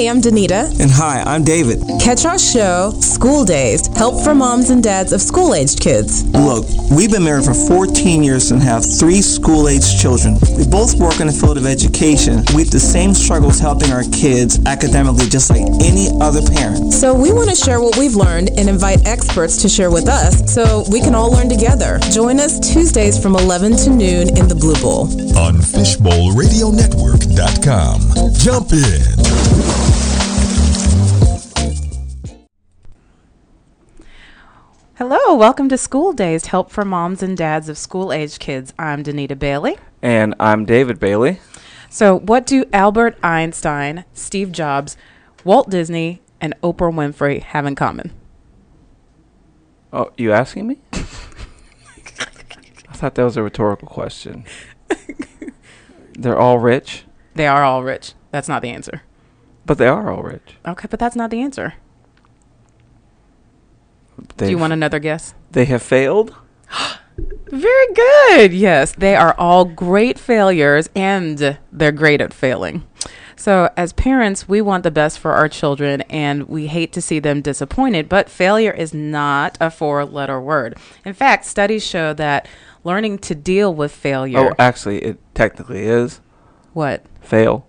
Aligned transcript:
Hey, 0.00 0.08
I'm 0.08 0.22
Danita. 0.22 0.80
And 0.80 0.90
hi, 0.90 1.20
I'm 1.26 1.44
David. 1.44 1.82
Catch 2.00 2.24
our 2.24 2.38
show, 2.38 2.90
School 3.02 3.44
Dazed, 3.44 3.94
help 3.98 4.24
for 4.24 4.34
moms 4.34 4.70
and 4.70 4.82
dads 4.82 5.12
of 5.12 5.20
school 5.20 5.54
aged 5.54 5.78
kids. 5.78 6.24
Look, 6.32 6.64
we've 6.90 7.10
been 7.10 7.24
married 7.24 7.44
for 7.44 7.52
14 7.52 8.22
years 8.22 8.50
and 8.50 8.62
have 8.62 8.82
three 8.82 9.20
school 9.20 9.68
aged 9.68 10.00
children. 10.00 10.38
We 10.56 10.66
both 10.66 10.94
work 10.94 11.20
in 11.20 11.26
the 11.26 11.34
field 11.34 11.58
of 11.58 11.66
education. 11.66 12.42
We 12.56 12.62
have 12.62 12.70
the 12.70 12.80
same 12.80 13.12
struggles 13.12 13.60
helping 13.60 13.92
our 13.92 14.04
kids 14.04 14.58
academically, 14.64 15.28
just 15.28 15.50
like 15.50 15.60
any 15.84 16.08
other 16.18 16.40
parent. 16.48 16.94
So 16.94 17.12
we 17.12 17.30
want 17.30 17.50
to 17.50 17.54
share 17.54 17.82
what 17.82 17.98
we've 17.98 18.16
learned 18.16 18.52
and 18.56 18.70
invite 18.70 19.06
experts 19.06 19.60
to 19.60 19.68
share 19.68 19.90
with 19.90 20.08
us 20.08 20.50
so 20.50 20.84
we 20.90 21.00
can 21.00 21.14
all 21.14 21.30
learn 21.30 21.50
together. 21.50 21.98
Join 22.10 22.40
us 22.40 22.58
Tuesdays 22.58 23.18
from 23.22 23.36
11 23.36 23.76
to 23.84 23.90
noon 23.90 24.30
in 24.38 24.48
the 24.48 24.54
Blue 24.54 24.80
Bowl. 24.80 25.08
On 25.36 25.56
FishbowlRadioNetwork.com. 25.60 28.00
Jump 28.40 28.72
in. 28.72 29.19
Hello, 35.00 35.34
welcome 35.34 35.70
to 35.70 35.78
School 35.78 36.12
Dazed, 36.12 36.48
Help 36.48 36.70
for 36.70 36.84
Moms 36.84 37.22
and 37.22 37.34
Dads 37.34 37.70
of 37.70 37.78
School 37.78 38.12
Age 38.12 38.38
Kids. 38.38 38.74
I'm 38.78 39.02
Danita 39.02 39.38
Bailey. 39.38 39.78
And 40.02 40.34
I'm 40.38 40.66
David 40.66 41.00
Bailey. 41.00 41.40
So, 41.88 42.18
what 42.18 42.44
do 42.44 42.66
Albert 42.70 43.16
Einstein, 43.22 44.04
Steve 44.12 44.52
Jobs, 44.52 44.98
Walt 45.42 45.70
Disney, 45.70 46.20
and 46.38 46.54
Oprah 46.62 46.92
Winfrey 46.92 47.40
have 47.40 47.64
in 47.64 47.76
common? 47.76 48.12
Oh, 49.90 50.10
you 50.18 50.32
asking 50.32 50.66
me? 50.66 50.80
I 50.92 50.98
thought 52.92 53.14
that 53.14 53.24
was 53.24 53.38
a 53.38 53.42
rhetorical 53.42 53.88
question. 53.88 54.44
They're 56.12 56.38
all 56.38 56.58
rich, 56.58 57.04
They 57.34 57.46
are 57.46 57.64
all 57.64 57.82
rich. 57.82 58.12
That's 58.32 58.50
not 58.50 58.60
the 58.60 58.68
answer. 58.68 59.00
but 59.64 59.78
they 59.78 59.88
are 59.88 60.12
all 60.12 60.22
rich. 60.22 60.56
Okay, 60.66 60.88
but 60.90 61.00
that's 61.00 61.16
not 61.16 61.30
the 61.30 61.40
answer. 61.40 61.72
Do 64.36 64.48
you 64.48 64.58
want 64.58 64.72
another 64.72 64.98
guess? 64.98 65.34
They 65.50 65.64
have 65.66 65.82
failed. 65.82 66.34
Very 67.46 67.94
good. 67.94 68.52
Yes, 68.52 68.92
they 68.92 69.14
are 69.16 69.34
all 69.36 69.64
great 69.64 70.18
failures 70.18 70.88
and 70.94 71.58
they're 71.72 71.92
great 71.92 72.20
at 72.20 72.32
failing. 72.32 72.86
So, 73.36 73.70
as 73.76 73.94
parents, 73.94 74.48
we 74.48 74.60
want 74.60 74.84
the 74.84 74.90
best 74.90 75.18
for 75.18 75.32
our 75.32 75.48
children 75.48 76.02
and 76.02 76.46
we 76.46 76.66
hate 76.66 76.92
to 76.92 77.00
see 77.00 77.18
them 77.18 77.40
disappointed, 77.40 78.08
but 78.08 78.28
failure 78.28 78.70
is 78.70 78.92
not 78.92 79.56
a 79.60 79.70
four 79.70 80.04
letter 80.04 80.40
word. 80.40 80.76
In 81.06 81.14
fact, 81.14 81.46
studies 81.46 81.84
show 81.84 82.12
that 82.14 82.46
learning 82.84 83.18
to 83.18 83.34
deal 83.34 83.74
with 83.74 83.92
failure. 83.92 84.50
Oh, 84.50 84.54
actually, 84.58 84.98
it 84.98 85.18
technically 85.34 85.84
is 85.84 86.20
what? 86.74 87.04
fail. 87.20 87.66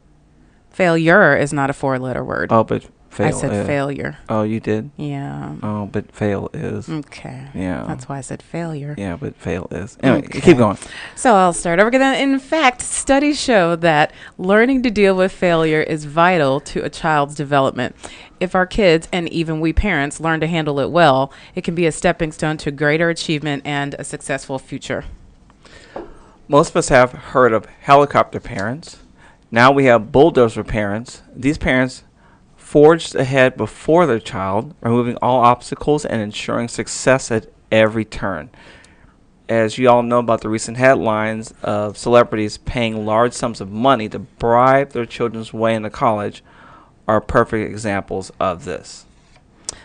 Failure 0.70 1.38
is 1.38 1.54
not 1.54 1.70
a 1.70 1.74
four 1.74 1.98
letter 2.00 2.24
word. 2.24 2.52
Oh, 2.52 2.64
but 2.64 2.86
fail. 3.12 3.28
I 3.28 3.32
said 3.32 3.54
is. 3.54 3.68
failure. 3.68 4.18
Oh, 4.30 4.44
you 4.44 4.60
did. 4.60 4.90
Yeah. 4.98 5.56
Oh, 5.62 5.86
but 5.86 6.12
fail 6.12 6.50
is. 6.54 6.90
Okay. 6.90 7.48
Yeah. 7.54 7.84
That's 7.88 8.10
why 8.10 8.18
I 8.18 8.22
said 8.22 8.42
failure. 8.42 8.96
Yeah, 8.98 9.18
but 9.18 9.36
fail 9.36 9.68
is. 9.70 9.98
Anyway, 10.02 10.26
Okay. 10.26 10.42
keep 10.42 10.58
going. 10.58 10.78
So 11.16 11.36
I'll 11.36 11.54
start 11.54 11.80
over 11.80 11.90
again. 11.90 12.16
In 12.16 12.40
fact, 12.40 12.82
studies 12.82 13.40
show 13.40 13.76
that 13.76 14.12
learning 14.38 14.82
to 14.84 14.90
deal 14.90 15.16
with 15.16 15.32
failure 15.32 15.82
is 15.82 16.06
vital 16.06 16.60
to 16.62 16.84
a 16.84 16.90
child's 16.90 17.36
development. 17.36 17.96
If 18.40 18.56
our 18.56 18.66
kids 18.66 19.08
and 19.12 19.30
even 19.30 19.60
we 19.60 19.72
parents 19.74 20.20
learn 20.20 20.40
to 20.40 20.48
handle 20.48 20.80
it 20.80 20.90
well, 20.90 21.32
it 21.54 21.64
can 21.64 21.76
be 21.76 21.86
a 21.86 21.92
stepping 21.92 22.32
stone 22.32 22.58
to 22.58 22.72
greater 22.72 23.10
achievement 23.10 23.62
and 23.66 23.94
a 24.00 24.04
successful 24.04 24.58
future. 24.58 25.04
Most 26.48 26.72
of 26.72 26.78
us 26.78 26.90
have 26.90 27.12
heard 27.12 27.54
of 27.54 27.66
helicopter 27.82 28.40
parents. 28.40 28.98
Now 29.52 29.72
we 29.72 29.86
have 29.86 30.12
bulldozer 30.12 30.64
parents. 30.64 31.22
These 31.36 31.58
parents 31.58 32.04
forged 32.72 33.16
ahead 33.16 33.58
before 33.58 34.06
their 34.06 34.18
child, 34.18 34.74
removing 34.80 35.18
all 35.22 35.42
obstacles 35.42 36.06
and 36.06 36.22
ensuring 36.22 36.70
success 36.70 37.30
at 37.30 37.46
every 37.70 38.06
turn. 38.06 38.50
As 39.50 39.78
you 39.78 39.90
all 39.90 40.02
know 40.02 40.20
about 40.20 40.40
the 40.40 40.48
recent 40.48 40.78
headlines 40.78 41.54
of 41.64 41.98
celebrities 41.98 42.58
paying 42.60 43.06
large 43.06 43.34
sums 43.34 43.60
of 43.60 43.70
money 43.70 44.08
to 44.08 44.20
bribe 44.20 44.92
their 44.92 45.06
children's 45.06 45.52
way 45.52 45.76
into 45.76 45.90
college, 45.90 46.46
are 47.10 47.20
perfect 47.20 47.70
examples 47.70 48.32
of 48.40 48.64
this. 48.64 49.06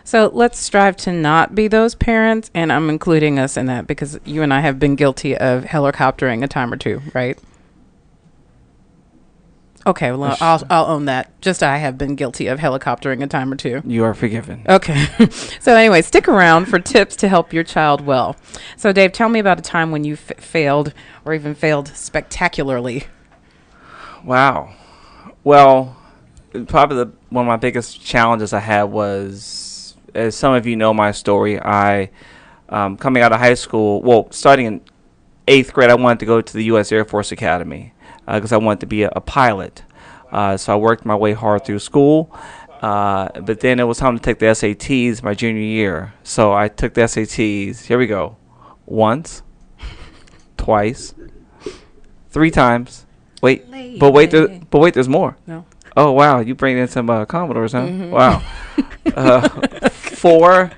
So 0.05 0.31
let's 0.33 0.61
strive 0.61 0.97
to 0.99 1.13
not 1.13 1.57
be 1.57 1.67
those 1.67 1.97
parents, 1.97 2.53
and 2.55 2.73
I'm 2.73 2.89
including 2.89 3.37
us 3.37 3.57
in 3.57 3.67
that 3.67 3.89
because 3.89 4.21
you 4.25 4.43
and 4.43 4.55
I 4.55 4.61
have 4.61 4.79
been 4.79 4.95
guilty 4.95 5.37
of 5.37 5.65
helicoptering 5.65 6.45
a 6.45 6.47
time 6.47 6.73
or 6.73 6.77
two, 6.77 7.03
right? 7.13 7.37
Okay, 9.87 10.11
well, 10.11 10.37
I'll, 10.41 10.63
I'll 10.69 10.87
own 10.87 11.05
that. 11.05 11.41
Just 11.41 11.63
I 11.63 11.77
have 11.77 11.97
been 11.97 12.17
guilty 12.17 12.49
of 12.49 12.59
helicoptering 12.59 13.23
a 13.23 13.29
time 13.29 13.53
or 13.53 13.57
two. 13.57 13.83
You 13.87 14.03
are 14.03 14.15
forgiven. 14.15 14.65
Okay. 14.69 15.07
so 15.61 15.77
anyway, 15.77 16.03
stick 16.03 16.27
around 16.27 16.67
for 16.67 16.81
tips 16.81 17.15
to 17.17 17.29
help 17.29 17.53
your 17.53 17.63
child 17.63 18.01
well. 18.01 18.35
So 18.77 18.93
Dave, 18.93 19.13
tell 19.13 19.29
me 19.29 19.39
about 19.39 19.61
a 19.61 19.63
time 19.63 19.93
when 19.93 20.03
you 20.03 20.15
f- 20.15 20.39
failed 20.39 20.93
or 21.25 21.35
even 21.35 21.55
failed 21.55 21.87
spectacularly. 21.89 23.05
Wow. 24.25 24.75
Well, 25.45 25.97
probably 26.67 26.97
the, 26.97 27.13
one 27.29 27.45
of 27.45 27.49
my 27.49 27.57
biggest 27.57 28.05
challenges 28.05 28.53
I 28.53 28.59
had 28.59 28.85
was, 28.85 29.95
as 30.17 30.35
some 30.35 30.53
of 30.53 30.67
you 30.67 30.75
know 30.75 30.93
my 30.93 31.13
story, 31.13 31.61
I, 31.61 32.11
um, 32.71 32.97
coming 32.97 33.23
out 33.23 33.31
of 33.31 33.39
high 33.39 33.55
school, 33.55 34.03
well, 34.03 34.27
starting 34.33 34.67
in 34.67 34.81
eighth 35.47 35.73
grade, 35.73 35.91
I 35.91 35.95
wanted 35.95 36.19
to 36.21 36.27
go 36.27 36.41
to 36.41 36.53
the 36.53 36.65
U.S. 36.65 36.91
Air 36.91 37.05
Force 37.05 37.31
Academy 37.31 37.93
because 38.27 38.53
I 38.53 38.57
wanted 38.57 38.81
to 38.81 38.87
be 38.87 39.03
a, 39.03 39.11
a 39.15 39.21
pilot. 39.21 39.83
Uh, 40.31 40.57
so 40.57 40.73
I 40.73 40.77
worked 40.77 41.05
my 41.05 41.15
way 41.15 41.33
hard 41.33 41.65
through 41.65 41.79
school. 41.79 42.37
Uh, 42.83 43.41
but 43.41 43.61
then 43.61 43.81
it 43.81 43.85
was 43.85 43.99
time 43.99 44.19
to 44.19 44.23
take 44.23 44.39
the 44.39 44.47
SATs 44.47 45.23
my 45.23 45.35
junior 45.35 45.63
year. 45.63 46.13
So 46.23 46.53
I 46.53 46.69
took 46.69 46.95
the 46.95 47.03
SATs. 47.03 47.87
Here 47.87 47.99
we 47.99 48.07
go. 48.07 48.37
Once, 48.85 49.43
twice, 50.57 51.15
three 52.29 52.51
times. 52.51 53.07
Wait, 53.43 53.99
but 53.99 54.13
wait, 54.13 54.31
there, 54.31 54.49
but 54.71 54.79
wait, 54.79 54.95
there's 54.95 55.09
more. 55.09 55.37
No. 55.47 55.67
Oh 55.97 56.13
wow, 56.13 56.41
you 56.41 56.55
bring 56.55 56.77
in 56.77 56.89
some 56.89 57.09
uh, 57.09 57.25
Commodores, 57.25 57.73
huh? 57.73 57.87
Wow. 58.11 58.43
uh, 59.17 59.49
four. 59.89 60.71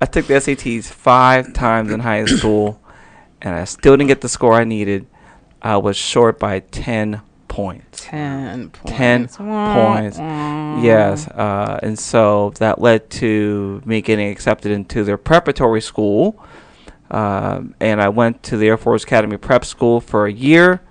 I 0.00 0.06
took 0.06 0.26
the 0.26 0.34
SATs 0.34 0.86
five 0.86 1.52
times 1.52 1.90
in 1.90 2.00
high 2.00 2.24
school, 2.26 2.80
and 3.40 3.54
I 3.54 3.64
still 3.64 3.94
didn't 3.94 4.08
get 4.08 4.20
the 4.20 4.28
score 4.28 4.54
I 4.54 4.64
needed. 4.64 5.06
I 5.66 5.76
was 5.78 5.96
short 5.96 6.38
by 6.38 6.60
ten 6.60 7.22
points. 7.48 8.04
Ten 8.04 8.70
points. 8.70 9.36
10 9.36 9.48
Wah, 9.48 9.74
points. 9.74 10.16
Yes, 10.18 11.26
uh, 11.28 11.80
and 11.82 11.98
so 11.98 12.50
that 12.58 12.80
led 12.80 13.10
to 13.10 13.82
me 13.84 14.00
getting 14.00 14.28
accepted 14.28 14.70
into 14.70 15.02
their 15.02 15.16
preparatory 15.16 15.80
school, 15.80 16.40
um, 17.10 17.74
and 17.80 18.00
I 18.00 18.10
went 18.10 18.44
to 18.44 18.56
the 18.56 18.68
Air 18.68 18.76
Force 18.76 19.02
Academy 19.02 19.38
Prep 19.38 19.64
School 19.64 20.00
for 20.00 20.26
a 20.26 20.32
year. 20.32 20.82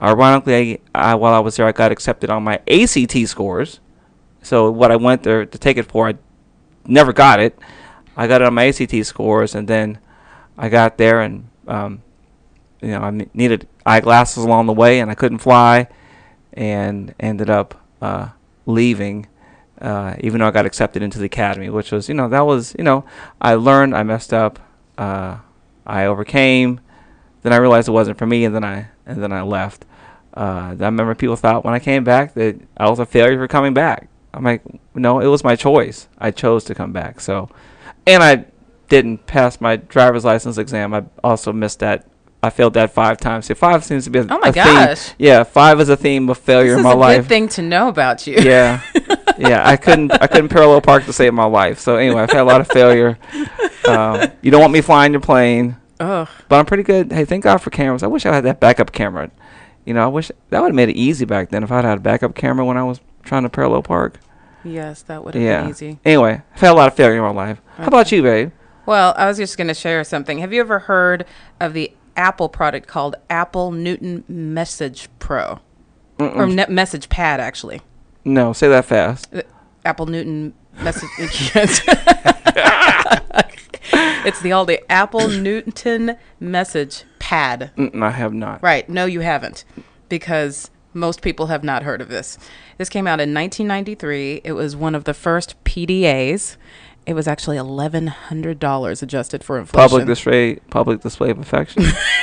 Ironically, 0.00 0.80
I, 0.94 1.16
while 1.16 1.34
I 1.34 1.40
was 1.40 1.56
there, 1.56 1.66
I 1.66 1.72
got 1.72 1.90
accepted 1.90 2.30
on 2.30 2.44
my 2.44 2.60
ACT 2.68 3.26
scores. 3.26 3.80
So 4.40 4.70
what 4.70 4.92
I 4.92 4.96
went 4.96 5.24
there 5.24 5.44
to 5.46 5.58
take 5.58 5.78
it 5.78 5.90
for, 5.90 6.08
I 6.08 6.14
never 6.86 7.12
got 7.12 7.40
it. 7.40 7.58
I 8.16 8.28
got 8.28 8.40
it 8.40 8.46
on 8.46 8.54
my 8.54 8.66
ACT 8.68 9.04
scores, 9.04 9.56
and 9.56 9.66
then 9.66 9.98
I 10.56 10.68
got 10.68 10.96
there, 10.96 11.20
and 11.22 11.48
um, 11.66 12.02
you 12.82 12.90
know, 12.90 13.00
I 13.00 13.26
needed 13.34 13.68
eyeglasses 13.86 14.44
along 14.44 14.66
the 14.66 14.72
way, 14.72 15.00
and 15.00 15.10
I 15.10 15.14
couldn't 15.14 15.38
fly, 15.38 15.88
and 16.52 17.14
ended 17.20 17.48
up 17.48 17.80
uh, 18.00 18.28
leaving. 18.66 19.26
Uh, 19.80 20.14
even 20.20 20.40
though 20.40 20.46
I 20.46 20.52
got 20.52 20.66
accepted 20.66 21.02
into 21.02 21.18
the 21.18 21.24
academy, 21.24 21.68
which 21.68 21.90
was, 21.90 22.08
you 22.08 22.14
know, 22.14 22.28
that 22.28 22.46
was, 22.46 22.74
you 22.78 22.84
know, 22.84 23.04
I 23.40 23.54
learned, 23.54 23.96
I 23.96 24.04
messed 24.04 24.32
up, 24.32 24.60
uh, 24.96 25.38
I 25.86 26.06
overcame. 26.06 26.80
Then 27.42 27.52
I 27.52 27.56
realized 27.56 27.88
it 27.88 27.92
wasn't 27.92 28.18
for 28.18 28.26
me, 28.26 28.44
and 28.44 28.54
then 28.54 28.64
I 28.64 28.88
and 29.06 29.22
then 29.22 29.32
I 29.32 29.42
left. 29.42 29.84
Uh, 30.34 30.74
I 30.78 30.84
remember 30.84 31.14
people 31.14 31.36
thought 31.36 31.64
when 31.64 31.74
I 31.74 31.78
came 31.78 32.04
back 32.04 32.34
that 32.34 32.60
I 32.76 32.88
was 32.88 32.98
a 32.98 33.06
failure 33.06 33.36
for 33.36 33.48
coming 33.48 33.74
back. 33.74 34.08
I'm 34.32 34.44
like, 34.44 34.62
no, 34.94 35.20
it 35.20 35.26
was 35.26 35.44
my 35.44 35.56
choice. 35.56 36.08
I 36.18 36.30
chose 36.30 36.64
to 36.64 36.74
come 36.74 36.92
back. 36.92 37.20
So, 37.20 37.50
and 38.06 38.22
I 38.22 38.46
didn't 38.88 39.26
pass 39.26 39.60
my 39.60 39.76
driver's 39.76 40.24
license 40.24 40.56
exam. 40.56 40.94
I 40.94 41.04
also 41.22 41.52
missed 41.52 41.80
that. 41.80 42.06
I 42.44 42.50
failed 42.50 42.74
that 42.74 42.90
five 42.92 43.18
times. 43.18 43.46
So 43.46 43.54
five 43.54 43.84
seems 43.84 44.04
to 44.04 44.10
be 44.10 44.18
a, 44.18 44.22
Oh 44.28 44.38
my 44.38 44.48
a 44.48 44.52
theme. 44.52 44.64
gosh. 44.64 45.12
Yeah, 45.18 45.44
five 45.44 45.80
is 45.80 45.88
a 45.88 45.96
theme 45.96 46.28
of 46.28 46.38
failure 46.38 46.70
This 46.72 46.78
in 46.78 46.82
my 46.82 46.92
a 46.92 46.96
life. 46.96 47.22
good 47.22 47.28
thing 47.28 47.48
to 47.50 47.62
know 47.62 47.88
about 47.88 48.26
you. 48.26 48.34
Yeah, 48.40 48.82
yeah. 49.38 49.62
I 49.66 49.76
couldn't. 49.76 50.10
I 50.20 50.26
couldn't 50.26 50.48
parallel 50.48 50.80
park 50.80 51.04
to 51.04 51.12
save 51.12 51.32
my 51.34 51.44
life. 51.44 51.78
So 51.78 51.96
anyway, 51.96 52.22
I've 52.22 52.30
had 52.30 52.40
a 52.40 52.44
lot 52.44 52.60
of 52.60 52.68
failure. 52.68 53.16
Um, 53.88 54.28
you 54.42 54.50
don't 54.50 54.60
want 54.60 54.72
me 54.72 54.80
flying 54.80 55.12
your 55.12 55.20
plane, 55.20 55.76
Ugh. 56.00 56.28
but 56.48 56.56
I'm 56.58 56.66
pretty 56.66 56.82
good. 56.82 57.12
Hey, 57.12 57.24
thank 57.24 57.44
God 57.44 57.58
for 57.58 57.70
cameras. 57.70 58.02
I 58.02 58.06
wish 58.08 58.26
I 58.26 58.34
had 58.34 58.44
that 58.44 58.58
backup 58.60 58.92
camera. 58.92 59.30
You 59.84 59.94
know, 59.94 60.02
I 60.04 60.08
wish 60.08 60.30
that 60.50 60.60
would 60.60 60.68
have 60.68 60.74
made 60.76 60.88
it 60.88 60.96
easy 60.96 61.24
back 61.24 61.50
then 61.50 61.62
if 61.62 61.70
I'd 61.72 61.84
had 61.84 61.98
a 61.98 62.00
backup 62.00 62.34
camera 62.34 62.64
when 62.64 62.76
I 62.76 62.84
was 62.84 63.00
trying 63.24 63.42
to 63.44 63.48
parallel 63.48 63.82
park. 63.82 64.18
Yes, 64.64 65.02
that 65.02 65.24
would 65.24 65.34
have 65.34 65.42
Yeah. 65.42 65.60
been 65.62 65.70
easy. 65.70 65.98
Anyway, 66.04 66.42
I've 66.54 66.60
had 66.60 66.70
a 66.70 66.74
lot 66.74 66.86
of 66.88 66.94
failure 66.94 67.16
in 67.16 67.22
my 67.22 67.30
life. 67.30 67.60
How 67.78 67.86
about 67.88 68.12
you, 68.12 68.22
babe? 68.22 68.52
Well, 68.86 69.12
I 69.16 69.26
was 69.26 69.38
just 69.38 69.56
going 69.56 69.66
to 69.68 69.74
share 69.74 70.02
something. 70.04 70.38
Have 70.38 70.52
you 70.52 70.60
ever 70.60 70.80
heard 70.80 71.24
of 71.60 71.72
the 71.72 71.92
Apple 72.16 72.48
product 72.48 72.86
called 72.88 73.16
Apple 73.30 73.72
Newton 73.72 74.24
Message 74.28 75.08
Pro? 75.18 75.60
Or 76.18 76.46
ne- 76.46 76.66
Message 76.68 77.08
Pad, 77.08 77.40
actually. 77.40 77.80
No, 78.24 78.52
say 78.52 78.68
that 78.68 78.84
fast. 78.84 79.30
The 79.30 79.44
Apple 79.84 80.06
Newton 80.06 80.54
message. 80.80 81.08
it's 84.24 84.40
the 84.40 84.52
all 84.52 84.64
the 84.64 84.80
Apple 84.90 85.28
Newton 85.28 86.16
message 86.38 87.04
pad. 87.18 87.72
Mm, 87.76 88.02
I 88.02 88.10
have 88.10 88.32
not. 88.32 88.62
Right. 88.62 88.88
No, 88.88 89.04
you 89.06 89.20
haven't. 89.20 89.64
Because 90.08 90.70
most 90.94 91.22
people 91.22 91.46
have 91.46 91.64
not 91.64 91.82
heard 91.82 92.00
of 92.00 92.08
this. 92.08 92.38
This 92.78 92.88
came 92.88 93.06
out 93.06 93.20
in 93.20 93.34
1993. 93.34 94.42
It 94.44 94.52
was 94.52 94.76
one 94.76 94.94
of 94.94 95.04
the 95.04 95.14
first 95.14 95.62
PDAs. 95.64 96.56
It 97.04 97.14
was 97.14 97.26
actually 97.26 97.56
$1,100 97.56 99.02
adjusted 99.02 99.42
for 99.42 99.58
inflation. 99.58 99.88
Public 99.88 100.06
display, 100.06 100.56
public 100.70 101.00
display 101.00 101.30
of 101.30 101.38
affection. 101.38 101.84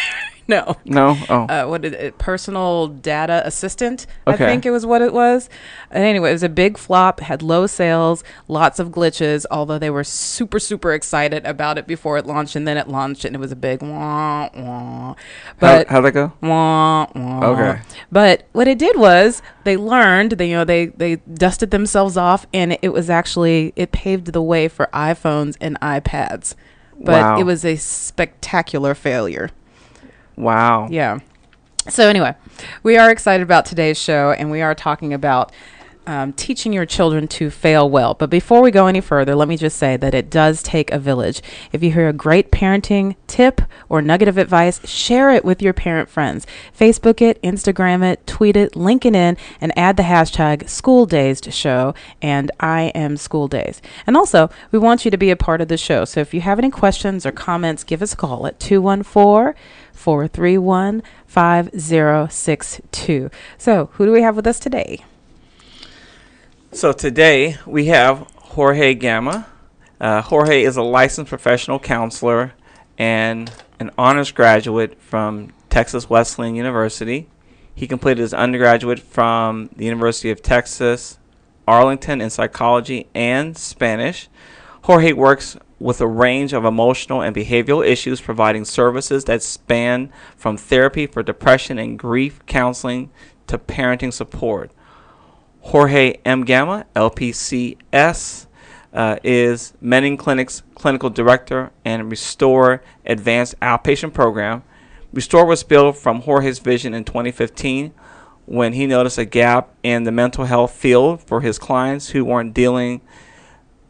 no. 0.56 0.78
no. 0.86 1.18
Oh. 1.30 1.44
Uh, 1.46 1.66
what 1.68 1.86
is 1.86 1.94
it? 1.94 2.18
Personal 2.18 2.88
data 2.88 3.42
assistant. 3.46 4.06
I 4.26 4.36
think 4.36 4.66
it 4.66 4.72
was 4.72 4.86
what 4.86 5.02
it 5.02 5.14
was. 5.14 5.50
And 5.92 6.04
anyway, 6.04 6.30
it 6.32 6.34
was 6.34 6.44
a 6.44 6.50
big 6.50 6.78
flop. 6.78 7.20
Had 7.20 7.42
low 7.42 7.68
sales, 7.68 8.24
lots 8.48 8.80
of 8.80 8.90
glitches. 8.90 9.46
Although 9.52 9.80
they 9.80 9.90
were 9.90 10.04
super 10.04 10.60
super 10.60 10.94
excited 10.94 11.46
about 11.46 11.78
it 11.78 11.88
before 11.88 12.18
it 12.18 12.26
launched, 12.26 12.56
and 12.56 12.68
then 12.68 12.78
it 12.78 12.88
launched 12.88 13.26
and 13.26 13.36
it 13.36 13.40
was 13.40 13.52
a 13.52 13.56
big 13.56 13.82
wah 13.82 14.50
wah. 14.56 15.16
But 15.60 15.88
How, 15.88 15.96
how'd 15.96 16.06
that 16.06 16.12
go? 16.14 16.34
Wah, 16.42 17.08
wah. 17.16 17.46
Okay. 17.46 17.82
But 18.12 18.48
what 18.52 18.68
it 18.68 18.78
did 18.80 18.98
was 18.98 19.42
they 19.64 19.78
learned, 19.78 20.34
they, 20.34 20.50
you 20.50 20.56
know, 20.56 20.66
they, 20.66 20.88
they 20.88 21.18
dusted 21.18 21.72
themselves 21.72 22.18
off 22.18 22.46
and 22.54 22.78
it 22.82 22.90
was 22.90 23.10
actually, 23.10 23.74
it 23.76 23.92
paved 23.92 24.34
the 24.34 24.42
way 24.42 24.68
for 24.68 24.88
iPhones 24.94 25.56
and 25.62 25.80
iPads. 25.82 26.56
But 27.02 27.22
Wow. 27.22 27.40
it 27.40 27.44
was 27.44 27.64
a 27.64 27.76
spectacular 27.78 28.94
failure. 28.94 29.50
Wow. 30.40 30.88
Yeah. 30.90 31.20
So 31.90 32.08
anyway, 32.08 32.36
we 32.82 32.98
are 32.98 33.12
excited 33.12 33.44
about 33.44 33.66
today's 33.66 33.98
show, 33.98 34.32
and 34.32 34.50
we 34.50 34.62
are 34.62 34.74
talking 34.74 35.14
about 35.14 35.52
um, 36.08 36.34
teaching 36.34 36.74
your 36.74 36.86
children 36.86 37.28
to 37.28 37.52
fail 37.52 37.88
well. 37.88 38.16
But 38.16 38.32
before 38.32 38.62
we 38.62 38.72
go 38.72 38.88
any 38.88 39.02
further, 39.02 39.36
let 39.36 39.48
me 39.48 39.58
just 39.58 39.78
say 39.78 39.96
that 39.98 40.16
it 40.16 40.30
does 40.30 40.64
take 40.64 40.92
a 40.92 40.98
village. 40.98 41.42
If 41.72 41.84
you 41.84 41.92
hear 41.92 42.10
a 42.10 42.14
great 42.14 42.52
parenting 42.52 43.16
tip 43.28 43.62
or 43.90 44.02
nugget 44.02 44.28
of 44.28 44.38
advice, 44.38 44.88
share 44.90 45.30
it 45.30 45.46
with 45.46 45.62
your 45.62 45.74
parent 45.74 46.10
friends. 46.10 46.48
Facebook 46.78 47.22
it, 47.22 47.40
Instagram 47.44 48.04
it, 48.04 48.26
tweet 48.26 48.56
it, 48.56 48.76
link 48.76 49.06
it 49.06 49.16
in, 49.16 49.38
and 49.62 49.78
add 49.78 49.98
the 49.98 50.04
hashtag 50.04 50.68
School 50.68 51.06
Dazed 51.06 51.44
to 51.44 51.52
show 51.52 51.94
and 52.22 52.50
I 52.60 52.92
am 52.96 53.16
School 53.16 53.48
Dazed. 53.48 53.82
And 54.08 54.18
also, 54.18 54.50
we 54.72 54.80
want 54.80 55.06
you 55.06 55.12
to 55.12 55.18
be 55.18 55.30
a 55.30 55.36
part 55.36 55.62
of 55.62 55.68
the 55.68 55.78
show. 55.78 56.06
So 56.06 56.22
if 56.22 56.34
you 56.34 56.42
have 56.42 56.58
any 56.58 56.72
questions 56.72 57.26
or 57.26 57.32
comments, 57.32 57.84
give 57.84 58.02
us 58.02 58.14
a 58.14 58.18
call 58.18 58.48
at 58.48 58.60
214 58.60 59.54
431 60.00 61.04
5062. 61.28 63.30
So, 63.58 63.90
who 63.94 64.06
do 64.06 64.14
we 64.14 64.22
have 64.22 64.38
with 64.38 64.48
us 64.48 64.60
today? 64.60 65.04
So 66.72 66.94
today 66.94 67.58
we 67.66 67.88
have 67.88 68.20
Jorge 68.36 68.94
Gamma. 68.94 69.48
Uh, 70.00 70.22
Jorge 70.22 70.64
is 70.64 70.78
a 70.78 70.84
licensed 70.84 71.28
professional 71.28 71.80
counselor 71.80 72.54
and 72.98 73.52
an 73.80 73.90
honors 73.98 74.32
graduate 74.32 75.02
from 75.02 75.52
Texas 75.72 76.08
Wesleyan 76.10 76.56
University. 76.56 77.28
He 77.74 77.88
completed 77.88 78.22
his 78.22 78.36
undergraduate 78.36 79.00
from 79.00 79.72
the 79.76 79.86
University 79.86 80.30
of 80.30 80.44
Texas, 80.44 81.18
Arlington 81.68 82.22
in 82.22 82.30
psychology 82.30 83.08
and 83.16 83.58
Spanish. 83.58 84.30
Jorge 84.84 85.14
works 85.14 85.58
with 85.80 86.02
a 86.02 86.08
range 86.08 86.54
of 86.54 86.66
emotional 86.66 87.22
and 87.22 87.36
behavioral 87.36 87.86
issues, 87.86 88.20
providing 88.20 88.66
services 88.66 89.26
that 89.26 89.42
span 89.42 90.12
from 90.36 90.58
therapy 90.58 91.08
for 91.08 91.24
depression 91.24 91.80
and 91.80 91.98
grief 91.98 92.46
counseling 92.46 93.10
to 93.48 93.58
parenting 93.58 94.12
support. 94.12 94.72
Jorge 95.62 96.18
M. 96.26 96.44
Gamma, 96.44 96.86
LPCS, 96.96 98.48
uh, 98.94 99.18
is 99.24 99.74
Mending 99.80 100.18
Clinic's 100.18 100.64
clinical 100.76 101.10
director 101.10 101.72
and 101.86 102.10
Restore 102.10 102.82
Advanced 103.06 103.60
Outpatient 103.60 104.14
Program. 104.14 104.64
Restore 105.14 105.46
was 105.46 105.64
built 105.64 105.98
from 105.98 106.22
Jorge's 106.22 106.60
vision 106.60 106.94
in 106.94 107.04
2015 107.04 107.94
when 108.46 108.74
he 108.74 108.88
noticed 108.88 109.18
a 109.18 109.26
gap 109.26 109.70
in 109.84 110.04
the 110.04 110.12
mental 110.12 110.46
health 110.46 110.72
field 110.72 111.22
for 111.22 111.42
his 111.42 111.60
clients 111.60 112.10
who 112.10 112.26
weren't 112.26 112.54
dealing 112.54 113.02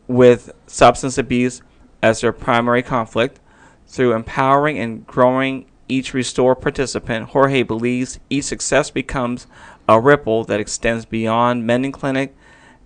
with 0.07 0.51
substance 0.67 1.17
abuse 1.17 1.61
as 2.01 2.21
their 2.21 2.33
primary 2.33 2.83
conflict. 2.83 3.39
Through 3.87 4.13
empowering 4.13 4.77
and 4.77 5.05
growing 5.07 5.65
each 5.87 6.13
Restore 6.13 6.55
participant, 6.55 7.29
Jorge 7.29 7.63
believes 7.63 8.19
each 8.29 8.45
success 8.45 8.91
becomes 8.91 9.47
a 9.87 9.99
ripple 9.99 10.43
that 10.43 10.59
extends 10.59 11.05
beyond 11.05 11.65
Mending 11.65 11.91
Clinic 11.91 12.35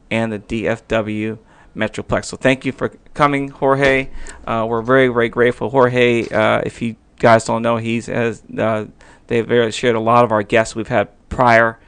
and 0.10 0.32
the 0.32 0.40
DFW 0.40 1.38
Metroplex. 1.76 2.26
So 2.26 2.38
thank 2.38 2.66
you 2.66 2.72
for 2.72 2.90
coming, 3.14 3.50
Jorge. 3.50 4.10
Uh, 4.48 4.66
we're 4.70 4.82
very, 4.82 5.10
very 5.10 5.30
grateful. 5.30 5.70
Jorge, 5.70 6.30
uh, 6.30 6.62
if 6.66 6.82
you 6.82 6.96
guys 7.20 7.46
don't 7.46 7.62
know, 7.62 7.78
he's 7.78 8.06
has 8.06 8.44
uh, 8.58 8.86
they've 9.28 9.74
shared 9.74 9.96
a 9.96 10.00
lot 10.00 10.24
of 10.24 10.32
our 10.32 10.44
guests 10.44 10.76
we've 10.76 10.88
had 10.88 11.10
prior. 11.30 11.80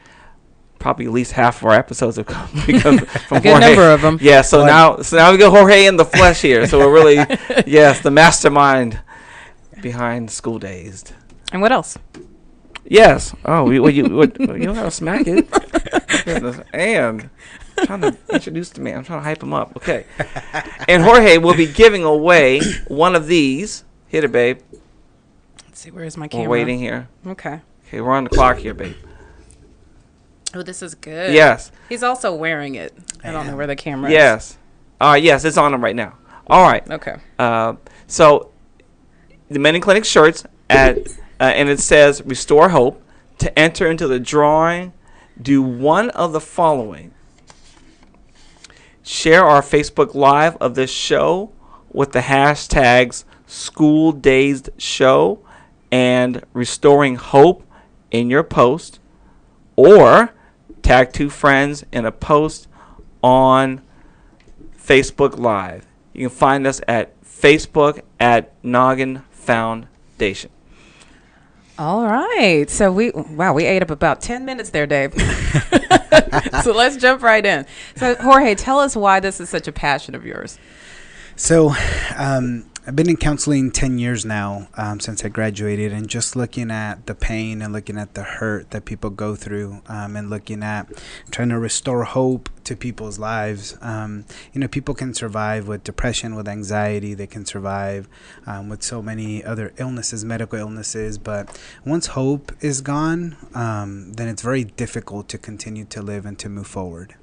Probably 0.85 1.07
at 1.07 1.11
least 1.13 1.31
half 1.31 1.61
of 1.61 1.65
our 1.65 1.73
episodes 1.73 2.17
have 2.17 2.27
come 2.27 2.47
because 2.67 2.99
from 3.27 3.37
A 3.37 3.41
good 3.41 3.49
Jorge. 3.53 3.65
number 3.69 3.91
of 3.91 4.05
'em. 4.05 4.19
Yeah, 4.21 4.43
so 4.43 4.63
now 4.63 4.97
so 5.01 5.17
now 5.17 5.31
we 5.31 5.37
got 5.39 5.49
Jorge 5.49 5.87
in 5.87 5.97
the 5.97 6.05
flesh 6.05 6.43
here. 6.43 6.67
So 6.67 6.77
we're 6.77 6.93
really 6.93 7.15
yes, 7.65 8.01
the 8.01 8.11
mastermind 8.11 8.99
behind 9.81 10.29
School 10.29 10.59
Dazed. 10.59 11.13
And 11.51 11.59
what 11.63 11.71
else? 11.71 11.97
Yes. 12.83 13.33
Oh, 13.45 13.63
we, 13.63 13.79
well, 13.79 13.89
you 13.89 14.07
what, 14.15 14.39
you 14.39 14.45
don't 14.45 14.75
gotta 14.75 14.91
smack 14.91 15.25
it. 15.25 15.47
And 16.71 17.31
I'm 17.79 17.85
trying 17.87 18.01
to 18.01 18.15
introduce 18.31 18.69
the 18.69 18.81
man. 18.81 18.97
I'm 18.99 19.03
trying 19.03 19.21
to 19.21 19.23
hype 19.23 19.41
him 19.41 19.53
up. 19.55 19.75
Okay. 19.77 20.05
And 20.87 21.01
Jorge 21.01 21.39
will 21.39 21.55
be 21.55 21.65
giving 21.65 22.03
away 22.03 22.61
one 22.89 23.15
of 23.15 23.25
these. 23.25 23.85
Hit 24.05 24.23
it, 24.23 24.31
babe. 24.31 24.59
Let's 25.65 25.79
see, 25.79 25.89
where's 25.89 26.15
my 26.15 26.27
camera? 26.27 26.45
We're 26.47 26.51
waiting 26.59 26.77
here. 26.77 27.07
Okay. 27.25 27.61
Okay, 27.87 28.01
we're 28.01 28.11
on 28.13 28.25
the 28.25 28.29
clock 28.29 28.57
here, 28.59 28.75
babe. 28.75 28.95
Oh, 30.55 30.61
this 30.61 30.81
is 30.81 30.95
good. 30.95 31.33
Yes. 31.33 31.69
He's 31.89 32.01
also 32.01 32.33
wearing 32.33 32.75
it. 32.75 32.93
I 33.23 33.31
don't 33.31 33.45
know 33.45 33.57
where 33.57 33.67
the 33.67 33.75
camera 33.75 34.09
is. 34.09 34.13
Yes. 34.13 34.57
Uh, 35.01 35.19
yes, 35.21 35.43
it's 35.43 35.57
on 35.57 35.73
him 35.73 35.83
right 35.83 35.95
now. 35.95 36.17
All 36.47 36.63
right. 36.63 36.89
Okay. 36.89 37.17
Uh, 37.37 37.73
so 38.07 38.51
the 39.49 39.59
Mending 39.59 39.81
Clinic 39.81 40.05
shirts 40.05 40.45
at 40.69 40.97
uh, 41.39 41.43
and 41.43 41.67
it 41.67 41.81
says 41.81 42.21
Restore 42.25 42.69
Hope. 42.69 43.01
To 43.39 43.59
enter 43.59 43.91
into 43.91 44.07
the 44.07 44.17
drawing, 44.17 44.93
do 45.39 45.61
one 45.61 46.09
of 46.11 46.31
the 46.31 46.39
following: 46.39 47.13
share 49.03 49.43
our 49.43 49.61
Facebook 49.61 50.15
Live 50.15 50.55
of 50.61 50.75
this 50.75 50.89
show 50.89 51.51
with 51.91 52.13
the 52.13 52.21
hashtags 52.21 53.25
School 53.45 54.13
Dazed 54.13 54.69
Show 54.77 55.39
and 55.91 56.45
Restoring 56.53 57.17
Hope 57.17 57.67
in 58.09 58.29
your 58.29 58.43
post, 58.43 58.99
or 59.75 60.33
tag 60.85 61.11
two 61.11 61.31
friends 61.31 61.83
in 61.91 62.05
a 62.05 62.11
post 62.11 62.67
on 63.23 63.81
Facebook 64.79 65.39
Live. 65.39 65.87
You 66.13 66.29
can 66.29 66.37
find 66.37 66.67
us 66.67 66.79
at 66.87 67.19
Facebook 67.23 68.01
at 68.19 68.53
Noggin 68.63 69.23
Foundation. 69.31 70.51
All 71.79 72.05
right. 72.05 72.69
So 72.69 72.91
we 72.91 73.09
wow, 73.09 73.53
we 73.53 73.65
ate 73.65 73.81
up 73.81 73.89
about 73.89 74.21
10 74.21 74.45
minutes 74.45 74.69
there, 74.69 74.85
Dave. 74.85 75.13
so 76.63 76.71
let's 76.71 76.97
jump 76.97 77.23
right 77.23 77.45
in. 77.45 77.65
So 77.95 78.13
Jorge, 78.15 78.53
tell 78.53 78.79
us 78.79 78.95
why 78.95 79.19
this 79.19 79.41
is 79.41 79.49
such 79.49 79.67
a 79.67 79.71
passion 79.71 80.13
of 80.13 80.23
yours. 80.23 80.59
So, 81.35 81.73
um, 82.15 82.69
I've 82.87 82.95
been 82.95 83.09
in 83.09 83.17
counseling 83.17 83.71
10 83.71 83.97
years 83.97 84.25
now 84.25 84.67
um, 84.75 84.99
since 84.99 85.25
I 85.25 85.29
graduated, 85.29 85.91
and 85.91 86.07
just 86.07 86.35
looking 86.35 86.69
at 86.69 87.07
the 87.07 87.15
pain 87.15 87.63
and 87.63 87.73
looking 87.73 87.97
at 87.97 88.13
the 88.13 88.21
hurt 88.21 88.69
that 88.69 88.85
people 88.85 89.09
go 89.09 89.35
through, 89.35 89.81
um, 89.87 90.15
and 90.15 90.29
looking 90.29 90.61
at 90.61 90.87
trying 91.31 91.49
to 91.49 91.57
restore 91.57 92.03
hope 92.03 92.47
to 92.65 92.75
people's 92.75 93.17
lives. 93.17 93.75
Um, 93.81 94.25
you 94.53 94.61
know, 94.61 94.67
people 94.67 94.93
can 94.93 95.15
survive 95.15 95.67
with 95.67 95.83
depression, 95.83 96.35
with 96.35 96.47
anxiety, 96.47 97.15
they 97.15 97.25
can 97.25 97.43
survive 97.43 98.07
um, 98.45 98.69
with 98.69 98.83
so 98.83 99.01
many 99.01 99.43
other 99.43 99.73
illnesses, 99.77 100.23
medical 100.23 100.59
illnesses, 100.59 101.17
but 101.17 101.59
once 101.87 102.07
hope 102.07 102.51
is 102.61 102.81
gone, 102.81 103.35
um, 103.55 104.13
then 104.13 104.27
it's 104.27 104.43
very 104.43 104.63
difficult 104.63 105.27
to 105.29 105.39
continue 105.39 105.85
to 105.85 106.03
live 106.03 106.23
and 106.23 106.37
to 106.37 106.49
move 106.49 106.67
forward. 106.67 107.15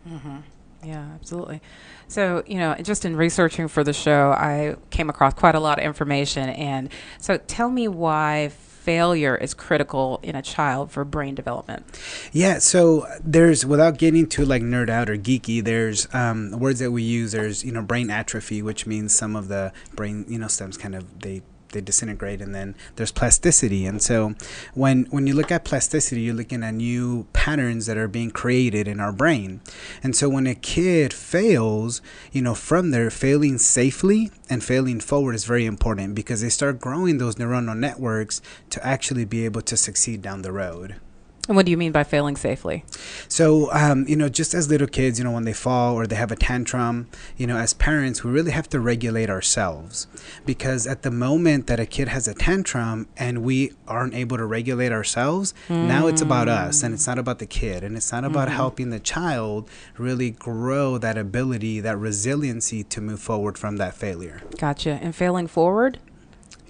Yeah, 0.85 1.07
absolutely. 1.15 1.63
So, 2.09 2.43
you 2.47 2.59
know, 2.59 2.75
just 2.83 3.05
in 3.05 3.17
researching 3.17 3.69
for 3.69 3.85
the 3.85 3.93
show, 3.93 4.33
I 4.33 4.77
came 4.91 5.09
across 5.09 5.35
quite 5.35 5.55
a 5.55 5.61
lot 5.61 5.79
of 5.79 5.85
information. 5.85 6.49
And 6.49 6.89
so 7.19 7.39
tell 7.39 7.71
me 7.71 7.89
why 7.89 8.49
failure 8.49 9.37
is 9.37 9.55
critical 9.55 10.19
in 10.25 10.35
a 10.35 10.43
child 10.43 10.91
for 10.91 11.05
brain 11.05 11.37
development. 11.37 11.87
Yeah, 12.33 12.59
so 12.59 13.07
there's 13.23 13.65
without 13.65 13.97
getting 13.97 14.27
too 14.27 14.45
like 14.45 14.63
nerd 14.63 14.91
out 14.91 15.09
or 15.09 15.17
geeky, 15.17 15.63
there's 15.63 16.13
um, 16.13 16.59
words 16.59 16.81
that 16.81 16.91
we 16.91 17.03
use. 17.03 17.31
There's 17.31 17.65
you 17.65 17.71
know 17.71 17.83
brain 17.83 18.11
atrophy, 18.11 18.61
which 18.61 18.85
means 18.85 19.15
some 19.15 19.37
of 19.37 19.47
the 19.47 19.73
brain 19.95 20.25
you 20.29 20.39
know 20.39 20.49
stems 20.49 20.77
kind 20.77 20.97
of 20.97 21.21
they 21.21 21.43
they 21.73 21.81
disintegrate, 21.81 22.41
and 22.41 22.55
then 22.55 22.75
there's 22.97 23.13
plasticity. 23.13 23.87
And 23.87 24.01
so, 24.01 24.35
when 24.75 25.05
when 25.11 25.27
you 25.27 25.35
look 25.35 25.51
at 25.51 25.65
plasticity, 25.65 26.23
you're 26.23 26.35
looking 26.35 26.63
at 26.63 26.75
new 26.75 27.27
patterns 27.33 27.87
that 27.87 27.97
are 27.97 28.09
being 28.09 28.31
created 28.31 28.87
in 28.89 29.01
our 29.01 29.13
brain. 29.13 29.61
And 30.03 30.15
so, 30.15 30.29
when 30.29 30.47
a 30.47 30.55
kid 30.55 31.13
fails, 31.13 32.01
you 32.31 32.43
know, 32.43 32.55
from 32.55 32.91
there, 32.91 33.11
failing 33.11 33.59
safely 33.59 34.31
and 34.49 34.63
failing 34.63 35.01
forward 35.01 35.35
is 35.35 35.45
very 35.45 35.67
important 35.67 36.15
because 36.15 36.41
they 36.41 36.49
start 36.49 36.81
growing 36.81 37.19
those 37.19 37.37
neuronal 37.37 37.77
networks 37.77 38.41
to 38.71 38.87
actually 38.87 39.25
be 39.25 39.45
able 39.45 39.63
to 39.63 39.77
succeed 39.77 40.23
down 40.23 40.43
the 40.43 40.53
road. 40.53 40.97
And 41.49 41.57
what 41.57 41.67
do 41.67 41.73
you 41.73 41.77
mean 41.77 41.91
by 41.91 42.05
failing 42.05 42.37
safely? 42.37 42.85
So, 43.27 43.73
um, 43.73 44.07
you 44.07 44.15
know, 44.15 44.29
just 44.29 44.55
as 44.55 44.69
little 44.69 44.87
kids, 44.87 45.19
you 45.19 45.25
know, 45.25 45.33
when 45.33 45.43
they 45.43 45.53
fall 45.53 45.97
or 45.97 46.07
they 46.07 46.15
have 46.15 46.31
a 46.31 46.37
tantrum, 46.37 47.09
you 47.37 47.49
know, 47.49 47.57
as 47.57 47.75
parents, 47.75 48.23
we 48.23 48.31
really 48.31 48.53
have 48.53 48.69
to 48.69 48.79
regulate 48.79 49.29
ourselves 49.29 50.07
because 50.47 50.87
at 50.87 51.03
the 51.03 51.11
moment 51.11 51.67
that 51.67 51.81
a 51.81 51.87
kid 51.87 52.07
has 52.07 52.29
a 52.29 52.35
tantrum 52.35 53.09
and 53.17 53.43
we 53.43 53.73
aren't 53.89 54.15
able 54.15 54.37
to 54.37 54.47
regulate 54.47 54.93
ourselves, 54.93 55.53
mm. 55.69 55.89
now 55.89 56.07
it's 56.07 56.23
about 56.23 56.49
us 56.49 56.85
and 56.85 56.95
it's 56.95 57.09
not 57.09 57.19
about 57.19 57.41
the 57.41 57.47
kid 57.47 57.83
and 57.83 57.97
it's 57.97 58.13
not 58.13 58.25
about 58.25 58.47
mm-hmm. 58.47 58.57
helping 58.57 58.91
the 58.91 59.01
child 59.01 59.69
really 59.99 60.31
grow 60.31 60.97
that 60.97 61.19
ability, 61.19 61.81
that 61.81 61.99
resiliency 61.99 62.85
to 62.85 63.01
move 63.01 63.21
forward 63.21 63.59
from 63.59 63.79
that 63.79 63.95
failure. 63.95 64.43
Gotcha. 64.59 65.01
And 65.03 65.13
failing 65.13 65.49
forward? 65.49 65.99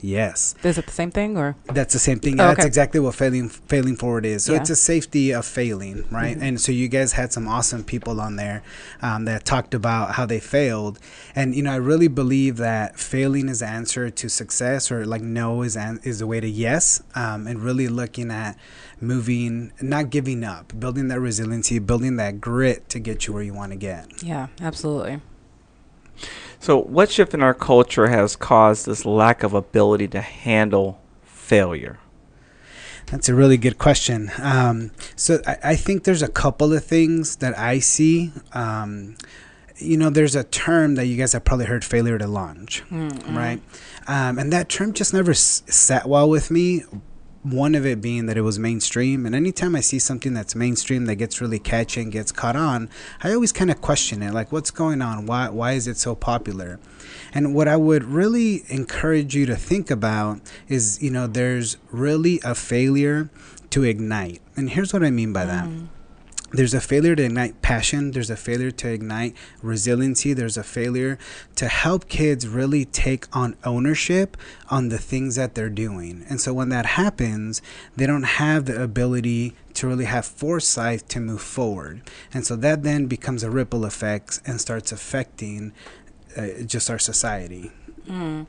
Yes. 0.02 0.56
Is 0.64 0.78
it 0.78 0.86
the 0.86 0.92
same 0.92 1.12
thing 1.12 1.38
or? 1.38 1.54
That's 1.66 1.92
the 1.92 2.00
same 2.00 2.18
thing. 2.18 2.36
Yeah, 2.36 2.48
oh, 2.48 2.50
okay. 2.50 2.56
That's 2.56 2.66
exactly 2.66 2.98
what 2.98 3.14
failing 3.14 3.48
failing 3.48 3.96
forward 3.96 4.26
is. 4.26 4.44
So 4.44 4.52
yeah. 4.52 4.60
it's 4.60 4.70
a 4.70 4.76
safety 4.76 5.30
of 5.30 5.46
failing, 5.46 6.04
right? 6.10 6.34
Mm-hmm. 6.34 6.42
And 6.42 6.60
so 6.60 6.72
you 6.72 6.88
guys 6.88 7.12
had 7.12 7.32
some 7.32 7.46
awesome 7.46 7.84
people 7.84 8.20
on 8.20 8.36
there 8.36 8.62
um, 9.00 9.24
that 9.26 9.44
talked 9.44 9.74
about 9.74 10.16
how 10.16 10.26
they 10.26 10.40
failed, 10.40 10.98
and 11.36 11.54
you 11.54 11.62
know 11.62 11.72
I 11.72 11.76
really 11.76 12.08
believe 12.08 12.56
that 12.56 12.98
failing 12.98 13.48
is 13.48 13.60
the 13.60 13.68
answer 13.68 14.10
to 14.10 14.28
success, 14.28 14.90
or 14.90 15.06
like 15.06 15.22
no 15.22 15.62
is 15.62 15.76
an, 15.76 16.00
is 16.02 16.18
the 16.18 16.26
way 16.26 16.40
to 16.40 16.48
yes, 16.48 17.00
um, 17.14 17.46
and 17.46 17.60
really 17.60 17.86
looking 17.86 18.32
at 18.32 18.58
moving, 19.00 19.72
not 19.80 20.10
giving 20.10 20.42
up, 20.42 20.78
building 20.78 21.08
that 21.08 21.20
resiliency, 21.20 21.78
building 21.78 22.16
that 22.16 22.40
grit 22.40 22.88
to 22.88 22.98
get 22.98 23.26
you 23.26 23.32
where 23.32 23.42
you 23.42 23.54
want 23.54 23.70
to 23.72 23.78
get. 23.78 24.22
Yeah, 24.22 24.48
absolutely. 24.60 25.20
So, 26.60 26.78
what 26.78 27.10
shift 27.10 27.34
in 27.34 27.42
our 27.42 27.54
culture 27.54 28.08
has 28.08 28.36
caused 28.36 28.86
this 28.86 29.04
lack 29.04 29.42
of 29.42 29.52
ability 29.52 30.08
to 30.08 30.20
handle 30.20 31.00
failure? 31.22 31.98
That's 33.06 33.28
a 33.28 33.34
really 33.34 33.56
good 33.56 33.78
question. 33.78 34.30
Um, 34.40 34.92
so, 35.16 35.40
I, 35.46 35.56
I, 35.64 35.76
think 35.76 36.04
there's 36.04 36.22
a 36.22 36.28
couple 36.28 36.72
of 36.72 36.84
things 36.84 37.36
that 37.36 37.58
I 37.58 37.80
see. 37.80 38.32
Um, 38.52 39.16
you 39.76 39.96
know, 39.96 40.10
there's 40.10 40.36
a 40.36 40.44
term 40.44 40.94
that 40.94 41.06
you 41.06 41.16
guys 41.16 41.32
have 41.32 41.44
probably 41.44 41.66
heard 41.66 41.84
failure 41.84 42.18
to 42.18 42.26
launch, 42.26 42.84
mm-hmm. 42.90 43.36
right? 43.36 43.60
Um, 44.06 44.38
and 44.38 44.52
that 44.52 44.68
term 44.68 44.92
just 44.92 45.12
never 45.12 45.32
s- 45.32 45.62
sat 45.66 46.08
well 46.08 46.28
with 46.28 46.50
me 46.50 46.84
one 47.42 47.74
of 47.74 47.84
it 47.84 48.00
being 48.00 48.26
that 48.26 48.36
it 48.36 48.42
was 48.42 48.58
mainstream 48.58 49.26
and 49.26 49.34
anytime 49.34 49.74
i 49.74 49.80
see 49.80 49.98
something 49.98 50.32
that's 50.32 50.54
mainstream 50.54 51.06
that 51.06 51.16
gets 51.16 51.40
really 51.40 51.58
catchy 51.58 52.00
and 52.00 52.12
gets 52.12 52.30
caught 52.30 52.54
on 52.54 52.88
i 53.22 53.32
always 53.32 53.52
kind 53.52 53.70
of 53.70 53.80
question 53.80 54.22
it 54.22 54.32
like 54.32 54.52
what's 54.52 54.70
going 54.70 55.02
on? 55.02 55.26
Why 55.26 55.48
why 55.48 55.72
is 55.72 55.86
it 55.86 55.96
so 55.96 56.14
popular? 56.14 56.78
And 57.34 57.54
what 57.54 57.68
i 57.68 57.76
would 57.76 58.04
really 58.04 58.64
encourage 58.68 59.34
you 59.34 59.46
to 59.46 59.56
think 59.56 59.90
about 59.90 60.40
is 60.68 61.02
you 61.02 61.10
know 61.10 61.26
there's 61.26 61.76
really 61.90 62.40
a 62.44 62.54
failure 62.54 63.30
to 63.70 63.84
ignite. 63.84 64.40
And 64.56 64.70
here's 64.70 64.92
what 64.92 65.02
i 65.02 65.10
mean 65.10 65.32
by 65.32 65.44
that. 65.46 65.64
Mm 65.64 65.88
there's 66.52 66.74
a 66.74 66.80
failure 66.80 67.16
to 67.16 67.24
ignite 67.24 67.62
passion. 67.62 68.10
There's 68.10 68.30
a 68.30 68.36
failure 68.36 68.70
to 68.70 68.88
ignite 68.88 69.34
resiliency. 69.62 70.34
There's 70.34 70.56
a 70.58 70.62
failure 70.62 71.18
to 71.56 71.68
help 71.68 72.08
kids 72.08 72.46
really 72.46 72.84
take 72.84 73.26
on 73.34 73.56
ownership 73.64 74.36
on 74.68 74.88
the 74.90 74.98
things 74.98 75.36
that 75.36 75.54
they're 75.54 75.70
doing. 75.70 76.24
And 76.28 76.40
so 76.40 76.52
when 76.52 76.68
that 76.68 76.86
happens 76.86 77.62
they 77.96 78.06
don't 78.06 78.22
have 78.22 78.66
the 78.66 78.82
ability 78.82 79.54
to 79.74 79.86
really 79.86 80.04
have 80.04 80.26
foresight 80.26 81.08
to 81.10 81.20
move 81.20 81.40
forward. 81.40 82.02
And 82.32 82.46
so 82.46 82.56
that 82.56 82.82
then 82.82 83.06
becomes 83.06 83.42
a 83.42 83.50
ripple 83.50 83.84
effect 83.84 84.40
and 84.46 84.60
starts 84.60 84.92
affecting 84.92 85.72
uh, 86.36 86.62
just 86.66 86.90
our 86.90 86.98
society 86.98 87.72
Mm. 88.06 88.46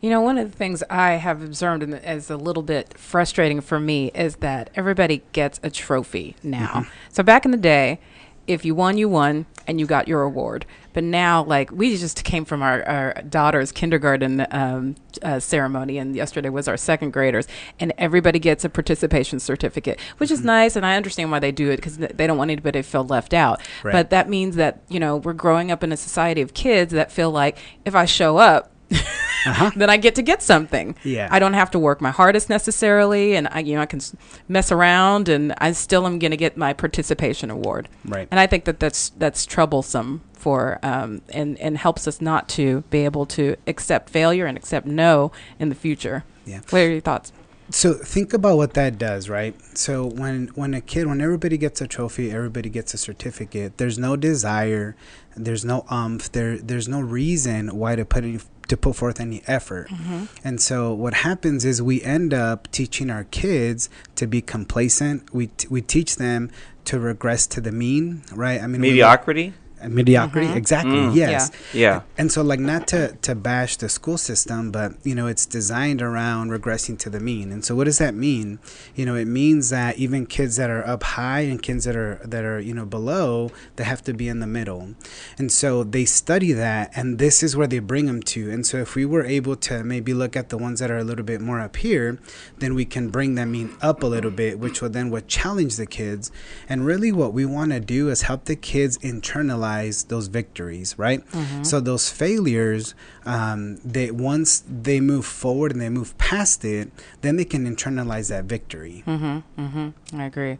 You 0.00 0.10
know, 0.10 0.20
one 0.20 0.38
of 0.38 0.50
the 0.50 0.56
things 0.56 0.82
I 0.90 1.12
have 1.12 1.42
observed 1.42 1.82
and 1.82 1.94
as 1.94 2.30
a 2.30 2.36
little 2.36 2.62
bit 2.62 2.98
frustrating 2.98 3.60
for 3.60 3.78
me 3.78 4.10
is 4.14 4.36
that 4.36 4.70
everybody 4.74 5.22
gets 5.32 5.60
a 5.62 5.70
trophy 5.70 6.36
now. 6.42 6.66
Mm-hmm. 6.66 6.90
So 7.12 7.22
back 7.22 7.44
in 7.44 7.50
the 7.50 7.56
day, 7.56 8.00
if 8.46 8.64
you 8.64 8.74
won, 8.74 8.96
you 8.96 9.08
won, 9.08 9.46
and 9.66 9.80
you 9.80 9.86
got 9.86 10.06
your 10.06 10.22
award. 10.22 10.64
But 10.92 11.04
now, 11.04 11.42
like 11.42 11.70
we 11.72 11.96
just 11.96 12.24
came 12.24 12.44
from 12.44 12.62
our, 12.62 12.82
our 12.84 13.14
daughter's 13.28 13.72
kindergarten 13.72 14.46
um, 14.50 14.94
uh, 15.22 15.40
ceremony, 15.40 15.98
and 15.98 16.14
yesterday 16.14 16.48
was 16.48 16.68
our 16.68 16.76
second 16.76 17.12
graders, 17.12 17.46
and 17.78 17.92
everybody 17.98 18.38
gets 18.38 18.64
a 18.64 18.68
participation 18.68 19.40
certificate, 19.40 20.00
which 20.18 20.30
is 20.30 20.38
mm-hmm. 20.38 20.46
nice, 20.46 20.76
and 20.76 20.86
I 20.86 20.96
understand 20.96 21.30
why 21.30 21.38
they 21.38 21.52
do 21.52 21.70
it 21.70 21.76
because 21.76 21.98
they 21.98 22.26
don't 22.26 22.38
want 22.38 22.50
anybody 22.50 22.80
to 22.80 22.88
feel 22.88 23.04
left 23.04 23.34
out. 23.34 23.60
Right. 23.82 23.92
But 23.92 24.10
that 24.10 24.28
means 24.28 24.56
that 24.56 24.80
you 24.88 25.00
know 25.00 25.16
we're 25.16 25.32
growing 25.32 25.70
up 25.70 25.82
in 25.82 25.92
a 25.92 25.96
society 25.96 26.40
of 26.40 26.54
kids 26.54 26.92
that 26.92 27.10
feel 27.10 27.30
like 27.30 27.58
if 27.84 27.94
I 27.94 28.04
show 28.04 28.38
up, 28.38 28.70
uh-huh. 28.90 29.70
then 29.76 29.90
I 29.90 29.96
get 29.96 30.14
to 30.16 30.22
get 30.22 30.42
something. 30.42 30.96
Yeah. 31.04 31.28
I 31.30 31.38
don't 31.38 31.54
have 31.54 31.70
to 31.72 31.78
work 31.78 32.00
my 32.00 32.10
hardest 32.10 32.48
necessarily, 32.48 33.36
and 33.36 33.48
I, 33.50 33.60
you 33.60 33.74
know, 33.74 33.80
I 33.80 33.86
can 33.86 34.00
mess 34.48 34.72
around, 34.72 35.28
and 35.28 35.54
I 35.58 35.72
still 35.72 36.06
am 36.06 36.18
going 36.18 36.30
to 36.30 36.36
get 36.36 36.56
my 36.56 36.72
participation 36.72 37.50
award. 37.50 37.88
Right. 38.04 38.28
And 38.30 38.40
I 38.40 38.46
think 38.46 38.64
that 38.64 38.80
that's 38.80 39.10
that's 39.10 39.46
troublesome 39.46 40.22
for, 40.32 40.78
um, 40.82 41.22
and 41.30 41.58
and 41.58 41.78
helps 41.78 42.06
us 42.06 42.20
not 42.20 42.48
to 42.50 42.82
be 42.90 43.04
able 43.04 43.26
to 43.26 43.56
accept 43.66 44.10
failure 44.10 44.46
and 44.46 44.56
accept 44.56 44.86
no 44.86 45.32
in 45.58 45.68
the 45.68 45.74
future. 45.74 46.24
Yeah. 46.44 46.60
What 46.70 46.82
are 46.82 46.90
your 46.90 47.00
thoughts? 47.00 47.32
so 47.70 47.94
think 47.94 48.32
about 48.32 48.56
what 48.56 48.74
that 48.74 48.96
does 48.96 49.28
right 49.28 49.56
so 49.76 50.06
when 50.06 50.46
when 50.54 50.72
a 50.72 50.80
kid 50.80 51.06
when 51.06 51.20
everybody 51.20 51.58
gets 51.58 51.80
a 51.80 51.86
trophy 51.86 52.30
everybody 52.30 52.68
gets 52.68 52.94
a 52.94 52.96
certificate 52.96 53.76
there's 53.78 53.98
no 53.98 54.14
desire 54.14 54.94
there's 55.36 55.64
no 55.64 55.84
umph 55.88 56.30
there 56.32 56.58
there's 56.58 56.86
no 56.86 57.00
reason 57.00 57.76
why 57.76 57.96
to 57.96 58.04
put 58.04 58.22
any 58.22 58.38
to 58.68 58.76
put 58.76 58.96
forth 58.96 59.20
any 59.20 59.42
effort. 59.46 59.88
Mm-hmm. 59.88 60.24
And 60.44 60.60
so 60.60 60.92
what 60.92 61.14
happens 61.14 61.64
is 61.64 61.80
we 61.80 62.02
end 62.02 62.34
up 62.34 62.70
teaching 62.72 63.10
our 63.10 63.24
kids 63.24 63.88
to 64.16 64.26
be 64.26 64.40
complacent. 64.40 65.32
We 65.32 65.48
t- 65.48 65.68
we 65.68 65.82
teach 65.82 66.16
them 66.16 66.50
to 66.86 66.98
regress 66.98 67.46
to 67.48 67.60
the 67.60 67.72
mean, 67.72 68.22
right? 68.32 68.60
I 68.60 68.66
mean 68.66 68.80
mediocrity 68.80 69.54
mediocrity 69.88 70.48
mm-hmm. 70.48 70.56
exactly 70.56 70.92
mm. 70.92 71.14
yes. 71.14 71.50
Yeah. 71.72 71.80
yeah. 71.80 72.02
And 72.16 72.32
so 72.32 72.42
like 72.42 72.60
not 72.60 72.88
to 72.88 73.16
to 73.22 73.34
bash 73.34 73.76
the 73.76 73.88
school 73.88 74.18
system 74.18 74.70
but 74.70 74.94
you 75.04 75.14
know 75.14 75.26
it's 75.26 75.46
designed 75.46 76.00
around 76.00 76.50
regressing 76.50 76.98
to 77.00 77.10
the 77.10 77.20
mean. 77.20 77.52
And 77.52 77.64
so 77.64 77.74
what 77.74 77.84
does 77.84 77.98
that 77.98 78.14
mean? 78.14 78.58
You 78.94 79.06
know 79.06 79.14
it 79.14 79.26
means 79.26 79.70
that 79.70 79.98
even 79.98 80.26
kids 80.26 80.56
that 80.56 80.70
are 80.70 80.86
up 80.86 81.02
high 81.02 81.40
and 81.40 81.62
kids 81.62 81.84
that 81.84 81.96
are 81.96 82.20
that 82.24 82.44
are 82.44 82.58
you 82.58 82.74
know 82.74 82.86
below 82.86 83.50
they 83.76 83.84
have 83.84 84.02
to 84.04 84.14
be 84.14 84.28
in 84.28 84.40
the 84.40 84.46
middle. 84.46 84.94
And 85.38 85.52
so 85.52 85.84
they 85.84 86.04
study 86.04 86.52
that 86.52 86.90
and 86.96 87.18
this 87.18 87.42
is 87.42 87.56
where 87.56 87.66
they 87.66 87.80
bring 87.80 88.06
them 88.06 88.22
to. 88.22 88.50
And 88.50 88.66
so 88.66 88.78
if 88.78 88.94
we 88.94 89.04
were 89.04 89.24
able 89.24 89.56
to 89.56 89.84
maybe 89.84 90.14
look 90.14 90.36
at 90.36 90.48
the 90.48 90.58
ones 90.58 90.80
that 90.80 90.90
are 90.90 90.98
a 90.98 91.04
little 91.04 91.24
bit 91.24 91.40
more 91.40 91.60
up 91.60 91.76
here 91.76 92.18
then 92.58 92.74
we 92.74 92.84
can 92.84 93.10
bring 93.10 93.34
that 93.34 93.46
mean 93.46 93.76
up 93.82 94.02
a 94.02 94.06
little 94.06 94.30
bit 94.30 94.58
which 94.58 94.80
will 94.80 94.90
then 94.90 95.10
would 95.10 95.28
challenge 95.28 95.76
the 95.76 95.86
kids. 95.86 96.32
And 96.68 96.86
really 96.86 97.12
what 97.12 97.34
we 97.34 97.44
want 97.44 97.72
to 97.72 97.80
do 97.80 98.08
is 98.08 98.22
help 98.22 98.46
the 98.46 98.56
kids 98.56 98.96
internalize 98.98 99.65
those 100.08 100.28
victories, 100.28 100.98
right? 100.98 101.26
Mm-hmm. 101.30 101.62
So 101.62 101.80
those 101.80 102.10
failures, 102.10 102.94
um, 103.24 103.76
they 103.84 104.10
once 104.10 104.62
they 104.68 105.00
move 105.00 105.26
forward 105.26 105.72
and 105.72 105.80
they 105.80 105.88
move 105.88 106.16
past 106.18 106.64
it, 106.64 106.90
then 107.20 107.36
they 107.36 107.44
can 107.44 107.66
internalize 107.66 108.28
that 108.28 108.44
victory. 108.44 109.02
Mm-hmm. 109.06 109.60
Mm-hmm. 109.60 110.20
I 110.20 110.24
agree. 110.24 110.58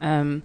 Um, 0.00 0.42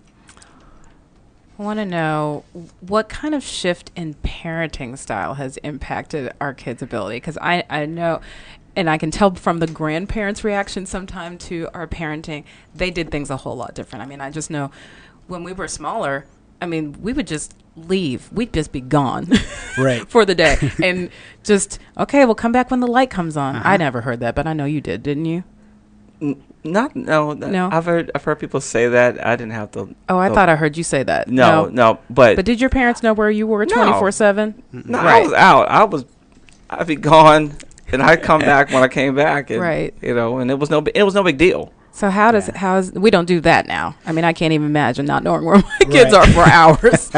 I 1.60 1.64
want 1.64 1.80
to 1.80 1.86
know 1.86 2.44
what 2.80 3.08
kind 3.08 3.36
of 3.36 3.44
shift 3.44 3.92
in 3.96 4.16
parenting 4.16 4.98
style 4.98 5.36
has 5.36 5.58
impacted 5.58 6.32
our 6.42 6.56
kids' 6.56 6.82
ability 6.82 7.18
because 7.18 7.38
I, 7.40 7.64
I 7.70 7.86
know 7.86 8.22
and 8.76 8.90
I 8.90 8.98
can 8.98 9.12
tell 9.12 9.36
from 9.36 9.60
the 9.60 9.68
grandparents' 9.68 10.44
reaction 10.44 10.86
sometime 10.86 11.38
to 11.40 11.68
our 11.74 11.88
parenting, 11.88 12.46
they 12.74 12.90
did 12.90 13.12
things 13.12 13.30
a 13.30 13.38
whole 13.38 13.56
lot 13.56 13.76
different. 13.76 14.02
I 14.02 14.06
mean, 14.08 14.22
I 14.22 14.32
just 14.32 14.50
know 14.50 14.72
when 15.28 15.44
we 15.44 15.54
were 15.54 15.68
smaller, 15.68 16.26
I 16.62 16.66
mean, 16.66 16.96
we 17.02 17.14
would 17.14 17.28
just 17.28 17.54
leave. 17.76 18.32
We'd 18.32 18.54
just 18.54 18.72
be 18.72 18.82
gone, 18.82 19.28
right, 19.78 20.08
for 20.10 20.26
the 20.26 20.36
day, 20.36 20.58
and 20.84 21.10
just 21.44 21.80
okay. 21.98 22.26
We'll 22.26 22.36
come 22.36 22.52
back 22.52 22.72
when 22.72 22.80
the 22.80 22.88
light 22.88 23.10
comes 23.10 23.38
on. 23.38 23.56
Uh-huh. 23.56 23.70
I 23.70 23.78
never 23.78 24.02
heard 24.02 24.20
that, 24.20 24.36
but 24.36 24.48
I 24.48 24.54
know 24.54 24.66
you 24.66 24.82
did, 24.82 25.04
didn't 25.04 25.26
you? 25.26 25.44
N- 26.22 26.44
not 26.64 26.96
no, 26.96 27.34
no. 27.34 27.70
I've 27.72 27.86
heard 27.86 28.12
I've 28.14 28.24
heard 28.24 28.40
people 28.40 28.62
say 28.62 28.88
that. 28.90 29.26
I 29.26 29.36
didn't 29.36 29.54
have 29.54 29.72
to. 29.72 29.96
Oh, 30.10 30.20
I 30.20 30.30
thought 30.30 30.50
I 30.50 30.56
heard 30.56 30.78
you 30.78 30.84
say 30.84 31.02
that. 31.04 31.28
No, 31.28 31.66
no, 31.66 31.70
no, 31.70 32.00
but 32.10 32.36
but 32.36 32.46
did 32.46 32.62
your 32.62 32.70
parents 32.70 33.02
know 33.02 33.14
where 33.14 33.32
you 33.32 33.48
were 33.48 33.66
twenty 33.66 33.94
four 33.94 34.12
seven? 34.12 34.62
No, 34.72 35.00
right. 35.00 35.22
I 35.22 35.22
was 35.24 35.34
out. 35.34 35.70
I 35.70 35.84
was. 35.86 36.06
I'd 36.70 36.88
be 36.88 36.96
gone, 36.96 37.58
and 37.92 38.02
I'd 38.02 38.22
come 38.22 38.40
back 38.42 38.70
when 38.70 38.84
I 38.84 38.88
came 38.88 39.16
back, 39.16 39.50
and, 39.50 39.60
right? 39.60 39.94
You 40.02 40.14
know, 40.14 40.38
and 40.38 40.52
it 40.52 40.60
was 40.60 40.70
no 40.70 40.84
it 40.94 41.04
was 41.04 41.16
no 41.16 41.24
big 41.24 41.38
deal. 41.38 41.74
So 41.94 42.10
how 42.10 42.32
does 42.32 42.48
yeah. 42.48 42.58
how's 42.58 42.92
we 42.94 43.12
don't 43.12 43.26
do 43.26 43.42
that 43.42 43.68
now? 43.68 43.96
I 44.06 44.12
mean, 44.12 44.24
I 44.24 44.34
can't 44.34 44.54
even 44.54 44.68
imagine 44.68 45.06
not 45.06 45.24
knowing 45.24 45.46
where 45.46 45.58
my 45.58 45.78
kids 45.80 46.14
are 46.14 46.26
for 46.28 46.44
hours. 46.44 47.02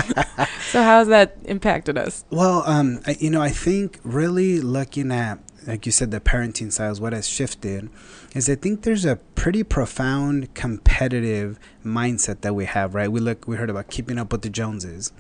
so 0.72 0.82
how 0.82 1.00
has 1.00 1.08
that 1.10 1.38
impacted 1.46 1.98
us? 1.98 2.25
Well, 2.32 2.63
um, 2.65 3.00
I, 3.06 3.15
you 3.20 3.30
know, 3.30 3.42
I 3.42 3.50
think 3.50 4.00
really 4.03 4.60
looking 4.62 5.12
at 5.12 5.39
like 5.68 5.86
you 5.86 5.92
said, 5.92 6.12
the 6.12 6.20
parenting 6.20 6.72
styles, 6.72 7.00
what 7.00 7.13
has 7.13 7.27
shifted 7.27 7.89
is 8.34 8.50
I 8.50 8.56
think 8.56 8.82
there's 8.82 9.06
a 9.06 9.18
pretty 9.36 9.63
profound 9.63 10.54
competitive 10.54 11.60
mindset 11.86 12.42
that 12.42 12.56
we 12.56 12.66
have, 12.66 12.96
right? 12.96 13.12
We 13.12 13.20
look, 13.20 13.48
we 13.48 13.58
heard 13.58 13.70
about 13.70 13.90
keeping 13.90 14.18
up 14.18 14.32
with 14.32 14.42
the 14.42 14.50
Joneses, 14.50 15.12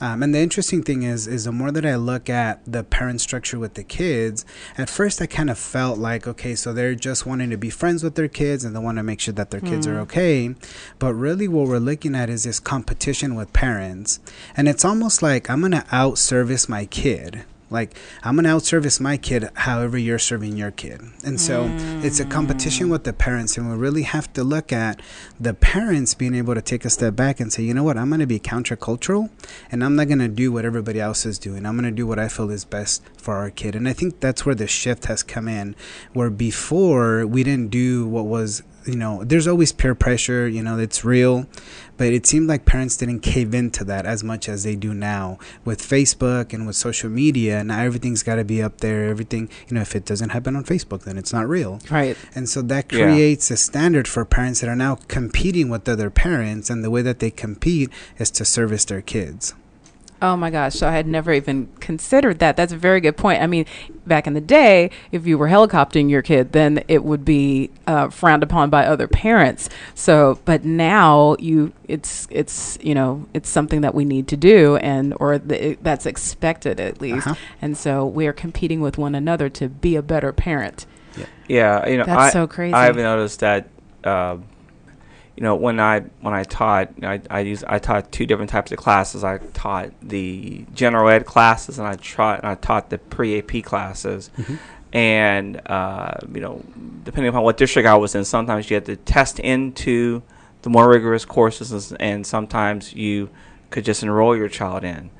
um, 0.00 0.22
and 0.22 0.34
the 0.34 0.38
interesting 0.38 0.82
thing 0.82 1.02
is, 1.02 1.26
is 1.26 1.44
the 1.44 1.52
more 1.52 1.70
that 1.72 1.84
I 1.86 1.96
look 1.96 2.28
at 2.30 2.60
the 2.70 2.84
parent 2.84 3.20
structure 3.20 3.58
with 3.58 3.74
the 3.74 3.82
kids, 3.82 4.44
at 4.78 4.88
first 4.90 5.20
I 5.20 5.26
kind 5.26 5.50
of 5.50 5.58
felt 5.58 5.98
like, 5.98 6.26
okay, 6.28 6.54
so 6.54 6.72
they're 6.72 6.94
just 6.94 7.26
wanting 7.26 7.50
to 7.50 7.56
be 7.56 7.70
friends 7.70 8.04
with 8.04 8.14
their 8.14 8.28
kids 8.28 8.64
and 8.64 8.74
they 8.76 8.80
want 8.80 8.98
to 8.98 9.02
make 9.02 9.20
sure 9.20 9.34
that 9.34 9.50
their 9.50 9.60
kids 9.60 9.86
Mm. 9.86 9.90
are 9.96 10.00
okay, 10.00 10.54
but 10.98 11.14
really 11.14 11.48
what 11.48 11.68
we're 11.68 11.78
looking 11.78 12.14
at 12.14 12.28
is 12.30 12.44
this 12.44 12.60
competition 12.60 13.34
with 13.34 13.52
parents, 13.52 14.20
and 14.56 14.68
it's 14.68 14.84
almost 14.84 15.22
like 15.22 15.48
I'm 15.50 15.62
gonna 15.62 15.86
out 15.90 16.18
service 16.18 16.68
my 16.68 16.84
kid. 16.86 17.44
Like 17.70 17.96
I'm 18.22 18.36
gonna 18.36 18.48
outservice 18.48 19.00
my 19.00 19.16
kid 19.16 19.48
however 19.54 19.96
you're 19.96 20.18
serving 20.18 20.56
your 20.56 20.72
kid. 20.72 21.00
And 21.24 21.40
so 21.40 21.66
it's 22.02 22.20
a 22.20 22.24
competition 22.24 22.88
with 22.90 23.04
the 23.04 23.12
parents 23.12 23.56
and 23.56 23.70
we 23.70 23.76
really 23.76 24.02
have 24.02 24.32
to 24.34 24.44
look 24.44 24.72
at 24.72 25.00
the 25.38 25.54
parents 25.54 26.14
being 26.14 26.34
able 26.34 26.54
to 26.54 26.62
take 26.62 26.84
a 26.84 26.90
step 26.90 27.14
back 27.16 27.40
and 27.40 27.52
say, 27.52 27.62
you 27.62 27.72
know 27.72 27.84
what, 27.84 27.96
I'm 27.96 28.10
gonna 28.10 28.26
be 28.26 28.40
countercultural 28.40 29.30
and 29.70 29.84
I'm 29.84 29.94
not 29.96 30.08
gonna 30.08 30.28
do 30.28 30.50
what 30.50 30.64
everybody 30.64 31.00
else 31.00 31.24
is 31.24 31.38
doing. 31.38 31.64
I'm 31.64 31.76
gonna 31.76 31.90
do 31.90 32.06
what 32.06 32.18
I 32.18 32.28
feel 32.28 32.50
is 32.50 32.64
best 32.64 33.02
for 33.16 33.36
our 33.36 33.50
kid. 33.50 33.76
And 33.76 33.88
I 33.88 33.92
think 33.92 34.20
that's 34.20 34.44
where 34.44 34.54
the 34.54 34.66
shift 34.66 35.06
has 35.06 35.22
come 35.22 35.46
in. 35.46 35.76
Where 36.12 36.30
before 36.30 37.26
we 37.26 37.44
didn't 37.44 37.70
do 37.70 38.06
what 38.06 38.26
was 38.26 38.62
you 38.86 38.96
know, 38.96 39.22
there's 39.24 39.46
always 39.46 39.72
peer 39.72 39.94
pressure, 39.94 40.48
you 40.48 40.62
know, 40.62 40.78
it's 40.78 41.04
real, 41.04 41.46
but 41.96 42.12
it 42.12 42.26
seemed 42.26 42.48
like 42.48 42.64
parents 42.64 42.96
didn't 42.96 43.20
cave 43.20 43.54
into 43.54 43.84
that 43.84 44.06
as 44.06 44.24
much 44.24 44.48
as 44.48 44.64
they 44.64 44.74
do 44.74 44.94
now 44.94 45.38
with 45.64 45.80
Facebook 45.82 46.52
and 46.54 46.66
with 46.66 46.76
social 46.76 47.10
media. 47.10 47.62
Now 47.62 47.80
everything's 47.82 48.22
got 48.22 48.36
to 48.36 48.44
be 48.44 48.62
up 48.62 48.78
there. 48.78 49.04
Everything, 49.08 49.50
you 49.68 49.74
know, 49.74 49.82
if 49.82 49.94
it 49.94 50.04
doesn't 50.06 50.30
happen 50.30 50.56
on 50.56 50.64
Facebook, 50.64 51.02
then 51.04 51.18
it's 51.18 51.32
not 51.32 51.48
real. 51.48 51.80
Right. 51.90 52.16
And 52.34 52.48
so 52.48 52.62
that 52.62 52.90
Yeah. 52.92 53.04
creates 53.04 53.50
a 53.50 53.56
standard 53.56 54.08
for 54.08 54.24
parents 54.24 54.60
that 54.60 54.68
are 54.70 54.76
now 54.76 54.96
competing 55.08 55.68
with 55.68 55.88
other 55.88 56.08
parents, 56.10 56.70
and 56.70 56.82
the 56.82 56.90
way 56.90 57.02
that 57.02 57.18
they 57.18 57.30
compete 57.30 57.90
is 58.18 58.30
to 58.32 58.44
service 58.44 58.84
their 58.86 59.02
kids. 59.02 59.54
Oh 60.22 60.36
my 60.36 60.50
gosh, 60.50 60.74
so 60.74 60.88
I 60.88 60.92
had 60.92 61.06
never 61.06 61.32
even 61.32 61.68
considered 61.80 62.40
that. 62.40 62.56
That's 62.56 62.72
a 62.72 62.76
very 62.76 63.00
good 63.00 63.16
point. 63.16 63.42
I 63.42 63.46
mean, 63.46 63.64
back 64.06 64.26
in 64.26 64.34
the 64.34 64.40
day, 64.40 64.90
if 65.12 65.26
you 65.26 65.38
were 65.38 65.48
helicoptering 65.48 66.10
your 66.10 66.22
kid, 66.22 66.52
then 66.52 66.84
it 66.88 67.04
would 67.04 67.24
be 67.24 67.70
uh, 67.86 68.10
frowned 68.10 68.42
upon 68.42 68.68
by 68.68 68.84
other 68.84 69.08
parents. 69.08 69.70
So, 69.94 70.38
but 70.44 70.64
now 70.64 71.36
you, 71.38 71.72
it's 71.88 72.28
it's 72.30 72.78
you 72.82 72.94
know 72.94 73.26
it's 73.32 73.48
something 73.48 73.80
that 73.80 73.94
we 73.94 74.04
need 74.04 74.28
to 74.28 74.36
do, 74.36 74.76
and 74.76 75.14
or 75.18 75.38
the, 75.38 75.70
it, 75.70 75.82
that's 75.82 76.04
expected 76.04 76.80
at 76.80 77.00
least. 77.00 77.26
Uh-huh. 77.26 77.36
And 77.62 77.76
so 77.76 78.06
we 78.06 78.26
are 78.26 78.34
competing 78.34 78.80
with 78.80 78.98
one 78.98 79.14
another 79.14 79.48
to 79.48 79.68
be 79.68 79.96
a 79.96 80.02
better 80.02 80.32
parent. 80.32 80.86
Yeah, 81.48 81.88
you 81.88 81.96
know, 81.96 82.04
That's 82.04 82.20
I, 82.20 82.30
so 82.30 82.46
crazy. 82.46 82.74
I've 82.74 82.96
noticed 82.96 83.40
that, 83.40 83.68
uh, 84.04 84.36
you 85.36 85.42
know, 85.42 85.54
when 85.54 85.80
I 85.80 86.00
when 86.20 86.34
I 86.34 86.44
taught, 86.44 86.90
I 87.02 87.20
I 87.30 87.40
use 87.40 87.64
I 87.64 87.78
taught 87.78 88.12
two 88.12 88.26
different 88.26 88.50
types 88.50 88.72
of 88.72 88.78
classes. 88.78 89.24
I 89.24 89.38
taught 89.38 89.90
the 90.02 90.64
general 90.74 91.08
ed 91.08 91.24
classes, 91.24 91.78
and 91.78 91.86
I 91.86 91.96
taught 91.96 92.40
and 92.40 92.48
I 92.48 92.56
taught 92.56 92.90
the 92.90 92.98
pre 92.98 93.38
AP 93.38 93.64
classes. 93.64 94.30
And 94.92 95.60
uh, 95.66 96.14
you 96.34 96.40
know, 96.40 96.62
depending 97.04 97.28
upon 97.28 97.42
what 97.42 97.56
district 97.56 97.88
I 97.88 97.94
was 97.94 98.14
in, 98.14 98.24
sometimes 98.24 98.68
you 98.70 98.74
had 98.74 98.86
to 98.86 98.96
test 98.96 99.38
into 99.38 100.22
the 100.62 100.70
more 100.70 100.88
rigorous 100.88 101.24
courses, 101.24 101.92
and 101.92 102.26
sometimes 102.26 102.92
you 102.92 103.30
could 103.70 103.84
just 103.84 104.02
enroll 104.02 104.36
your 104.36 104.48
child 104.48 104.84
in. 104.84 105.10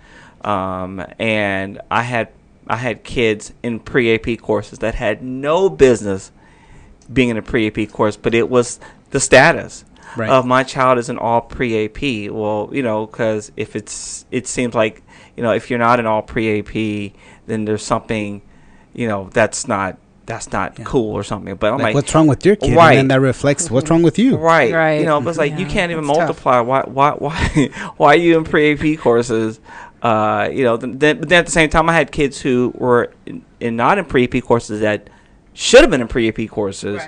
Um, 0.43 1.05
and 1.19 1.81
I 1.91 2.03
had 2.03 2.29
I 2.67 2.77
had 2.77 3.05
kids 3.05 3.53
in 3.63 3.81
pre 3.81 4.15
AP 4.15 4.41
courses 4.41 4.81
that 4.81 4.97
had 4.97 5.23
no 5.23 5.71
business 5.71 6.33
being 7.13 7.29
in 7.29 7.37
a 7.37 7.43
pre 7.43 7.69
AP 7.69 7.91
course, 7.91 8.17
but 8.17 8.35
it 8.35 8.49
was 8.49 8.81
the 9.11 9.21
status 9.21 9.85
Right. 10.17 10.31
of 10.31 10.45
my 10.47 10.63
child 10.63 10.99
is 10.99 11.09
an 11.09 11.19
all 11.19 11.41
pre 11.41 11.85
AP. 11.87 12.33
Well, 12.33 12.71
you 12.73 12.83
know, 12.83 13.07
because 13.07 13.53
if 13.57 13.77
it's 13.77 14.25
it 14.31 14.47
seems 14.47 14.75
like 14.75 15.03
you 15.37 15.43
know 15.43 15.53
if 15.53 15.71
you're 15.71 15.79
not 15.79 16.01
an 16.01 16.07
all 16.07 16.23
pre 16.23 16.61
AP, 16.61 17.13
then 17.47 17.65
there's 17.65 17.83
something 17.85 18.43
you 18.93 19.07
know 19.09 19.29
that's 19.33 19.69
not 19.69 19.97
that's 20.27 20.53
not 20.53 20.79
Yeah. 20.79 20.85
cool 20.85 21.13
or 21.13 21.23
something. 21.25 21.55
But 21.57 21.73
I'm 21.73 21.79
like, 21.79 21.85
like, 21.87 21.95
what's 21.95 22.15
wrong 22.15 22.27
with 22.29 22.45
your 22.47 22.57
kid? 22.57 22.77
Right. 22.77 22.91
And 22.93 22.99
then 22.99 23.09
that 23.09 23.21
reflects 23.21 23.71
what's 23.71 23.91
wrong 23.91 24.03
with 24.03 24.19
you. 24.19 24.37
Right. 24.37 24.73
Right. 24.85 25.01
You 25.01 25.07
know, 25.07 25.21
but 25.21 25.31
it's 25.31 25.39
like 25.39 25.59
you 25.59 25.67
can't 25.67 25.91
even 25.91 26.07
that's 26.07 26.19
tough. 26.19 26.45
multiply. 26.45 26.61
Why? 26.61 26.83
Why? 26.83 27.11
Why? 27.13 27.71
Why 27.97 28.15
are 28.15 28.17
you 28.17 28.39
in 28.39 28.45
pre 28.45 28.73
AP 28.95 28.99
courses? 29.01 29.61
Uh, 30.03 30.49
you 30.51 30.65
know, 30.65 30.77
then, 30.79 30.99
then, 30.99 31.19
but 31.21 31.29
then 31.29 31.41
at 31.41 31.47
the 31.47 31.53
same 31.53 31.69
time, 31.69 31.89
I 31.91 31.93
had 31.95 32.11
kids 32.11 32.41
who 32.41 32.73
were 32.77 33.13
in, 33.27 33.45
in 33.61 33.77
not 33.77 33.99
in 33.99 34.05
pre 34.07 34.25
AP 34.25 34.43
courses 34.45 34.81
that 34.81 35.11
should 35.53 35.81
have 35.83 35.91
been 35.91 36.01
in 36.01 36.09
pre 36.09 36.29
AP 36.29 36.49
courses. 36.49 37.03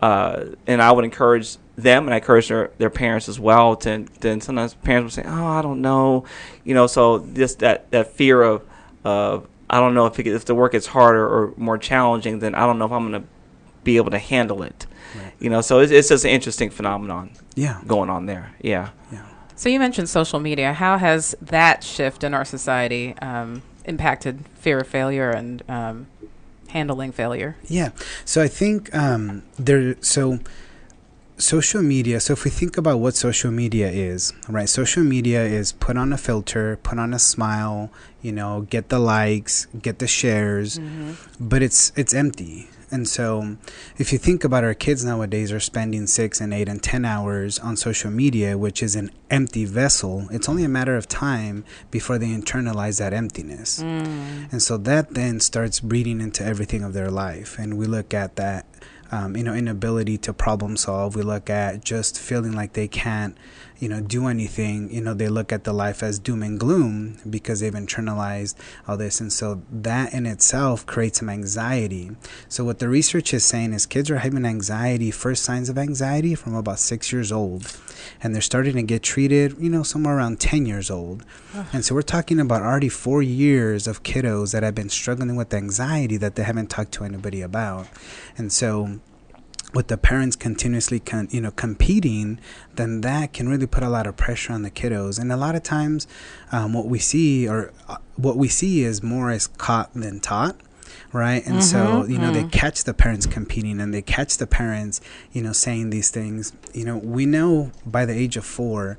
Uh, 0.00 0.46
and 0.66 0.82
I 0.82 0.90
would 0.90 1.04
encourage 1.04 1.56
them, 1.76 2.04
and 2.04 2.14
I 2.14 2.18
encourage 2.18 2.48
their, 2.48 2.70
their 2.78 2.90
parents 2.90 3.28
as 3.28 3.40
well. 3.40 3.76
To 3.76 4.04
then 4.20 4.40
sometimes 4.40 4.74
parents 4.74 5.16
will 5.16 5.22
say, 5.24 5.28
"Oh, 5.28 5.46
I 5.46 5.62
don't 5.62 5.80
know," 5.80 6.24
you 6.64 6.74
know. 6.74 6.86
So 6.86 7.20
just 7.34 7.60
that 7.60 7.90
that 7.90 8.12
fear 8.12 8.42
of 8.42 8.62
of 9.04 9.46
I 9.70 9.80
don't 9.80 9.94
know 9.94 10.06
if 10.06 10.18
it, 10.18 10.26
if 10.26 10.44
the 10.44 10.54
work 10.54 10.74
is 10.74 10.86
harder 10.86 11.26
or 11.26 11.54
more 11.56 11.78
challenging, 11.78 12.40
then 12.40 12.54
I 12.54 12.66
don't 12.66 12.78
know 12.78 12.84
if 12.86 12.92
I'm 12.92 13.08
going 13.10 13.22
to 13.22 13.28
be 13.84 13.96
able 13.96 14.10
to 14.10 14.18
handle 14.18 14.62
it. 14.62 14.86
Right. 15.16 15.32
You 15.40 15.50
know, 15.50 15.60
so 15.60 15.80
it's, 15.80 15.90
it's 15.90 16.08
just 16.08 16.24
an 16.24 16.30
interesting 16.30 16.70
phenomenon 16.70 17.30
Yeah. 17.54 17.80
going 17.86 18.08
on 18.10 18.26
there. 18.26 18.54
Yeah. 18.60 18.90
Yeah. 19.10 19.24
So 19.56 19.68
you 19.68 19.78
mentioned 19.78 20.08
social 20.08 20.40
media. 20.40 20.72
How 20.74 20.98
has 20.98 21.34
that 21.40 21.82
shift 21.84 22.22
in 22.22 22.32
our 22.34 22.44
society 22.44 23.14
um, 23.20 23.62
impacted 23.84 24.44
fear 24.60 24.78
of 24.80 24.86
failure 24.86 25.30
and 25.30 25.62
um, 25.70 26.06
handling 26.68 27.12
failure? 27.12 27.56
Yeah. 27.66 27.90
So 28.24 28.42
I 28.42 28.48
think 28.48 28.94
um, 28.94 29.42
there. 29.58 29.96
So 30.02 30.38
social 31.42 31.82
media. 31.82 32.20
So 32.20 32.32
if 32.32 32.44
we 32.44 32.50
think 32.50 32.76
about 32.76 32.98
what 32.98 33.14
social 33.14 33.50
media 33.50 33.90
is, 33.90 34.32
right? 34.48 34.68
Social 34.68 35.04
media 35.04 35.44
is 35.44 35.72
put 35.72 35.96
on 35.96 36.12
a 36.12 36.18
filter, 36.18 36.78
put 36.82 36.98
on 36.98 37.12
a 37.12 37.18
smile. 37.18 37.90
You 38.22 38.32
know, 38.32 38.66
get 38.70 38.88
the 38.88 39.00
likes, 39.00 39.66
get 39.80 39.98
the 39.98 40.06
shares, 40.06 40.78
mm-hmm. 40.78 41.14
but 41.40 41.60
it's 41.60 41.92
it's 41.96 42.14
empty. 42.14 42.68
And 42.92 43.08
so, 43.08 43.56
if 43.96 44.12
you 44.12 44.18
think 44.18 44.44
about 44.44 44.64
our 44.64 44.74
kids 44.74 45.02
nowadays 45.02 45.50
are 45.50 45.60
spending 45.60 46.06
six 46.06 46.42
and 46.42 46.52
eight 46.52 46.68
and 46.68 46.82
ten 46.82 47.06
hours 47.06 47.58
on 47.58 47.74
social 47.74 48.10
media, 48.10 48.58
which 48.58 48.82
is 48.82 48.94
an 48.94 49.10
empty 49.30 49.64
vessel, 49.64 50.28
it's 50.30 50.46
only 50.46 50.62
a 50.62 50.68
matter 50.68 50.94
of 50.94 51.08
time 51.08 51.64
before 51.90 52.18
they 52.18 52.28
internalize 52.28 52.98
that 52.98 53.14
emptiness. 53.14 53.82
Mm. 53.82 54.52
And 54.52 54.62
so 54.62 54.76
that 54.76 55.14
then 55.14 55.40
starts 55.40 55.80
breeding 55.80 56.20
into 56.20 56.44
everything 56.44 56.84
of 56.84 56.92
their 56.92 57.10
life. 57.10 57.58
And 57.58 57.78
we 57.78 57.86
look 57.86 58.12
at 58.12 58.36
that, 58.36 58.66
um, 59.12 59.36
you 59.36 59.44
know, 59.44 59.54
inability 59.54 60.18
to 60.18 60.32
problem 60.32 60.76
solve. 60.76 61.14
We 61.14 61.22
look 61.22 61.50
at 61.50 61.84
just 61.84 62.18
feeling 62.18 62.52
like 62.52 62.72
they 62.72 62.88
can't, 62.88 63.36
you 63.82 63.88
know, 63.88 64.00
do 64.00 64.28
anything. 64.28 64.88
You 64.94 65.00
know, 65.00 65.12
they 65.12 65.28
look 65.28 65.52
at 65.52 65.64
the 65.64 65.72
life 65.72 66.04
as 66.04 66.20
doom 66.20 66.44
and 66.44 66.58
gloom 66.58 67.18
because 67.28 67.58
they've 67.58 67.72
internalized 67.72 68.54
all 68.86 68.96
this. 68.96 69.20
And 69.20 69.32
so 69.32 69.60
that 69.72 70.14
in 70.14 70.24
itself 70.24 70.86
creates 70.86 71.18
some 71.18 71.28
anxiety. 71.28 72.12
So 72.48 72.64
what 72.64 72.78
the 72.78 72.88
research 72.88 73.34
is 73.34 73.44
saying 73.44 73.72
is 73.72 73.84
kids 73.84 74.08
are 74.08 74.18
having 74.18 74.46
anxiety, 74.46 75.10
first 75.10 75.42
signs 75.42 75.68
of 75.68 75.78
anxiety 75.78 76.36
from 76.36 76.54
about 76.54 76.78
six 76.78 77.12
years 77.12 77.32
old. 77.32 77.76
And 78.22 78.32
they're 78.32 78.40
starting 78.40 78.74
to 78.74 78.82
get 78.82 79.02
treated, 79.02 79.56
you 79.58 79.68
know, 79.68 79.82
somewhere 79.82 80.16
around 80.16 80.38
10 80.38 80.64
years 80.64 80.88
old. 80.88 81.24
And 81.72 81.84
so 81.84 81.96
we're 81.96 82.02
talking 82.02 82.38
about 82.38 82.62
already 82.62 82.88
four 82.88 83.20
years 83.20 83.88
of 83.88 84.04
kiddos 84.04 84.52
that 84.52 84.62
have 84.62 84.76
been 84.76 84.90
struggling 84.90 85.34
with 85.34 85.52
anxiety 85.52 86.18
that 86.18 86.36
they 86.36 86.44
haven't 86.44 86.70
talked 86.70 86.92
to 86.92 87.04
anybody 87.04 87.42
about. 87.42 87.88
And 88.38 88.52
so 88.52 89.00
with 89.74 89.88
the 89.88 89.96
parents 89.96 90.36
continuously 90.36 91.00
con- 91.00 91.28
you 91.30 91.40
know 91.40 91.50
competing 91.50 92.38
then 92.74 93.00
that 93.00 93.32
can 93.32 93.48
really 93.48 93.66
put 93.66 93.82
a 93.82 93.88
lot 93.88 94.06
of 94.06 94.16
pressure 94.16 94.52
on 94.52 94.62
the 94.62 94.70
kiddos. 94.70 95.18
And 95.18 95.30
a 95.32 95.36
lot 95.36 95.54
of 95.54 95.62
times 95.62 96.06
um, 96.50 96.72
what 96.72 96.86
we 96.86 96.98
see 96.98 97.48
or 97.48 97.72
uh, 97.88 97.96
what 98.16 98.36
we 98.36 98.48
see 98.48 98.82
is 98.82 99.02
more 99.02 99.30
as 99.30 99.46
caught 99.46 99.92
than 99.94 100.20
taught 100.20 100.56
right? 101.12 101.46
And 101.46 101.62
so 101.62 102.04
you 102.06 102.18
know 102.18 102.32
they 102.32 102.44
catch 102.44 102.84
the 102.84 102.94
parents 102.94 103.26
competing 103.26 103.80
and 103.80 103.92
they 103.92 104.02
catch 104.02 104.38
the 104.38 104.46
parents 104.46 105.00
you 105.32 105.42
know 105.42 105.52
saying 105.52 105.90
these 105.90 106.10
things. 106.10 106.52
You 106.72 106.84
know 106.84 106.96
we 106.98 107.26
know 107.26 107.72
by 107.84 108.06
the 108.06 108.14
age 108.14 108.36
of 108.36 108.44
four 108.44 108.98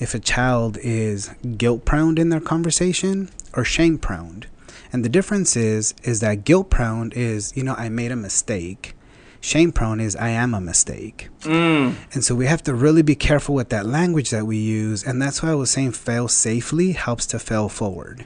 if 0.00 0.14
a 0.14 0.18
child 0.18 0.78
is 0.78 1.30
guilt 1.56 1.84
prone 1.84 2.18
in 2.18 2.28
their 2.28 2.40
conversation 2.40 3.30
or 3.54 3.64
shame 3.64 3.98
prone 3.98 4.44
and 4.92 5.04
the 5.04 5.08
difference 5.08 5.56
is 5.56 5.94
is 6.02 6.20
that 6.20 6.44
guilt 6.44 6.70
prone 6.70 7.10
is 7.12 7.56
you 7.56 7.62
know 7.62 7.74
i 7.74 7.88
made 7.88 8.12
a 8.12 8.16
mistake 8.16 8.94
shame 9.40 9.70
prone 9.72 10.00
is 10.00 10.16
i 10.16 10.28
am 10.28 10.52
a 10.54 10.60
mistake 10.60 11.28
Mm. 11.42 11.94
and 12.12 12.24
so 12.24 12.34
we 12.34 12.46
have 12.46 12.62
to 12.64 12.74
really 12.74 13.02
be 13.02 13.14
careful 13.14 13.54
with 13.54 13.68
that 13.68 13.86
language 13.86 14.30
that 14.30 14.44
we 14.44 14.56
use. 14.56 15.04
And 15.04 15.22
that's 15.22 15.40
why 15.42 15.50
I 15.52 15.54
was 15.54 15.70
saying 15.70 15.92
fail 15.92 16.26
safely 16.26 16.92
helps 16.92 17.26
to 17.26 17.38
fail 17.38 17.68
forward. 17.68 18.24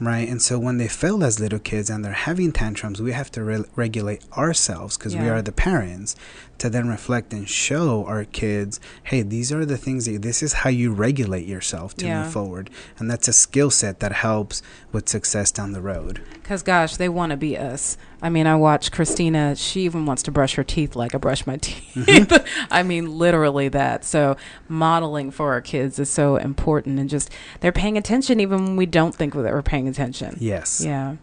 Right. 0.00 0.26
And 0.26 0.40
so 0.40 0.58
when 0.58 0.78
they 0.78 0.88
fail 0.88 1.22
as 1.22 1.38
little 1.38 1.58
kids 1.58 1.90
and 1.90 2.02
they're 2.02 2.12
having 2.30 2.52
tantrums, 2.52 3.02
we 3.02 3.12
have 3.12 3.30
to 3.32 3.44
re- 3.44 3.64
regulate 3.76 4.22
ourselves 4.32 4.96
because 4.96 5.14
we 5.14 5.28
are 5.28 5.42
the 5.42 5.52
parents 5.52 6.16
to 6.60 6.70
then 6.70 6.88
reflect 6.88 7.32
and 7.32 7.48
show 7.48 8.04
our 8.06 8.24
kids, 8.24 8.78
hey, 9.04 9.22
these 9.22 9.50
are 9.50 9.64
the 9.64 9.76
things 9.76 10.06
that 10.06 10.22
this 10.22 10.42
is 10.42 10.52
how 10.52 10.70
you 10.70 10.92
regulate 10.92 11.46
yourself 11.46 11.94
to 11.96 12.06
Yeah. 12.06 12.22
move 12.22 12.32
forward. 12.32 12.70
And 12.98 13.10
that's 13.10 13.28
a 13.28 13.32
skill 13.32 13.70
set 13.70 14.00
that 14.00 14.12
helps 14.12 14.62
with 14.92 15.08
success 15.08 15.50
down 15.50 15.72
the 15.72 15.80
road. 15.80 16.20
Because, 16.34 16.62
gosh, 16.62 16.96
they 16.96 17.08
want 17.08 17.30
to 17.30 17.36
be 17.36 17.56
us. 17.56 17.96
I 18.22 18.28
mean, 18.28 18.46
I 18.46 18.56
watch 18.56 18.92
Christina. 18.92 19.56
She 19.56 19.82
even 19.82 20.04
wants 20.06 20.22
to 20.24 20.30
brush 20.30 20.54
her 20.56 20.64
teeth 20.64 20.94
like 20.94 21.14
I 21.14 21.18
brush 21.18 21.46
my 21.46 21.56
teeth. 21.60 22.44
I 22.70 22.82
mean, 22.82 23.18
literally 23.18 23.68
that. 23.68 24.04
So, 24.04 24.36
modeling 24.68 25.30
for 25.30 25.52
our 25.52 25.60
kids 25.62 25.98
is 25.98 26.10
so 26.10 26.36
important. 26.36 26.98
And 26.98 27.08
just 27.08 27.30
they're 27.60 27.72
paying 27.72 27.96
attention 27.96 28.38
even 28.40 28.64
when 28.64 28.76
we 28.76 28.86
don't 28.86 29.14
think 29.14 29.32
that 29.34 29.44
we're 29.44 29.62
paying 29.62 29.88
attention. 29.88 30.36
Yes. 30.40 30.82
Yeah. 30.84 31.16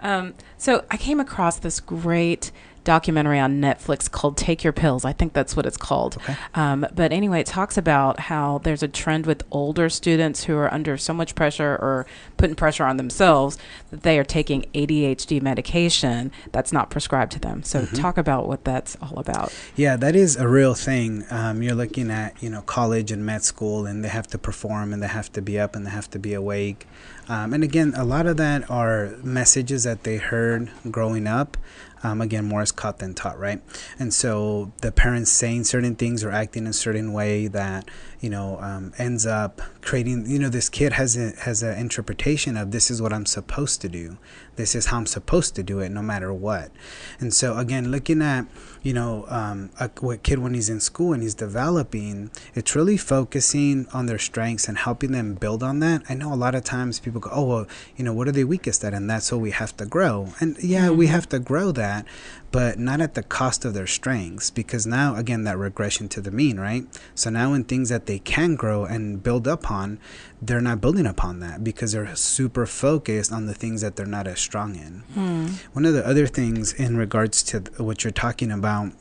Um, 0.00 0.34
so, 0.56 0.84
I 0.90 0.96
came 0.96 1.18
across 1.20 1.58
this 1.58 1.80
great 1.80 2.52
documentary 2.84 3.38
on 3.38 3.60
Netflix 3.60 4.10
called 4.10 4.36
Take 4.36 4.64
Your 4.64 4.72
Pills. 4.72 5.04
I 5.04 5.12
think 5.12 5.32
that's 5.32 5.56
what 5.56 5.66
it's 5.66 5.76
called. 5.76 6.16
Okay. 6.16 6.36
Um, 6.54 6.86
but 6.94 7.12
anyway, 7.12 7.40
it 7.40 7.46
talks 7.46 7.76
about 7.76 8.20
how 8.20 8.58
there's 8.58 8.82
a 8.82 8.88
trend 8.88 9.26
with 9.26 9.42
older 9.50 9.88
students 9.88 10.44
who 10.44 10.56
are 10.56 10.72
under 10.72 10.96
so 10.96 11.12
much 11.12 11.34
pressure 11.34 11.72
or 11.72 12.06
putting 12.36 12.56
pressure 12.56 12.84
on 12.84 12.96
themselves 12.96 13.58
that 13.90 14.02
they 14.02 14.18
are 14.18 14.24
taking 14.24 14.62
ADHD 14.74 15.40
medication 15.42 16.30
that's 16.52 16.72
not 16.72 16.90
prescribed 16.90 17.32
to 17.32 17.38
them. 17.38 17.62
So, 17.62 17.84
talk 17.86 18.18
about 18.18 18.48
what 18.48 18.64
that's 18.64 18.96
all 19.02 19.18
about. 19.18 19.52
Yeah, 19.76 19.96
that 19.96 20.16
is 20.16 20.36
a 20.36 20.48
real 20.48 20.74
thing. 20.74 21.24
Um, 21.30 21.62
you're 21.62 21.74
looking 21.74 22.10
at 22.10 22.42
you 22.42 22.50
know 22.50 22.62
college 22.62 23.10
and 23.10 23.24
med 23.24 23.42
school, 23.42 23.86
and 23.86 24.04
they 24.04 24.08
have 24.08 24.26
to 24.28 24.38
perform, 24.38 24.92
and 24.92 25.02
they 25.02 25.08
have 25.08 25.32
to 25.32 25.42
be 25.42 25.58
up, 25.58 25.74
and 25.76 25.86
they 25.86 25.90
have 25.90 26.10
to 26.10 26.18
be 26.18 26.34
awake. 26.34 26.86
Um, 27.28 27.52
and 27.52 27.62
again, 27.62 27.92
a 27.94 28.04
lot 28.04 28.26
of 28.26 28.38
that 28.38 28.70
are 28.70 29.14
messages 29.22 29.84
that 29.84 30.04
they 30.04 30.16
heard 30.16 30.70
growing 30.90 31.26
up. 31.26 31.56
Um, 32.02 32.20
again, 32.20 32.44
more 32.44 32.62
is 32.62 32.72
caught 32.72 32.98
than 32.98 33.14
taught, 33.14 33.38
right? 33.38 33.60
And 33.98 34.12
so 34.14 34.72
the 34.82 34.92
parents 34.92 35.30
saying 35.30 35.64
certain 35.64 35.96
things 35.96 36.24
or 36.24 36.30
acting 36.30 36.66
a 36.66 36.72
certain 36.72 37.12
way 37.12 37.48
that 37.48 37.88
you 38.20 38.30
know 38.30 38.58
um, 38.60 38.92
ends 38.98 39.26
up 39.26 39.60
creating. 39.82 40.26
You 40.26 40.38
know, 40.38 40.48
this 40.48 40.68
kid 40.68 40.92
has 40.94 41.16
a 41.16 41.32
has 41.40 41.62
an 41.62 41.78
interpretation 41.78 42.56
of 42.56 42.70
this 42.70 42.90
is 42.90 43.00
what 43.00 43.12
I'm 43.12 43.26
supposed 43.26 43.80
to 43.82 43.88
do. 43.88 44.18
This 44.56 44.74
is 44.74 44.86
how 44.86 44.98
I'm 44.98 45.06
supposed 45.06 45.54
to 45.54 45.62
do 45.62 45.78
it, 45.78 45.90
no 45.90 46.02
matter 46.02 46.32
what. 46.32 46.72
And 47.20 47.32
so 47.32 47.56
again, 47.56 47.90
looking 47.90 48.20
at 48.22 48.46
you 48.82 48.92
know 48.92 49.24
um, 49.28 49.70
a, 49.78 49.90
a 50.06 50.16
kid 50.16 50.40
when 50.40 50.54
he's 50.54 50.68
in 50.68 50.80
school 50.80 51.12
and 51.12 51.22
he's 51.22 51.34
developing, 51.34 52.30
it's 52.54 52.74
really 52.74 52.96
focusing 52.96 53.86
on 53.92 54.06
their 54.06 54.18
strengths 54.18 54.68
and 54.68 54.78
helping 54.78 55.12
them 55.12 55.34
build 55.34 55.62
on 55.62 55.80
that. 55.80 56.02
I 56.08 56.14
know 56.14 56.32
a 56.32 56.36
lot 56.36 56.54
of 56.54 56.64
times 56.64 57.00
people 57.00 57.20
go, 57.20 57.30
oh 57.32 57.44
well, 57.44 57.66
you 57.96 58.04
know, 58.04 58.12
what 58.12 58.28
are 58.28 58.32
they 58.32 58.44
weakest 58.44 58.84
at, 58.84 58.94
and 58.94 59.08
that's 59.08 59.30
what 59.30 59.40
we 59.40 59.52
have 59.52 59.76
to 59.76 59.86
grow. 59.86 60.32
And 60.40 60.56
yeah, 60.62 60.90
we 60.90 61.06
have 61.06 61.28
to 61.28 61.38
grow 61.38 61.72
that, 61.72 62.04
but 62.50 62.78
not 62.78 63.00
at 63.00 63.14
the 63.14 63.22
cost 63.22 63.64
of 63.64 63.74
their 63.74 63.86
strengths, 63.86 64.50
because 64.50 64.86
now 64.86 65.14
again 65.16 65.44
that 65.44 65.58
regression 65.58 66.08
to 66.08 66.20
the 66.20 66.30
mean, 66.30 66.58
right? 66.58 66.84
So 67.14 67.30
now 67.30 67.52
in 67.52 67.64
things 67.64 67.88
that 67.88 68.06
they 68.06 68.18
can 68.18 68.56
grow 68.56 68.84
and 68.84 69.22
build 69.22 69.46
upon, 69.46 69.98
they're 70.40 70.60
not 70.60 70.80
building 70.80 71.06
upon 71.06 71.40
that 71.40 71.62
because 71.62 71.92
they're 71.92 72.14
super 72.16 72.66
focused 72.66 73.32
on 73.32 73.46
the 73.46 73.54
things 73.54 73.80
that 73.82 73.96
they're 73.96 74.06
not 74.06 74.26
as 74.26 74.40
strong 74.40 74.76
in. 74.76 75.00
Hmm. 75.14 75.46
One 75.72 75.84
of 75.84 75.94
the 75.94 76.06
other 76.06 76.26
things 76.26 76.72
in 76.72 76.96
regards 76.96 77.42
to 77.44 77.60
what 77.76 78.04
you're 78.04 78.10
talking 78.10 78.50
about 78.50 78.92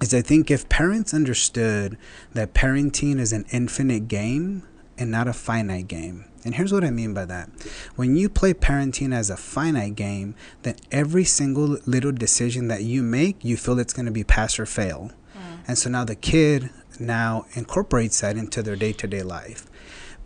is 0.00 0.12
I 0.12 0.22
think 0.22 0.50
if 0.50 0.68
parents 0.68 1.14
understood 1.14 1.96
that 2.32 2.54
parenting 2.54 3.18
is 3.20 3.32
an 3.32 3.44
infinite 3.52 4.08
game 4.08 4.64
and 4.98 5.10
not 5.10 5.28
a 5.28 5.32
finite 5.32 5.88
game. 5.88 6.24
And 6.44 6.54
here's 6.54 6.72
what 6.72 6.84
I 6.84 6.90
mean 6.90 7.14
by 7.14 7.24
that. 7.24 7.48
When 7.96 8.16
you 8.16 8.28
play 8.28 8.52
parenting 8.52 9.14
as 9.14 9.30
a 9.30 9.36
finite 9.36 9.96
game, 9.96 10.34
then 10.62 10.76
every 10.92 11.24
single 11.24 11.78
little 11.86 12.12
decision 12.12 12.68
that 12.68 12.82
you 12.82 13.02
make, 13.02 13.42
you 13.44 13.56
feel 13.56 13.78
it's 13.78 13.94
going 13.94 14.06
to 14.06 14.12
be 14.12 14.24
pass 14.24 14.58
or 14.58 14.66
fail. 14.66 15.10
Mm. 15.34 15.58
And 15.68 15.78
so 15.78 15.88
now 15.88 16.04
the 16.04 16.14
kid 16.14 16.70
now 17.00 17.46
incorporates 17.54 18.20
that 18.20 18.36
into 18.36 18.62
their 18.62 18.76
day-to-day 18.76 19.22
life. 19.22 19.66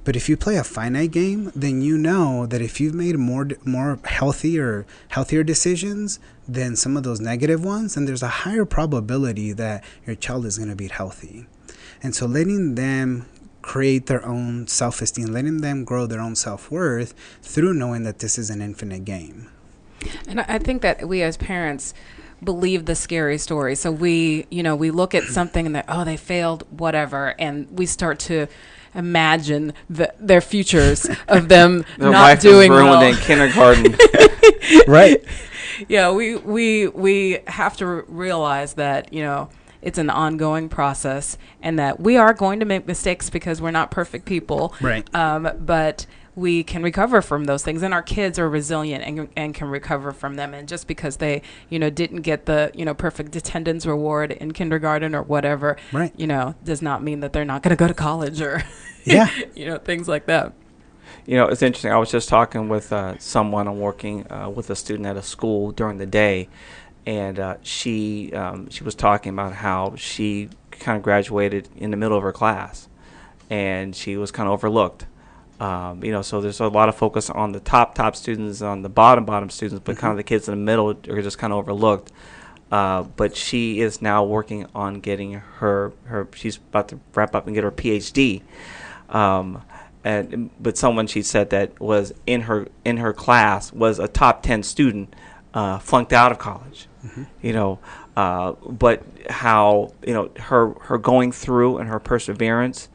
But 0.05 0.17
if 0.17 0.29
you 0.29 0.37
play 0.37 0.57
a 0.57 0.65
finite 0.65 1.11
game, 1.11 1.53
then 1.55 1.83
you 1.83 1.99
know 1.99 2.47
that 2.47 2.63
if 2.63 2.81
you've 2.81 2.95
made 2.95 3.19
more 3.19 3.47
more 3.65 3.99
healthier 4.05 4.87
healthier 5.09 5.45
decisions 5.45 6.19
than 6.49 6.77
some 6.77 6.97
of 6.97 7.03
those 7.03 7.21
negative 7.21 7.63
ones, 7.63 7.95
then 7.95 8.07
there's 8.07 8.23
a 8.23 8.29
higher 8.29 8.65
probability 8.65 9.53
that 9.53 9.85
your 10.07 10.17
child 10.17 10.47
is 10.47 10.57
going 10.57 10.71
to 10.71 10.77
be 10.77 10.89
healthy. 10.89 11.47
And 12.03 12.15
so 12.15 12.25
letting 12.25 12.75
them 12.75 13.27
create 13.69 14.07
their 14.07 14.25
own 14.25 14.67
self-esteem, 14.67 15.27
letting 15.27 15.61
them 15.61 15.85
grow 15.85 16.07
their 16.07 16.21
own 16.21 16.35
self-worth 16.35 17.13
through 17.43 17.75
knowing 17.75 18.03
that 18.05 18.19
this 18.21 18.39
is 18.39 18.49
an 18.51 18.61
infinite 18.63 19.05
game. 19.05 19.49
And 20.27 20.41
I 20.41 20.45
I 20.57 20.59
think 20.59 20.81
that 20.83 21.07
we 21.07 21.23
as 21.23 21.37
parents 21.37 21.93
believe 22.43 22.87
the 22.87 22.95
scary 22.95 23.37
story. 23.37 23.75
So 23.75 23.91
we, 23.91 24.47
you 24.51 24.63
know, 24.63 24.77
we 24.77 24.91
look 24.91 25.15
at 25.15 25.25
something 25.25 25.67
and 25.67 25.75
that 25.75 25.85
oh 25.89 26.05
they 26.05 26.17
failed 26.17 26.65
whatever 26.71 27.35
and 27.39 27.69
we 27.71 27.85
start 27.87 28.19
to 28.31 28.47
imagine 28.95 29.73
the, 29.91 30.13
their 30.19 30.41
futures 30.41 31.07
of 31.29 31.49
them 31.49 31.85
Their 31.99 32.11
not 32.11 32.23
life 32.23 32.41
doing 32.41 32.73
is 32.73 32.79
ruined 32.79 33.01
well. 33.01 33.13
in 33.13 33.17
kindergarten. 33.17 33.97
Right. 34.87 35.23
yeah, 35.89 36.11
we 36.11 36.37
we 36.37 36.89
we 36.89 37.39
have 37.47 37.77
to 37.79 37.85
r- 37.87 38.05
realize 38.09 38.75
that 38.75 39.13
you 39.13 39.23
know 39.23 39.49
it's 39.83 39.99
an 39.99 40.11
ongoing 40.11 40.69
process, 40.69 41.39
and 41.63 41.79
that 41.79 42.01
we 42.01 42.17
are 42.17 42.35
going 42.35 42.61
to 42.61 42.67
make 42.67 42.87
mistakes 42.87 43.31
because 43.31 43.61
we're 43.63 43.71
not 43.71 43.91
perfect 43.91 44.25
people. 44.25 44.75
Right. 44.81 45.13
Um, 45.15 45.51
but 45.61 46.07
we 46.35 46.63
can 46.63 46.83
recover 46.85 47.21
from 47.21 47.45
those 47.45 47.65
things, 47.65 47.83
and 47.83 47.93
our 47.93 48.03
kids 48.03 48.39
are 48.39 48.49
resilient 48.49 49.05
and 49.05 49.29
and 49.37 49.55
can 49.55 49.69
recover 49.69 50.13
from 50.13 50.37
them. 50.37 50.55
And 50.55 50.69
just 50.69 50.87
because 50.87 51.17
they 51.17 51.43
you 51.69 51.79
know 51.79 51.91
didn't 51.91 52.23
get 52.23 52.47
the 52.47 52.71
you 52.75 52.85
know 52.85 52.95
perfect 52.95 53.35
attendance 53.35 53.87
reward 53.87 54.33
in 54.33 54.53
kindergarten 54.53 55.15
or 55.15 55.23
whatever, 55.23 55.77
Right. 55.93 56.13
You 56.17 56.27
know, 56.29 56.55
does 56.63 56.81
not 56.81 57.03
mean 57.03 57.21
that 57.21 57.33
they're 57.33 57.45
not 57.45 57.63
going 57.63 57.77
to 57.77 57.81
go 57.81 57.89
to 57.89 57.95
college 57.95 58.41
or 58.41 58.63
Yeah. 59.05 59.29
you 59.55 59.67
know 59.67 59.79
things 59.79 60.07
like 60.09 60.27
that. 60.27 60.53
You 61.27 61.37
know, 61.37 61.47
it's 61.49 61.63
interesting. 61.63 61.91
I 61.93 61.97
was 61.99 62.11
just 62.11 62.29
talking 62.29 62.69
with 62.69 62.93
uh, 62.93 63.19
someone. 63.19 63.67
I'm 63.69 63.81
working 63.81 64.31
uh, 64.31 64.49
with 64.49 64.71
a 64.71 64.77
student 64.77 65.07
at 65.07 65.17
a 65.17 65.23
school 65.23 65.73
during 65.73 65.99
the 65.99 66.07
day, 66.07 66.49
and 67.09 67.41
uh, 67.41 67.57
she 67.63 68.31
um, 68.35 68.69
she 68.69 68.85
was 68.85 68.95
talking 68.95 69.33
about 69.33 69.55
how 69.55 69.95
she 69.97 70.51
kind 70.71 70.99
of 70.99 71.03
graduated 71.03 71.67
in 71.75 71.91
the 71.91 71.97
middle 71.97 72.19
of 72.19 72.23
her 72.23 72.33
class, 72.33 72.87
and 73.49 73.97
she 73.97 74.19
was 74.19 74.31
kind 74.31 74.47
of 74.47 74.53
overlooked. 74.53 75.07
Um, 75.59 76.05
you 76.05 76.13
know, 76.13 76.21
so 76.21 76.43
there's 76.43 76.61
a 76.61 76.69
lot 76.69 76.91
of 76.91 76.97
focus 76.97 77.31
on 77.31 77.53
the 77.53 77.61
top 77.61 77.95
top 77.95 78.15
students, 78.15 78.61
on 78.61 78.83
the 78.83 78.91
bottom 78.91 79.25
bottom 79.25 79.49
students, 79.49 79.83
but 79.83 79.97
kind 79.97 80.11
of 80.11 80.19
the 80.19 80.23
kids 80.23 80.49
in 80.49 80.53
the 80.53 80.63
middle 80.63 80.91
are 80.91 81.23
just 81.23 81.39
kind 81.39 81.51
of 81.51 81.61
overlooked. 81.61 82.13
Uh, 82.71 83.05
but 83.05 83.35
she 83.35 83.81
is 83.81 84.03
now 84.03 84.23
working 84.23 84.67
on 84.75 85.01
getting 85.01 85.33
her 85.33 85.95
her. 86.05 86.29
She's 86.35 86.59
about 86.59 86.89
to 86.89 87.01
wrap 87.15 87.35
up 87.35 87.47
and 87.47 87.55
get 87.55 87.65
her 87.65 87.73
PhD. 87.73 88.43
Um, 89.09 89.63
and 90.05 90.51
but 90.61 90.77
someone 90.77 91.07
she 91.07 91.23
said 91.23 91.49
that 91.51 91.81
was 91.81 92.13
in 92.27 92.43
her 92.43 92.69
in 92.85 92.99
her 92.99 93.15
class 93.15 93.73
was 93.73 93.99
a 93.99 94.09
top 94.09 94.43
10 94.43 94.63
student 94.63 95.17
uh, 95.55 95.79
flunked 95.79 96.13
out 96.13 96.31
of 96.31 96.39
college 96.39 96.87
you 97.43 97.53
know 97.53 97.79
uh, 98.17 98.53
but 98.67 99.03
how 99.31 99.93
you 100.07 100.13
know 100.13 100.31
her 100.39 100.71
her 100.81 100.99
going 100.99 101.33
through 101.33 101.79
and 101.79 101.89
her 101.89 101.99
perseverance 101.99 102.89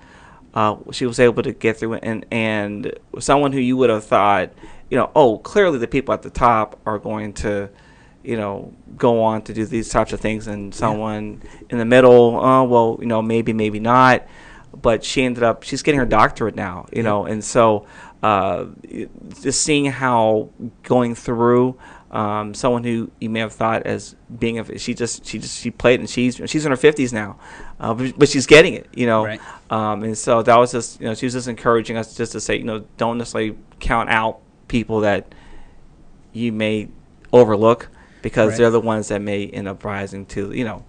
uh, 0.54 0.76
she 0.92 1.06
was 1.06 1.20
able 1.20 1.42
to 1.42 1.52
get 1.52 1.78
through 1.78 1.94
it 1.94 2.04
and 2.04 2.26
and 2.32 2.94
someone 3.20 3.52
who 3.52 3.60
you 3.60 3.78
would 3.78 3.90
have 3.90 4.04
thought 4.04 4.52
you 4.90 4.98
know 4.98 5.12
oh 5.16 5.38
clearly 5.40 5.78
the 5.78 5.88
people 5.88 6.14
at 6.14 6.22
the 6.22 6.30
top 6.30 6.80
are 6.86 7.00
going 7.00 7.34
to 7.34 7.70
you 8.24 8.38
know 8.38 8.74
go 8.98 9.22
on 9.22 9.42
to 9.42 9.54
do 9.54 9.66
these 9.66 9.90
types 9.90 10.14
of 10.14 10.20
things 10.20 10.48
and 10.48 10.74
someone 10.74 11.42
in 11.70 11.78
the 11.78 11.86
middle 11.86 12.40
oh 12.42 12.64
well 12.64 12.98
you 13.00 13.08
know 13.08 13.22
maybe 13.22 13.54
maybe 13.54 13.80
not. 13.80 14.26
But 14.76 15.04
she 15.04 15.24
ended 15.24 15.44
up 15.44 15.62
she's 15.62 15.84
getting 15.84 16.00
her 16.00 16.06
doctorate 16.06 16.56
now 16.56 16.88
you 16.92 17.04
know 17.04 17.26
and 17.26 17.44
so 17.44 17.86
uh, 18.24 18.68
just 19.42 19.62
seeing 19.62 19.86
how 19.86 20.50
going 20.82 21.14
through 21.14 21.78
um, 22.14 22.54
someone 22.54 22.84
who 22.84 23.10
you 23.20 23.30
may 23.30 23.40
have 23.42 23.52
thought 23.52 23.84
as 23.88 24.16
being 24.40 24.60
a 24.60 24.78
she 24.78 24.94
just 24.94 25.26
she 25.26 25.40
just 25.40 25.60
she 25.60 25.72
played 25.72 26.00
and 26.00 26.08
she's 26.10 26.40
she's 26.46 26.64
in 26.66 26.72
her 26.72 26.78
50s 26.78 27.12
now 27.12 27.38
uh, 27.80 27.94
but, 27.94 28.18
but 28.20 28.30
she's 28.30 28.46
getting 28.46 28.76
it 28.76 28.88
you 28.94 29.08
know 29.08 29.26
Right. 29.26 29.42
um, 29.72 30.04
and 30.04 30.16
so 30.18 30.44
that 30.44 30.56
was 30.58 30.72
just 30.72 31.02
you 31.02 31.08
know 31.08 31.16
she 31.16 31.26
was 31.26 31.34
just 31.34 31.48
encouraging 31.48 31.98
us 31.98 32.16
just 32.16 32.32
to 32.34 32.40
say 32.40 32.56
you 32.58 32.64
know 32.66 32.86
don't 32.98 33.18
necessarily 33.18 33.58
count 33.80 34.10
out 34.10 34.40
people 34.68 35.00
that 35.02 35.34
you 36.34 36.52
may 36.52 36.88
overlook 37.32 37.90
because 38.22 38.50
Right. 38.52 38.58
they're 38.60 38.70
the 38.72 38.80
ones 38.80 39.08
that 39.10 39.22
may 39.22 39.48
end 39.48 39.68
up 39.68 39.84
rising 39.84 40.26
to 40.28 40.52
you 40.54 40.64
know 40.66 40.86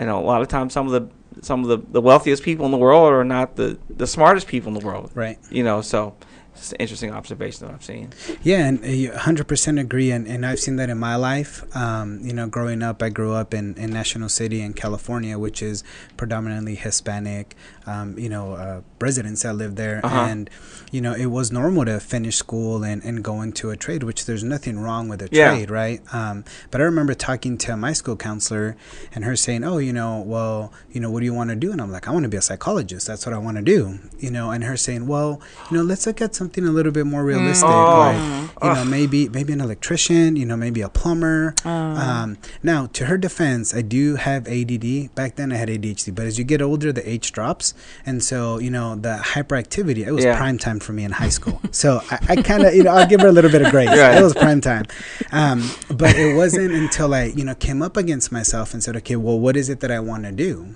you 0.00 0.06
know 0.06 0.18
a 0.20 0.24
lot 0.24 0.40
of 0.42 0.48
times 0.48 0.72
some 0.72 0.86
of 0.86 0.92
the 0.92 1.08
some 1.42 1.62
of 1.62 1.68
the, 1.68 1.78
the 1.92 2.00
wealthiest 2.00 2.42
people 2.42 2.64
in 2.66 2.72
the 2.72 2.78
world 2.78 3.12
are 3.12 3.24
not 3.24 3.56
the 3.56 3.78
the 3.90 4.06
smartest 4.06 4.46
people 4.46 4.68
in 4.68 4.78
the 4.78 4.84
world 4.86 5.10
Right. 5.14 5.38
you 5.50 5.62
know 5.64 5.80
so 5.82 6.14
it's 6.54 6.72
an 6.72 6.76
interesting 6.78 7.10
observation 7.10 7.66
that 7.66 7.74
i've 7.74 7.84
seen 7.84 8.10
Yeah, 8.42 8.66
and 8.66 8.78
uh, 8.80 9.18
100% 9.18 9.80
agree, 9.80 10.10
and, 10.10 10.26
and 10.26 10.44
I've 10.44 10.58
seen 10.58 10.76
that 10.76 10.90
in 10.90 10.98
my 10.98 11.16
life. 11.16 11.64
Um, 11.76 12.20
you 12.22 12.32
know, 12.32 12.48
growing 12.48 12.82
up, 12.82 13.02
I 13.02 13.08
grew 13.08 13.32
up 13.32 13.54
in, 13.54 13.74
in 13.76 13.90
National 13.90 14.28
City 14.28 14.60
in 14.60 14.74
California, 14.74 15.38
which 15.38 15.62
is 15.62 15.84
predominantly 16.16 16.74
Hispanic. 16.74 17.56
Um, 17.86 18.18
you 18.18 18.28
know, 18.28 18.52
uh, 18.54 18.80
residents 19.00 19.42
that 19.42 19.54
lived 19.54 19.76
there, 19.76 20.00
Uh-huh. 20.04 20.16
and 20.30 20.50
you 20.90 21.00
know, 21.00 21.14
it 21.14 21.26
was 21.26 21.50
normal 21.50 21.84
to 21.86 21.98
finish 22.00 22.36
school 22.36 22.84
and, 22.84 23.02
and 23.02 23.24
go 23.24 23.40
into 23.40 23.70
a 23.70 23.76
trade, 23.76 24.02
which 24.02 24.26
there's 24.26 24.44
nothing 24.44 24.78
wrong 24.78 25.08
with 25.08 25.22
a 25.22 25.28
Yeah. 25.32 25.50
trade, 25.50 25.70
right? 25.70 26.02
Um, 26.12 26.44
but 26.70 26.80
I 26.80 26.84
remember 26.84 27.14
talking 27.14 27.56
to 27.58 27.76
my 27.76 27.92
school 27.94 28.14
counselor 28.16 28.76
and 29.14 29.24
her 29.24 29.34
saying, 29.36 29.64
"Oh, 29.64 29.78
you 29.78 29.92
know, 29.92 30.20
well, 30.20 30.72
you 30.92 31.00
know, 31.00 31.10
what 31.10 31.20
do 31.20 31.24
you 31.26 31.34
want 31.34 31.50
to 31.50 31.56
do?" 31.56 31.72
And 31.72 31.80
I'm 31.80 31.90
like, 31.90 32.06
"I 32.08 32.10
want 32.10 32.24
to 32.24 32.28
be 32.28 32.36
a 32.36 32.42
psychologist. 32.42 33.06
That's 33.06 33.24
what 33.24 33.34
I 33.34 33.38
want 33.38 33.56
to 33.56 33.62
do." 33.62 33.98
You 34.20 34.30
know, 34.30 34.50
and 34.50 34.64
her 34.64 34.76
saying, 34.76 35.06
"Well, 35.06 35.40
you 35.70 35.76
know, 35.78 35.82
let's 35.82 36.06
look 36.06 36.20
at 36.20 36.34
something 36.34 36.64
a 36.66 36.70
little 36.70 36.92
bit 36.92 37.06
more 37.06 37.24
realistic, 37.24 37.70
Oh. 37.70 37.98
like 37.98 38.20
you 38.62 38.74
know, 38.74 38.84
maybe 38.84 39.28
maybe 39.30 39.52
an 39.52 39.60
electrician, 39.60 40.36
you 40.36 40.44
know, 40.46 40.56
maybe 40.56 40.82
a 40.82 40.88
plumber." 40.88 41.54
Um, 41.64 42.36
now, 42.62 42.86
to 42.92 43.06
her 43.06 43.16
defense, 43.18 43.74
I 43.74 43.82
do 43.82 44.16
have 44.16 44.46
ADD. 44.46 45.08
Back 45.14 45.36
then, 45.36 45.52
I 45.52 45.56
had 45.56 45.68
ADHD, 45.70 46.10
but 46.14 46.26
as 46.26 46.38
you 46.38 46.44
get 46.44 46.60
older, 46.62 46.92
the 46.92 47.08
age 47.08 47.32
drops, 47.32 47.71
and 48.06 48.22
so 48.22 48.58
you 48.58 48.70
know, 48.70 48.94
the 48.96 49.16
hyperactivity. 49.22 50.06
It 50.06 50.12
was 50.12 50.24
Yeah. 50.24 50.36
prime 50.36 50.58
time 50.58 50.80
for 50.80 50.92
me 50.92 51.04
in 51.04 51.12
high 51.12 51.28
school. 51.30 51.60
so 51.70 52.00
I, 52.10 52.18
I 52.30 52.36
kind 52.42 52.64
of, 52.64 52.74
you 52.74 52.82
know, 52.84 52.92
I'll 52.92 53.06
give 53.06 53.20
her 53.20 53.28
a 53.28 53.32
little 53.32 53.50
bit 53.50 53.62
of 53.62 53.70
grace. 53.70 53.88
Right. 54.02 54.18
It 54.18 54.22
was 54.22 54.34
prime 54.34 54.60
time, 54.60 54.86
um, 55.32 55.68
but 55.88 56.16
it 56.16 56.34
wasn't 56.36 56.72
until 56.72 57.14
I, 57.14 57.24
you 57.24 57.44
know, 57.44 57.54
came 57.54 57.82
up 57.82 57.96
against 57.96 58.32
myself 58.32 58.72
and 58.74 58.82
said, 58.82 58.96
okay, 58.96 59.16
well, 59.16 59.38
what 59.38 59.56
is 59.56 59.68
it 59.68 59.80
that 59.80 59.90
I 59.90 60.00
want 60.00 60.24
to 60.24 60.32
do? 60.32 60.74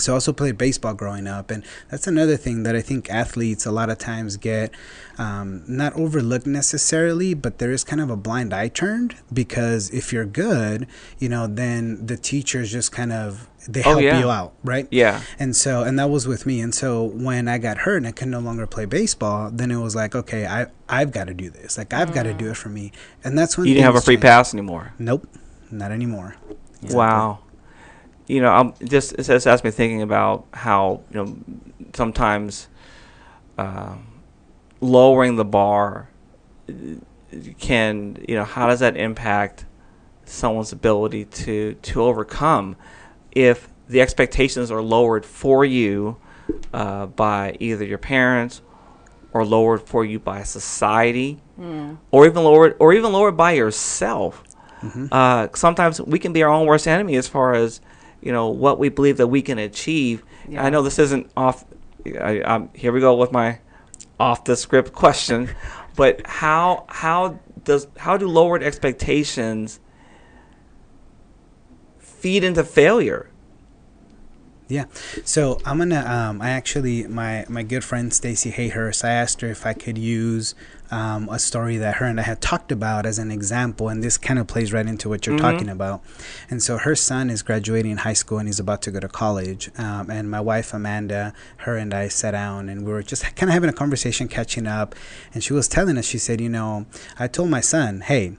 So 0.00 0.12
I 0.12 0.14
also 0.14 0.32
played 0.32 0.58
baseball 0.58 0.94
growing 0.94 1.26
up, 1.26 1.50
and 1.50 1.64
that's 1.90 2.06
another 2.06 2.36
thing 2.36 2.62
that 2.64 2.74
I 2.74 2.80
think 2.80 3.08
athletes 3.10 3.66
a 3.66 3.70
lot 3.72 3.90
of 3.90 3.98
times 3.98 4.36
get 4.36 4.72
um, 5.18 5.62
not 5.68 5.92
overlooked 5.94 6.46
necessarily, 6.46 7.34
but 7.34 7.58
there 7.58 7.70
is 7.72 7.84
kind 7.84 8.00
of 8.00 8.10
a 8.10 8.16
blind 8.16 8.52
eye 8.54 8.68
turned 8.68 9.16
because 9.32 9.90
if 9.90 10.12
you're 10.12 10.24
good, 10.24 10.86
you 11.18 11.28
know, 11.28 11.46
then 11.46 12.06
the 12.06 12.16
teachers 12.16 12.72
just 12.72 12.92
kind 12.92 13.12
of 13.12 13.46
they 13.68 13.80
Oh, 13.80 13.90
help 13.90 14.00
yeah. 14.02 14.18
you 14.18 14.30
out, 14.30 14.54
right? 14.64 14.88
Yeah. 14.90 15.20
And 15.38 15.54
so, 15.54 15.82
and 15.82 15.98
that 15.98 16.08
was 16.08 16.26
with 16.26 16.46
me. 16.46 16.60
And 16.62 16.74
so, 16.74 17.04
when 17.04 17.46
I 17.46 17.58
got 17.58 17.78
hurt 17.78 17.98
and 17.98 18.06
I 18.06 18.12
could 18.12 18.28
no 18.28 18.40
longer 18.40 18.66
play 18.66 18.86
baseball, 18.86 19.50
then 19.52 19.70
it 19.70 19.76
was 19.76 19.94
like, 19.94 20.14
okay, 20.14 20.46
I 20.46 20.66
I've 20.88 21.12
got 21.12 21.26
to 21.26 21.34
do 21.34 21.50
this. 21.50 21.76
Like 21.76 21.92
I've 21.92 22.14
got 22.14 22.22
to 22.22 22.32
do 22.32 22.50
it 22.50 22.56
for 22.56 22.70
me. 22.70 22.90
And 23.22 23.36
that's 23.38 23.58
when 23.58 23.66
You 23.66 23.74
didn't 23.74 23.84
have 23.84 23.96
a 23.96 24.00
free 24.00 24.14
changed. 24.14 24.22
pass 24.22 24.54
anymore. 24.54 24.94
Nope, 24.98 25.28
not 25.70 25.92
anymore. 25.92 26.36
Exactly. 26.82 26.96
Wow. 26.96 27.40
You 28.30 28.40
know, 28.40 28.50
I'm 28.52 28.74
just 28.86 29.12
it 29.14 29.24
just 29.24 29.44
has 29.44 29.64
me 29.64 29.70
thinking 29.70 30.02
about 30.02 30.46
how 30.52 31.02
you 31.10 31.16
know 31.16 31.36
sometimes 31.94 32.68
uh, 33.58 33.96
lowering 34.80 35.36
the 35.36 35.44
bar 35.44 36.08
uh, 36.68 36.72
can 37.58 38.24
you 38.28 38.36
know 38.36 38.44
how 38.44 38.66
does 38.68 38.80
that 38.80 38.96
impact 38.96 39.64
someone's 40.24 40.72
ability 40.72 41.24
to 41.24 41.74
to 41.74 42.02
overcome? 42.02 42.76
If 43.32 43.68
the 43.88 44.00
expectations 44.00 44.70
are 44.70 44.82
lowered 44.82 45.24
for 45.26 45.64
you 45.64 46.16
uh, 46.72 47.06
by 47.06 47.56
either 47.58 47.84
your 47.84 47.98
parents 47.98 48.62
or 49.32 49.44
lowered 49.44 49.82
for 49.82 50.04
you 50.04 50.18
by 50.20 50.44
society 50.44 51.40
or 52.12 52.26
even 52.26 52.42
lowered 52.44 52.76
or 52.78 52.92
even 52.94 53.12
lowered 53.12 53.36
by 53.36 53.52
yourself 53.52 54.42
uh, 55.12 55.48
sometimes 55.54 56.00
we 56.00 56.18
can 56.18 56.32
be 56.32 56.42
our 56.42 56.50
own 56.50 56.66
worst 56.66 56.86
enemy 56.88 57.16
as 57.16 57.28
far 57.28 57.54
as 57.54 57.80
you 58.22 58.32
know 58.32 58.48
what 58.48 58.78
we 58.78 58.88
believe 58.88 59.16
that 59.18 59.28
we 59.28 59.42
can 59.42 59.58
achieve. 59.58 60.22
I 60.56 60.70
know 60.70 60.82
this 60.82 60.98
isn't 60.98 61.30
off. 61.36 61.64
I, 62.06 62.42
I'm, 62.44 62.70
here 62.74 62.92
we 62.92 63.00
go 63.00 63.14
with 63.16 63.32
my 63.32 63.60
off 64.18 64.44
the 64.44 64.56
script 64.56 64.92
question, 64.94 65.50
but 65.96 66.26
how 66.26 66.84
how 66.88 67.40
does 67.64 67.86
how 67.98 68.16
do 68.16 68.28
lowered 68.28 68.62
expectations 68.62 69.80
feed 71.98 72.44
into 72.44 72.64
failure? 72.64 73.29
Yeah. 74.70 74.84
So 75.24 75.60
I'm 75.64 75.78
gonna. 75.78 76.04
Um, 76.06 76.40
I 76.40 76.50
actually, 76.50 77.06
my 77.08 77.44
my 77.48 77.64
good 77.64 77.82
friend 77.82 78.14
Stacy 78.14 78.52
Hayhurst. 78.52 79.04
I 79.04 79.10
asked 79.10 79.40
her 79.40 79.48
if 79.48 79.66
I 79.66 79.72
could 79.72 79.98
use 79.98 80.54
um, 80.92 81.28
a 81.28 81.40
story 81.40 81.76
that 81.78 81.96
her 81.96 82.06
and 82.06 82.20
I 82.20 82.22
had 82.22 82.40
talked 82.40 82.70
about 82.70 83.04
as 83.04 83.18
an 83.18 83.32
example, 83.32 83.88
and 83.88 84.02
this 84.02 84.16
kind 84.16 84.38
of 84.38 84.46
plays 84.46 84.72
right 84.72 84.86
into 84.86 85.08
what 85.08 85.26
you're 85.26 85.38
talking 85.38 85.68
about. 85.68 86.02
And 86.48 86.62
so 86.62 86.78
her 86.78 86.94
son 86.94 87.30
is 87.30 87.42
graduating 87.42 87.98
high 87.98 88.12
school 88.12 88.38
and 88.38 88.48
he's 88.48 88.60
about 88.60 88.82
to 88.82 88.90
go 88.90 89.00
to 89.00 89.08
college. 89.08 89.70
Um, 89.76 90.08
and 90.08 90.30
my 90.30 90.40
wife 90.40 90.72
Amanda, 90.72 91.32
her 91.58 91.76
and 91.76 91.92
I 91.92 92.08
sat 92.08 92.32
down 92.32 92.68
and 92.68 92.86
we 92.86 92.92
were 92.92 93.02
just 93.02 93.24
kind 93.36 93.50
of 93.50 93.54
having 93.54 93.70
a 93.70 93.72
conversation, 93.72 94.28
catching 94.28 94.66
up. 94.66 94.94
And 95.34 95.42
she 95.42 95.52
was 95.52 95.68
telling 95.68 95.98
us, 95.98 96.06
she 96.06 96.18
said, 96.18 96.40
you 96.40 96.48
know, 96.48 96.86
I 97.18 97.26
told 97.26 97.50
my 97.50 97.60
son, 97.60 98.02
hey, 98.02 98.36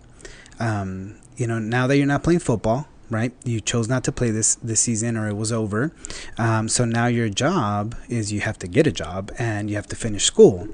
um, 0.59 1.17
you 1.37 1.47
know, 1.47 1.59
now 1.59 1.87
that 1.87 1.97
you're 1.97 2.05
not 2.05 2.23
playing 2.23 2.39
football, 2.39 2.87
right? 3.11 3.33
You 3.43 3.61
chose 3.61 3.87
not 3.87 4.03
to 4.05 4.11
play 4.11 4.31
this 4.31 4.55
this 4.55 4.79
season, 4.79 5.17
or 5.17 5.27
it 5.27 5.35
was 5.35 5.51
over. 5.51 5.91
Um, 6.37 6.67
so 6.67 6.85
now 6.85 7.07
your 7.07 7.29
job 7.29 7.95
is 8.09 8.31
you 8.31 8.39
have 8.41 8.57
to 8.59 8.67
get 8.67 8.87
a 8.87 8.91
job 8.91 9.31
and 9.37 9.69
you 9.69 9.75
have 9.75 9.87
to 9.87 9.95
finish 9.95 10.23
school. 10.25 10.67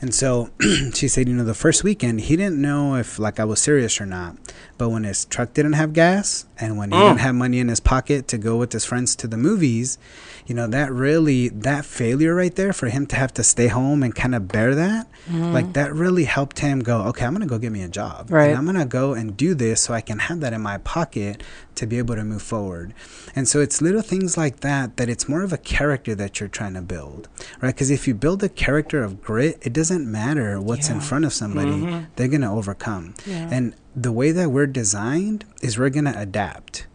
And 0.00 0.14
so 0.14 0.50
she 0.94 1.08
said, 1.08 1.28
you 1.28 1.34
know, 1.34 1.44
the 1.44 1.54
first 1.54 1.84
weekend 1.84 2.22
he 2.22 2.36
didn't 2.36 2.60
know 2.60 2.96
if 2.96 3.18
like 3.18 3.40
I 3.40 3.44
was 3.44 3.60
serious 3.62 4.00
or 4.00 4.06
not. 4.06 4.36
But 4.76 4.88
when 4.90 5.04
his 5.04 5.24
truck 5.24 5.54
didn't 5.54 5.74
have 5.74 5.92
gas 5.92 6.46
and 6.58 6.76
when 6.76 6.90
he 6.90 6.98
didn't 6.98 7.20
have 7.20 7.34
money 7.36 7.60
in 7.60 7.68
his 7.68 7.78
pocket 7.78 8.26
to 8.28 8.38
go 8.38 8.56
with 8.56 8.72
his 8.72 8.84
friends 8.84 9.14
to 9.16 9.28
the 9.28 9.36
movies, 9.36 9.98
you 10.46 10.54
know, 10.54 10.66
that 10.66 10.90
really 10.92 11.48
that 11.48 11.84
failure 11.84 12.34
right 12.34 12.54
there 12.54 12.72
for 12.72 12.88
him 12.88 13.06
to 13.06 13.16
have 13.16 13.32
to 13.34 13.44
stay 13.44 13.68
home 13.68 14.02
and 14.02 14.14
kind 14.14 14.34
of 14.34 14.48
bear 14.48 14.74
that, 14.74 15.06
like 15.30 15.72
that 15.74 15.94
really 15.94 16.24
helped 16.24 16.58
him 16.58 16.80
go, 16.80 17.02
okay, 17.02 17.24
I'm 17.24 17.32
gonna 17.32 17.46
go 17.46 17.58
get 17.58 17.70
me 17.72 17.82
a 17.82 17.88
job. 17.88 18.30
Right. 18.30 18.48
And 18.48 18.58
I'm 18.58 18.66
gonna 18.66 18.84
go 18.84 19.14
and 19.14 19.36
do 19.36 19.54
this 19.54 19.80
so 19.80 19.94
I 19.94 20.00
can 20.00 20.18
have 20.18 20.40
that 20.40 20.52
in 20.52 20.60
my 20.60 20.78
pocket 20.78 21.42
to 21.76 21.86
be 21.86 21.98
able 21.98 22.14
to 22.14 22.24
move 22.24 22.42
forward. 22.42 22.94
And 23.34 23.48
so 23.48 23.60
it's 23.60 23.82
little 23.82 24.02
things 24.02 24.36
like 24.36 24.60
that 24.60 24.96
that 24.96 25.08
it's 25.08 25.28
more 25.28 25.42
of 25.42 25.52
a 25.52 25.58
character 25.58 26.14
that 26.14 26.40
you're 26.40 26.48
trying 26.48 26.74
to 26.74 26.82
build, 26.82 27.28
right? 27.60 27.74
Because 27.74 27.90
if 27.90 28.06
you 28.06 28.14
build 28.14 28.42
a 28.42 28.48
character 28.48 29.02
of 29.02 29.22
grit, 29.22 29.58
it 29.62 29.72
doesn't 29.72 30.10
matter 30.10 30.60
what's 30.60 30.88
in 30.88 31.00
front 31.00 31.24
of 31.24 31.32
somebody, 31.32 31.70
mm-hmm. 31.70 32.04
they're 32.16 32.28
gonna 32.28 32.54
overcome. 32.54 33.14
Yeah. 33.26 33.48
And 33.50 33.74
the 33.94 34.12
way 34.12 34.32
that 34.32 34.50
we're 34.50 34.66
designed 34.66 35.44
is 35.62 35.78
we're 35.78 35.90
gonna 35.90 36.14
adapt. 36.16 36.86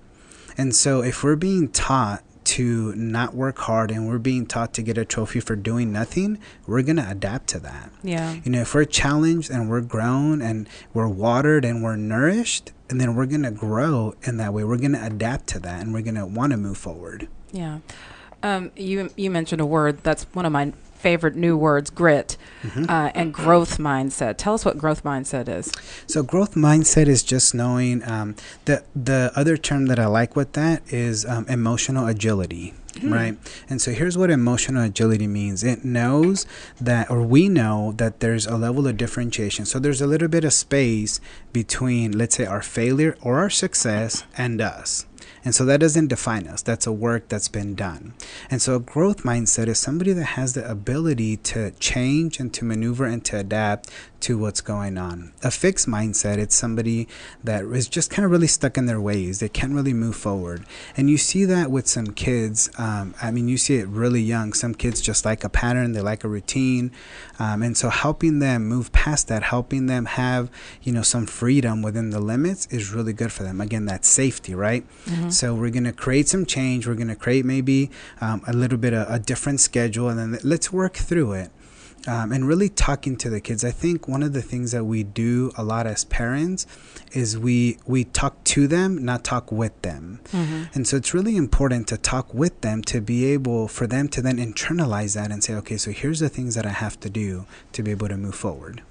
And 0.57 0.75
so 0.75 1.01
if 1.01 1.23
we're 1.23 1.37
being 1.37 1.69
taught 1.69 2.23
to 2.49 2.95
not 2.95 3.35
work 3.35 3.59
hard 3.59 3.91
and 3.91 4.07
we're 4.07 4.17
being 4.17 4.43
taught 4.43 4.73
to 4.73 4.81
get 4.81 4.97
a 4.97 5.05
trophy 5.05 5.39
for 5.39 5.55
doing 5.55 5.91
nothing, 5.91 6.39
we're 6.65 6.81
going 6.81 6.95
to 6.95 7.07
adapt 7.07 7.47
to 7.47 7.59
that. 7.59 7.91
Yeah. 8.01 8.39
You 8.43 8.51
know, 8.51 8.61
if 8.61 8.73
we're 8.73 8.85
challenged 8.85 9.51
and 9.51 9.69
we're 9.69 9.81
grown 9.81 10.41
and 10.41 10.67
we're 10.91 11.07
watered 11.07 11.63
and 11.63 11.83
we're 11.83 11.95
nourished, 11.95 12.71
and 12.89 12.99
then 12.99 13.15
we're 13.15 13.25
going 13.25 13.43
to 13.43 13.51
grow 13.51 14.15
in 14.23 14.37
that 14.37 14.53
way. 14.53 14.63
We're 14.63 14.77
going 14.77 14.93
to 14.93 15.05
adapt 15.05 15.47
to 15.47 15.59
that 15.59 15.81
and 15.81 15.93
we're 15.93 16.01
going 16.01 16.15
to 16.15 16.25
want 16.25 16.51
to 16.51 16.57
move 16.57 16.77
forward. 16.77 17.27
Yeah. 17.51 17.79
Um, 18.41 18.71
you 18.75 19.09
you 19.17 19.29
mentioned 19.29 19.59
a 19.59 19.65
word 19.65 20.01
that's 20.03 20.23
one 20.33 20.45
of 20.45 20.51
my 20.51 20.71
favorite 20.95 21.35
new 21.35 21.57
words, 21.57 21.89
grit, 21.89 22.37
uh, 22.89 23.09
and 23.15 23.33
growth 23.33 23.77
mindset. 23.77 24.35
Tell 24.37 24.53
us 24.53 24.65
what 24.65 24.77
growth 24.77 25.03
mindset 25.03 25.47
is. 25.47 25.71
So 26.07 26.23
growth 26.23 26.55
mindset 26.55 27.07
is 27.07 27.23
just 27.23 27.53
knowing 27.55 28.03
um, 28.09 28.35
the 28.65 28.83
the 28.95 29.31
other 29.35 29.57
term 29.57 29.87
that 29.87 29.99
I 29.99 30.05
like 30.07 30.35
with 30.35 30.53
that 30.53 30.81
is 30.91 31.25
um, 31.25 31.45
emotional 31.47 32.07
agility, 32.07 32.73
Hmm. 32.99 33.13
right? 33.13 33.37
And 33.69 33.81
so 33.81 33.91
here's 33.91 34.17
what 34.17 34.31
emotional 34.31 34.83
agility 34.83 35.27
means. 35.27 35.63
It 35.63 35.85
knows 35.85 36.45
that, 36.79 37.09
or 37.09 37.21
we 37.21 37.49
know 37.49 37.93
that 37.97 38.19
there's 38.19 38.45
a 38.47 38.57
level 38.57 38.87
of 38.87 38.97
differentiation. 38.97 39.65
So 39.65 39.79
there's 39.79 40.01
a 40.01 40.07
little 40.07 40.27
bit 40.27 40.43
of 40.43 40.53
space 40.53 41.19
between, 41.53 42.17
let's 42.17 42.35
say, 42.35 42.45
our 42.45 42.61
failure 42.61 43.17
or 43.21 43.39
our 43.39 43.49
success 43.49 44.23
and 44.37 44.61
us. 44.61 45.05
And 45.43 45.55
so 45.55 45.65
that 45.65 45.79
doesn't 45.79 46.07
define 46.07 46.47
us. 46.47 46.61
That's 46.61 46.85
a 46.85 46.91
work 46.91 47.29
that's 47.29 47.47
been 47.47 47.75
done. 47.75 48.13
And 48.51 48.61
so 48.61 48.75
a 48.75 48.79
growth 48.79 49.23
mindset 49.23 49.67
is 49.67 49.79
somebody 49.79 50.13
that 50.13 50.23
has 50.23 50.53
the 50.53 50.69
ability 50.69 51.37
to 51.37 51.71
change 51.79 52.39
and 52.39 52.53
to 52.53 52.65
maneuver 52.65 53.05
and 53.05 53.23
to 53.25 53.37
adapt 53.37 53.89
to 54.21 54.37
what's 54.37 54.61
going 54.61 54.97
on. 54.97 55.33
A 55.43 55.51
fixed 55.51 55.87
mindset, 55.87 56.37
it's 56.37 56.55
somebody 56.55 57.07
that 57.43 57.63
is 57.65 57.87
just 57.87 58.09
kind 58.09 58.25
of 58.25 58.31
really 58.31 58.47
stuck 58.47 58.77
in 58.77 58.85
their 58.85 59.01
ways. 59.01 59.39
They 59.39 59.49
can't 59.49 59.73
really 59.73 59.93
move 59.93 60.15
forward. 60.15 60.65
And 60.97 61.09
you 61.09 61.17
see 61.17 61.45
that 61.45 61.71
with 61.71 61.87
some 61.87 62.07
kids. 62.07 62.69
Um, 62.77 63.13
I 63.21 63.31
mean, 63.31 63.47
you 63.47 63.57
see 63.57 63.75
it 63.77 63.87
really 63.87 64.21
young. 64.21 64.53
Some 64.53 64.73
kids 64.73 65.01
just 65.01 65.25
like 65.25 65.43
a 65.43 65.49
pattern, 65.49 65.93
they 65.93 66.01
like 66.01 66.23
a 66.23 66.27
routine. 66.27 66.91
Um, 67.39 67.63
and 67.63 67.77
so 67.77 67.89
helping 67.89 68.39
them 68.39 68.67
move 68.67 68.91
past 68.91 69.27
that, 69.29 69.43
helping 69.43 69.85
them 69.87 70.05
have, 70.05 70.49
you 70.83 70.91
know, 70.91 71.01
some 71.01 71.25
freedom 71.25 71.81
within 71.81 72.09
the 72.09 72.19
limits 72.19 72.67
is 72.67 72.91
really 72.91 73.13
good 73.13 73.31
for 73.31 73.43
them. 73.43 73.61
Again, 73.61 73.85
that 73.85 74.05
safety, 74.05 74.53
right? 74.53 74.85
So 75.31 75.55
we're 75.55 75.69
going 75.71 75.85
to 75.85 75.93
create 75.93 76.27
some 76.27 76.45
change. 76.45 76.87
We're 76.87 76.95
going 76.95 77.07
to 77.07 77.15
create 77.15 77.45
maybe 77.45 77.89
um, 78.21 78.41
a 78.47 78.53
little 78.53 78.77
bit 78.77 78.93
of 78.93 79.09
a 79.09 79.19
different 79.19 79.59
schedule, 79.59 80.09
and 80.09 80.19
then 80.19 80.39
let's 80.43 80.71
work 80.73 80.95
through 80.95 81.33
it. 81.33 81.51
Um, 82.07 82.31
and 82.31 82.47
really 82.47 82.69
talking 82.69 83.17
to 83.17 83.29
the 83.29 83.41
kids. 83.41 83.65
I 83.65 83.71
think 83.71 84.07
one 84.07 84.23
of 84.23 84.31
the 84.31 84.41
things 84.41 84.71
that 84.71 84.85
we 84.85 85.03
do 85.03 85.51
a 85.57 85.63
lot 85.63 85.85
as 85.85 86.05
parents 86.05 86.65
is 87.11 87.37
we 87.37 87.77
we 87.85 88.05
talk 88.05 88.41
to 88.45 88.67
them, 88.67 89.03
not 89.03 89.25
talk 89.25 89.51
with 89.51 89.79
them. 89.81 90.21
And 90.73 90.87
so 90.87 90.95
it's 90.95 91.13
really 91.13 91.35
important 91.35 91.87
to 91.89 91.97
talk 91.97 92.33
with 92.33 92.61
them 92.61 92.81
to 92.83 93.01
be 93.01 93.25
able 93.25 93.67
for 93.67 93.85
them 93.85 94.07
to 94.09 94.21
then 94.21 94.37
internalize 94.37 95.15
that 95.15 95.29
and 95.29 95.43
say, 95.43 95.53
okay, 95.55 95.75
so 95.75 95.91
here's 95.91 96.19
the 96.19 96.29
things 96.29 96.55
that 96.55 96.65
I 96.65 96.69
have 96.69 96.97
to 97.01 97.09
do 97.09 97.45
to 97.73 97.83
be 97.83 97.91
able 97.91 98.07
to 98.07 98.17
move 98.17 98.35
forward. 98.35 98.81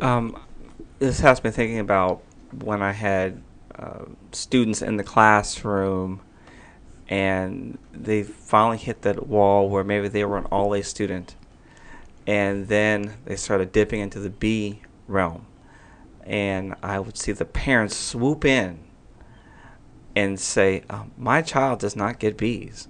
Um, 0.00 0.40
this 1.00 1.20
has 1.20 1.44
me 1.44 1.50
thinking 1.50 1.80
about 1.80 2.22
when 2.62 2.80
I 2.82 2.92
had 2.92 3.42
uh, 3.78 4.06
students 4.32 4.80
in 4.80 4.96
the 4.96 5.04
classroom, 5.04 6.22
and 7.08 7.78
they 7.92 8.22
finally 8.22 8.78
hit 8.78 9.02
that 9.02 9.26
wall 9.26 9.68
where 9.68 9.84
maybe 9.84 10.08
they 10.08 10.24
were 10.24 10.38
an 10.38 10.46
all 10.46 10.74
A 10.74 10.82
student, 10.82 11.34
and 12.26 12.68
then 12.68 13.14
they 13.24 13.36
started 13.36 13.72
dipping 13.72 14.00
into 14.00 14.20
the 14.20 14.30
B 14.30 14.82
realm, 15.08 15.46
and 16.24 16.74
I 16.82 16.98
would 16.98 17.16
see 17.16 17.32
the 17.32 17.44
parents 17.44 17.96
swoop 17.96 18.44
in 18.44 18.78
and 20.14 20.38
say, 20.38 20.82
uh, 20.90 21.04
"My 21.16 21.42
child 21.42 21.80
does 21.80 21.96
not 21.96 22.18
get 22.18 22.36
B's," 22.36 22.88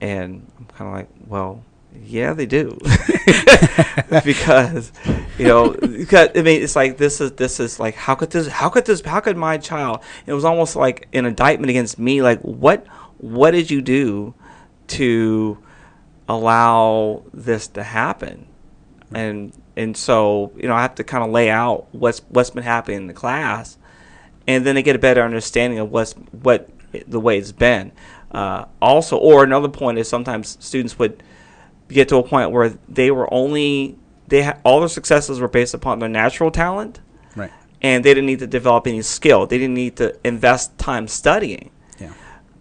and 0.00 0.50
I'm 0.58 0.66
kind 0.66 0.88
of 0.88 0.94
like, 0.94 1.08
"Well." 1.26 1.64
Yeah, 2.06 2.32
they 2.32 2.46
do, 2.46 2.78
because 4.24 4.92
you 5.36 5.44
know, 5.44 5.72
because 5.72 6.30
I 6.34 6.40
mean, 6.40 6.62
it's 6.62 6.74
like 6.74 6.96
this 6.96 7.20
is 7.20 7.32
this 7.32 7.60
is 7.60 7.78
like 7.78 7.94
how 7.94 8.14
could 8.14 8.30
this 8.30 8.46
how 8.46 8.70
could 8.70 8.86
this 8.86 9.02
how 9.02 9.20
could 9.20 9.36
my 9.36 9.58
child? 9.58 10.00
It 10.24 10.32
was 10.32 10.42
almost 10.42 10.74
like 10.74 11.06
an 11.12 11.26
indictment 11.26 11.68
against 11.68 11.98
me. 11.98 12.22
Like 12.22 12.40
what 12.40 12.86
what 13.18 13.50
did 13.50 13.70
you 13.70 13.82
do 13.82 14.32
to 14.88 15.58
allow 16.36 17.22
this 17.32 17.68
to 17.68 17.82
happen? 17.82 18.46
And 19.14 19.52
and 19.76 19.96
so 19.96 20.52
you 20.56 20.68
know, 20.68 20.74
I 20.74 20.82
have 20.82 20.94
to 20.96 21.04
kind 21.04 21.22
of 21.24 21.30
lay 21.30 21.50
out 21.50 21.86
what's 21.92 22.20
what's 22.28 22.50
been 22.50 22.62
happening 22.62 22.96
in 22.98 23.06
the 23.06 23.12
class, 23.14 23.76
and 24.46 24.64
then 24.64 24.74
they 24.74 24.82
get 24.82 24.96
a 24.96 24.98
better 24.98 25.22
understanding 25.22 25.78
of 25.78 25.90
what's 25.90 26.12
what 26.42 26.68
the 27.06 27.20
way 27.20 27.38
it's 27.38 27.52
been. 27.52 27.92
Uh, 28.30 28.64
also, 28.80 29.16
or 29.18 29.44
another 29.44 29.68
point 29.68 29.98
is 29.98 30.08
sometimes 30.08 30.56
students 30.64 30.98
would 30.98 31.22
get 31.88 32.08
to 32.08 32.16
a 32.16 32.22
point 32.22 32.50
where 32.50 32.70
they 32.88 33.10
were 33.10 33.32
only 33.32 33.98
they 34.28 34.42
ha- 34.42 34.56
all 34.64 34.80
their 34.80 34.88
successes 34.88 35.40
were 35.40 35.48
based 35.48 35.74
upon 35.74 35.98
their 35.98 36.08
natural 36.08 36.50
talent, 36.50 37.00
Right. 37.36 37.50
and 37.82 38.02
they 38.02 38.14
didn't 38.14 38.24
need 38.26 38.38
to 38.38 38.46
develop 38.46 38.86
any 38.86 39.02
skill. 39.02 39.46
They 39.46 39.58
didn't 39.58 39.74
need 39.74 39.96
to 39.96 40.16
invest 40.26 40.78
time 40.78 41.06
studying. 41.06 41.70
Yeah. 41.98 42.12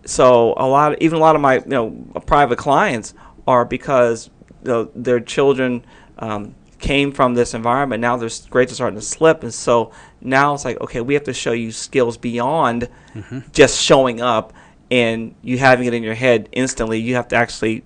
So 0.05 0.53
a 0.57 0.67
lot, 0.67 0.91
of, 0.93 0.97
even 0.99 1.17
a 1.17 1.21
lot 1.21 1.36
of 1.38 1.41
my 1.41 1.55
you 1.60 1.63
know 1.67 1.91
private 2.25 2.57
clients 2.57 3.13
are 3.47 3.65
because 3.65 4.30
know, 4.63 4.86
their 4.95 5.19
children 5.19 5.84
um, 6.19 6.56
came 6.80 7.12
from 7.12 7.34
this 7.34 7.54
environment. 7.54 8.01
Now 8.01 8.17
their 8.17 8.30
grades 8.49 8.71
are 8.71 8.75
starting 8.75 8.99
to 8.99 9.06
slip, 9.06 9.43
and 9.43 9.54
so 9.54 9.91
now 10.21 10.54
it's 10.54 10.65
like 10.65 10.80
okay, 10.82 11.01
we 11.01 11.13
have 11.13 11.23
to 11.25 11.34
show 11.34 11.51
you 11.51 11.71
skills 11.71 12.17
beyond 12.17 12.89
just 13.51 13.82
showing 13.82 14.21
up 14.21 14.54
and 14.89 15.36
you 15.41 15.58
having 15.58 15.88
it 15.88 15.93
in 15.93 16.04
your 16.04 16.13
head 16.15 16.49
instantly. 16.51 16.99
You 16.99 17.15
have 17.15 17.27
to 17.30 17.36
actually 17.36 17.84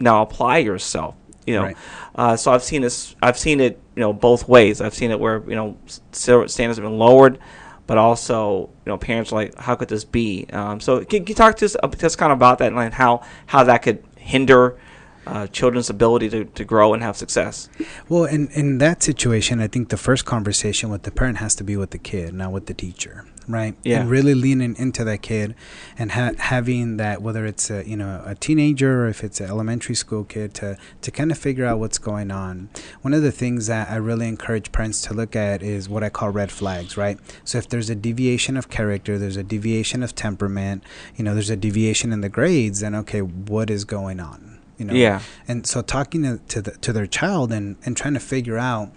now 0.00 0.22
apply 0.22 0.58
yourself. 0.58 1.14
You 1.46 1.56
know, 1.56 1.62
Right. 1.64 1.76
uh, 2.14 2.36
so 2.36 2.52
I've 2.52 2.62
seen 2.62 2.80
this. 2.82 3.14
I've 3.22 3.38
seen 3.38 3.60
it. 3.60 3.80
You 3.96 4.00
know, 4.00 4.12
both 4.12 4.48
ways. 4.48 4.80
I've 4.80 4.94
seen 4.94 5.10
it 5.10 5.20
where 5.20 5.42
you 5.48 5.54
know 5.54 5.76
standards 6.12 6.56
have 6.58 6.76
been 6.76 6.98
lowered, 6.98 7.38
but 7.86 7.98
also 7.98 8.70
you 8.86 8.90
know 8.90 8.96
parents 8.96 9.30
are 9.30 9.36
like, 9.36 9.58
how 9.58 9.74
could 9.74 9.88
this 9.88 10.04
be? 10.04 10.46
Um, 10.52 10.80
so 10.80 10.98
can, 11.04 11.24
can 11.24 11.26
you 11.28 11.34
talk 11.34 11.56
to 11.58 11.66
us 11.66 11.76
uh, 11.82 11.88
just 11.88 12.16
kind 12.18 12.32
of 12.32 12.38
about 12.38 12.58
that 12.58 12.72
and 12.72 12.94
how 12.94 13.22
how 13.46 13.64
that 13.64 13.82
could 13.82 14.02
hinder 14.16 14.78
uh, 15.26 15.46
children's 15.48 15.90
ability 15.90 16.28
to, 16.30 16.44
to 16.44 16.64
grow 16.64 16.94
and 16.94 17.02
have 17.02 17.16
success? 17.16 17.68
Well, 18.08 18.24
in 18.24 18.48
in 18.48 18.78
that 18.78 19.02
situation, 19.02 19.60
I 19.60 19.68
think 19.68 19.88
the 19.88 19.96
first 19.96 20.24
conversation 20.24 20.90
with 20.90 21.02
the 21.02 21.10
parent 21.10 21.38
has 21.38 21.54
to 21.56 21.64
be 21.64 21.76
with 21.76 21.90
the 21.90 21.98
kid, 21.98 22.34
not 22.34 22.52
with 22.52 22.66
the 22.66 22.74
teacher, 22.74 23.24
right? 23.48 23.74
Yeah. 23.82 24.00
And 24.00 24.10
really 24.10 24.34
leaning 24.34 24.76
into 24.76 25.04
that 25.04 25.22
kid, 25.22 25.54
and 25.98 26.12
ha- 26.12 26.32
having 26.38 26.96
that 26.98 27.22
whether 27.22 27.46
it's 27.46 27.70
a 27.70 27.88
you 27.88 27.96
know 27.96 28.22
a 28.24 28.34
teenager 28.34 29.04
or 29.04 29.08
if 29.08 29.24
it's 29.24 29.40
an 29.40 29.48
elementary 29.48 29.94
school 29.94 30.24
kid 30.24 30.54
to 30.54 30.76
to 31.00 31.10
kind 31.10 31.30
of 31.30 31.38
figure 31.38 31.64
out 31.64 31.78
what's 31.78 31.98
going 31.98 32.30
on. 32.30 32.68
One 33.02 33.14
of 33.14 33.22
the 33.22 33.32
things 33.32 33.66
that 33.66 33.90
I 33.90 33.96
really 33.96 34.28
encourage 34.28 34.72
parents 34.72 35.00
to 35.02 35.14
look 35.14 35.34
at 35.36 35.62
is 35.62 35.88
what 35.88 36.02
I 36.02 36.08
call 36.10 36.30
red 36.30 36.50
flags, 36.50 36.96
right? 36.96 37.18
So 37.44 37.58
if 37.58 37.68
there's 37.68 37.90
a 37.90 37.94
deviation 37.94 38.56
of 38.56 38.68
character, 38.68 39.18
there's 39.18 39.36
a 39.36 39.42
deviation 39.42 40.02
of 40.02 40.14
temperament, 40.14 40.82
you 41.16 41.24
know, 41.24 41.34
there's 41.34 41.50
a 41.50 41.56
deviation 41.56 42.12
in 42.12 42.20
the 42.20 42.28
grades, 42.28 42.80
then 42.80 42.94
okay, 42.94 43.22
what 43.22 43.70
is 43.70 43.84
going 43.84 44.20
on? 44.20 44.53
You 44.78 44.84
know, 44.86 44.94
Yeah. 44.94 45.20
and 45.46 45.66
so 45.66 45.82
talking 45.82 46.22
to 46.22 46.38
to, 46.48 46.62
the, 46.62 46.70
to 46.72 46.92
their 46.92 47.06
child 47.06 47.52
and 47.52 47.76
and 47.84 47.96
trying 47.96 48.14
to 48.14 48.20
figure 48.20 48.58
out 48.58 48.90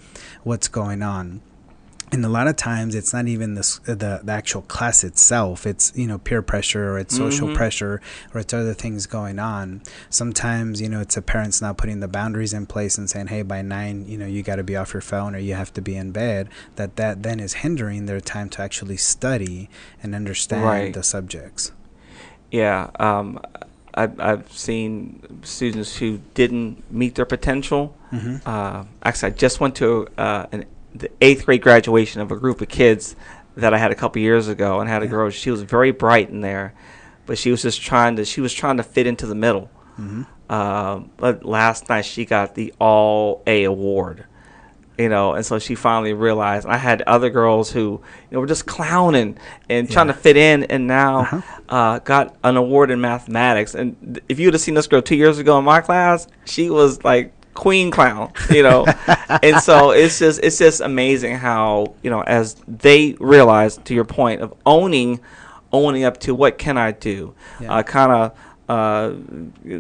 what's 0.44 0.68
going 0.68 1.04
on 1.04 1.42
and 2.10 2.24
a 2.24 2.30
lot 2.30 2.48
of 2.48 2.56
times 2.56 2.96
it's 2.96 3.12
not 3.13 3.28
even 3.28 3.56
the, 3.56 3.80
the 3.86 4.22
the 4.24 4.32
actual 4.32 4.62
class 4.62 5.04
itself 5.04 5.68
it's 5.68 5.92
you 5.94 6.08
know 6.08 6.18
peer 6.18 6.42
pressure 6.42 6.92
or 6.94 6.98
it's 7.00 7.13
social 7.18 7.50
Mhm. 7.50 7.54
pressure 7.56 8.02
or 8.34 8.40
it's 8.40 8.54
other 8.54 8.74
things 8.74 9.06
going 9.08 9.40
on 9.40 9.82
sometimes 10.10 10.80
you 10.82 10.88
know 10.88 11.02
it's 11.02 11.18
a 11.18 11.22
parents 11.22 11.62
not 11.62 11.78
putting 11.78 12.00
the 12.00 12.08
boundaries 12.08 12.54
in 12.54 12.66
place 12.66 12.98
and 12.98 13.10
saying 13.10 13.28
hey 13.28 13.42
by 13.42 13.62
nine 13.62 14.06
you 14.08 14.18
know 14.18 14.26
you 14.26 14.42
got 14.42 14.56
to 14.56 14.63
be 14.63 14.76
off 14.78 14.94
your 14.94 15.02
phone 15.02 15.36
or 15.36 15.40
you 15.40 15.54
have 15.54 15.74
to 15.74 15.82
be 15.82 15.98
in 15.98 16.12
bed 16.12 16.48
that 16.78 16.96
that 16.96 17.24
then 17.24 17.42
is 17.42 17.56
hindering 17.56 18.06
their 18.06 18.22
time 18.22 18.48
to 18.50 18.62
actually 18.62 18.98
study 18.98 19.70
and 20.02 20.16
understand 20.16 20.63
Right. 20.63 20.94
the 20.94 21.04
subjects 21.04 21.72
Yeah, 22.50 22.90
um, 23.00 23.40
I've, 23.97 24.19
I've 24.19 24.51
seen 24.51 25.41
students 25.43 25.97
who 25.97 26.19
didn't 26.33 26.89
meet 26.91 27.15
their 27.15 27.25
potential. 27.25 27.95
Mhm. 28.13 28.41
Uh, 28.45 28.83
actually, 29.03 29.31
I 29.31 29.36
just 29.36 29.60
went 29.60 29.75
to 29.77 30.07
uh, 30.17 30.45
an, 30.51 30.65
the 30.93 31.10
eighth 31.19 31.45
grade 31.45 31.62
graduation 31.62 32.21
of 32.21 32.31
a 32.31 32.36
group 32.38 32.62
of 32.62 32.69
kids 32.69 33.15
that 33.55 33.73
I 33.73 33.77
had 33.79 33.91
a 33.91 33.95
couple 33.95 34.21
years 34.21 34.47
ago, 34.47 34.79
and 34.79 34.89
had 34.89 35.01
a 35.01 35.05
Yeah. 35.05 35.12
girl. 35.12 35.29
She 35.31 35.49
was 35.51 35.63
very 35.63 35.91
bright 35.91 36.29
in 36.29 36.41
there, 36.41 36.73
but 37.25 37.38
she 37.38 37.49
was 37.51 37.62
just 37.63 37.81
trying 37.81 38.15
to. 38.17 38.23
She 38.25 38.39
was 38.39 38.53
trying 38.53 38.77
to 38.77 38.83
fit 38.83 39.07
into 39.07 39.25
the 39.25 39.36
middle. 39.36 39.69
Mhm. 39.99 40.27
Uh, 40.49 40.99
but 41.17 41.43
last 41.43 41.89
night 41.89 42.05
she 42.05 42.23
got 42.23 42.53
the 42.55 42.73
all 42.79 43.41
A 43.47 43.63
award 43.63 44.25
you 44.97 45.10
know, 45.10 45.33
and 45.33 45.45
so 45.45 45.60
she 45.60 45.75
finally 45.75 46.13
realized. 46.13 46.67
I 46.67 46.77
had 46.77 47.01
other 47.03 47.29
girls 47.29 47.71
who, 47.71 47.79
you 47.81 48.01
know, 48.31 48.39
were 48.39 48.47
just 48.47 48.65
clowning 48.65 49.38
and 49.69 49.89
trying 49.89 50.07
to 50.07 50.13
fit 50.13 50.38
in, 50.38 50.63
and 50.65 50.88
now 50.88 51.19
Uh-huh. 51.19 51.41
uh, 51.69 51.99
got 51.99 52.36
an 52.43 52.57
award 52.57 52.89
in 52.91 52.99
mathematics. 53.01 53.75
And 53.75 53.95
th- 54.15 54.23
if 54.29 54.39
you 54.39 54.47
would 54.47 54.53
have 54.53 54.62
seen 54.62 54.73
this 54.73 54.88
girl 54.88 55.01
two 55.01 55.15
years 55.15 55.38
ago 55.39 55.57
in 55.60 55.65
my 55.65 55.81
class, 55.81 56.27
she 56.45 56.69
was 56.69 57.03
like 57.03 57.31
queen 57.53 57.89
clown, 57.91 58.31
you 58.51 58.63
know. 58.63 58.86
and 59.43 59.60
so 59.62 59.91
it's 59.91 60.19
just 60.19 60.39
it's 60.43 60.57
just 60.57 60.81
amazing 60.81 61.36
how 61.38 61.93
you 62.03 62.10
know 62.10 62.21
as 62.21 62.55
they 62.67 63.15
realize, 63.19 63.77
to 63.77 63.93
your 63.93 64.05
point 64.05 64.41
of 64.41 64.53
owning, 64.65 65.19
owning 65.73 66.03
up 66.05 66.17
to 66.21 66.33
what 66.36 66.57
can 66.57 66.77
I 66.77 66.91
do, 66.91 67.33
Yeah. 67.60 67.73
uh, 67.77 67.83
kind 67.83 68.12
of 68.12 68.31
uh, 68.69 69.13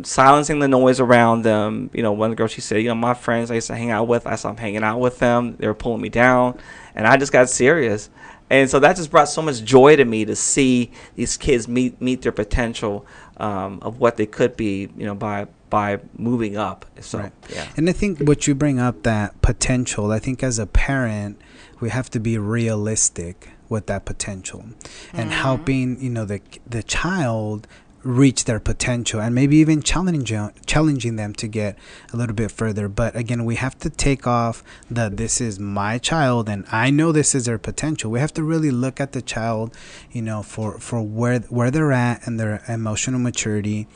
silencing 0.03 0.59
the 0.59 0.67
noise 0.67 0.99
around 0.99 1.43
them. 1.43 1.89
You 1.93 2.03
know, 2.03 2.13
one 2.13 2.35
girl 2.35 2.47
she 2.47 2.61
said, 2.61 2.81
you 2.81 2.87
know, 2.87 2.95
my 2.95 3.13
friends 3.13 3.51
I 3.51 3.55
used 3.55 3.67
to 3.67 3.75
hang 3.75 3.91
out 3.91 4.07
with, 4.07 4.25
I 4.25 4.35
saw 4.35 4.49
them 4.49 4.57
hanging 4.57 4.83
out 4.83 4.99
with 4.99 5.19
them. 5.19 5.55
They 5.57 5.67
were 5.67 5.73
pulling 5.73 6.01
me 6.01 6.09
down, 6.09 6.57
and 6.95 7.05
I 7.07 7.17
just 7.17 7.31
got 7.31 7.49
serious. 7.49 8.09
And 8.49 8.69
so 8.69 8.79
that 8.79 8.95
just 8.95 9.11
brought 9.11 9.27
so 9.27 9.41
much 9.41 9.63
joy 9.63 9.97
to 9.97 10.05
me 10.05 10.23
to 10.23 10.35
see 10.35 10.91
these 11.15 11.35
kids 11.35 11.67
meet 11.67 12.01
meet 12.01 12.21
their 12.21 12.31
potential 12.31 13.05
um, 13.37 13.79
of 13.81 13.99
what 13.99 14.15
they 14.15 14.25
could 14.25 14.55
be. 14.55 14.89
You 14.97 15.05
know, 15.05 15.15
by 15.15 15.47
by 15.69 15.99
moving 16.17 16.55
up. 16.55 16.85
So 17.01 17.19
Right. 17.19 17.33
yeah, 17.53 17.67
And 17.75 17.89
I 17.89 17.91
think 17.91 18.19
what 18.19 18.47
you 18.47 18.55
bring 18.55 18.79
up 18.79 19.03
that 19.03 19.41
potential, 19.41 20.13
I 20.13 20.19
think 20.19 20.41
as 20.43 20.59
a 20.59 20.65
parent, 20.65 21.41
we 21.81 21.89
have 21.89 22.09
to 22.11 22.21
be 22.21 22.37
realistic 22.37 23.49
with 23.69 23.87
that 23.87 24.05
potential 24.05 24.63
and 25.11 25.29
helping, 25.31 26.01
you 26.01 26.09
know, 26.09 26.23
the 26.23 26.39
the 26.65 26.83
child 26.83 27.67
reach 28.03 28.45
their 28.45 28.59
potential 28.59 29.19
and 29.19 29.33
maybe 29.33 29.57
even 29.57 29.81
challenging 29.81 30.51
challenging 30.65 31.15
them 31.15 31.33
to 31.33 31.47
get 31.47 31.77
a 32.13 32.17
little 32.17 32.35
bit 32.35 32.51
further. 32.51 32.87
But 32.87 33.15
again 33.15 33.45
we 33.45 33.55
have 33.55 33.77
to 33.79 33.89
take 33.89 34.25
off 34.27 34.63
the 34.89 35.09
this 35.09 35.41
is 35.41 35.59
my 35.59 35.97
child 35.97 36.49
and 36.49 36.65
I 36.71 36.89
know 36.89 37.11
this 37.11 37.33
is 37.35 37.45
their 37.45 37.57
potential. 37.57 38.11
We 38.11 38.19
have 38.19 38.33
to 38.33 38.43
really 38.43 38.71
look 38.71 38.99
at 38.99 39.11
the 39.11 39.21
child 39.21 39.75
you 40.11 40.21
know 40.21 40.43
for 40.43 40.79
for 40.79 41.01
where 41.01 41.39
where 41.39 41.71
they're 41.71 41.91
at 41.91 42.25
and 42.25 42.39
their 42.39 42.63
emotional 42.67 43.19
maturity 43.19 43.87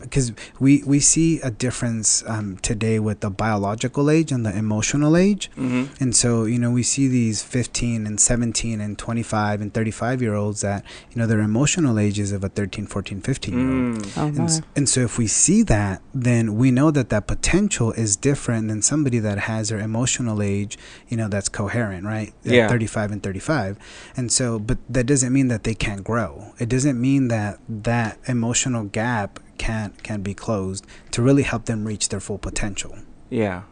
because 0.00 0.32
we 0.58 0.82
we 0.84 1.00
see 1.00 1.40
a 1.40 1.50
difference 1.50 2.24
um, 2.26 2.56
today 2.58 2.98
with 2.98 3.20
the 3.20 3.30
biological 3.30 4.10
age 4.10 4.32
and 4.32 4.44
the 4.44 4.56
emotional 4.56 5.16
age. 5.16 5.50
Hmm 5.54 5.84
and 6.00 6.14
so, 6.14 6.44
you 6.44 6.58
know, 6.58 6.70
we 6.70 6.82
see 6.82 7.08
these 7.08 7.42
15 7.42 8.06
and 8.06 8.20
17 8.20 8.80
and 8.80 8.98
25 8.98 9.60
and 9.60 9.74
35 9.74 10.22
year 10.22 10.34
olds 10.34 10.60
that, 10.60 10.84
you 11.10 11.20
know, 11.20 11.26
their 11.26 11.40
emotional 11.40 11.98
ages 11.98 12.32
of 12.32 12.44
a 12.44 12.48
13, 12.48 12.86
14, 12.86 13.17
15 13.20 13.54
year 13.54 13.62
old. 13.68 14.02
mm. 14.02 14.16
Oh 14.16 14.26
And, 14.26 14.66
and 14.76 14.88
so, 14.88 15.00
if 15.00 15.18
we 15.18 15.26
see 15.26 15.62
that, 15.64 16.02
then 16.14 16.56
we 16.56 16.70
know 16.70 16.90
that 16.90 17.08
that 17.10 17.26
potential 17.26 17.92
is 17.92 18.16
different 18.16 18.68
than 18.68 18.82
somebody 18.82 19.18
that 19.18 19.38
has 19.40 19.68
their 19.68 19.78
emotional 19.80 20.42
age, 20.42 20.78
you 21.08 21.16
know, 21.16 21.28
that's 21.28 21.48
coherent, 21.48 22.04
right? 22.04 22.32
At 22.44 22.52
Yeah. 22.52 22.68
35 22.68 23.12
and 23.12 23.22
35. 23.22 23.78
And 24.16 24.30
so, 24.32 24.58
but 24.58 24.78
that 24.88 25.06
doesn't 25.06 25.32
mean 25.32 25.48
that 25.48 25.64
they 25.64 25.74
can't 25.74 26.04
grow. 26.04 26.52
It 26.58 26.68
doesn't 26.68 27.00
mean 27.00 27.28
that 27.28 27.58
that 27.68 28.18
emotional 28.26 28.84
gap 28.84 29.40
can't 29.58 30.02
can 30.02 30.22
be 30.22 30.34
closed 30.34 30.86
to 31.10 31.20
really 31.22 31.42
help 31.42 31.64
them 31.64 31.84
reach 31.84 32.08
their 32.10 32.20
full 32.20 32.38
potential. 32.38 32.96
yeah. 33.30 33.62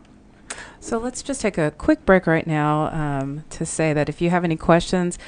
So 0.80 0.98
let's 0.98 1.22
just 1.22 1.40
take 1.40 1.58
a 1.58 1.72
quick 1.72 2.06
break 2.06 2.26
right 2.26 2.46
now 2.46 2.86
um, 2.92 3.44
to 3.50 3.66
say 3.66 3.92
that 3.92 4.08
if 4.08 4.20
you 4.22 4.30
have 4.30 4.44
any 4.44 4.56
questions 4.56 5.18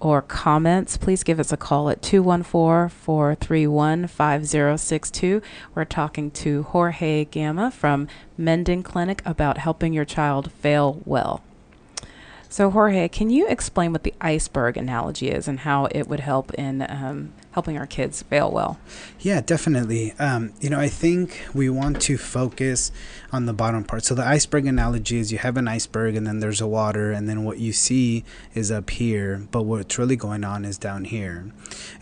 or 0.00 0.22
comments, 0.22 0.96
please 0.96 1.22
give 1.22 1.40
us 1.40 1.52
a 1.52 1.56
call 1.56 1.88
at 1.88 2.02
214 2.02 2.88
431 2.88 4.06
5062. 4.06 5.42
We're 5.74 5.84
talking 5.84 6.30
to 6.32 6.62
Jorge 6.64 7.24
Gamma 7.26 7.70
from 7.70 8.08
Mending 8.36 8.82
Clinic 8.82 9.22
about 9.24 9.58
helping 9.58 9.92
your 9.92 10.04
child 10.04 10.50
fail 10.52 11.00
well. 11.04 11.42
So, 12.48 12.70
Jorge, 12.70 13.08
can 13.08 13.30
you 13.30 13.48
explain 13.48 13.90
what 13.90 14.04
the 14.04 14.14
iceberg 14.20 14.76
analogy 14.76 15.28
is 15.28 15.48
and 15.48 15.60
how 15.60 15.86
it 15.86 16.06
would 16.06 16.20
help 16.20 16.54
in 16.54 16.86
um, 16.88 17.32
helping 17.54 17.78
our 17.78 17.86
kids 17.86 18.20
fail 18.20 18.50
well. 18.50 18.80
Yeah, 19.20 19.40
definitely. 19.40 20.12
Um, 20.18 20.52
you 20.60 20.68
know, 20.68 20.80
I 20.80 20.88
think 20.88 21.40
we 21.54 21.70
want 21.70 22.02
to 22.02 22.18
focus 22.18 22.90
on 23.32 23.46
the 23.46 23.52
bottom 23.52 23.84
part. 23.84 24.04
So 24.04 24.16
the 24.16 24.26
iceberg 24.26 24.66
analogy 24.66 25.18
is 25.18 25.30
you 25.30 25.38
have 25.38 25.56
an 25.56 25.68
iceberg 25.68 26.16
and 26.16 26.26
then 26.26 26.40
there's 26.40 26.60
a 26.60 26.66
water 26.66 27.12
and 27.12 27.28
then 27.28 27.44
what 27.44 27.58
you 27.58 27.72
see 27.72 28.24
is 28.54 28.72
up 28.72 28.90
here, 28.90 29.46
but 29.52 29.62
what's 29.62 29.98
really 29.98 30.16
going 30.16 30.42
on 30.42 30.64
is 30.64 30.78
down 30.78 31.04
here. 31.04 31.52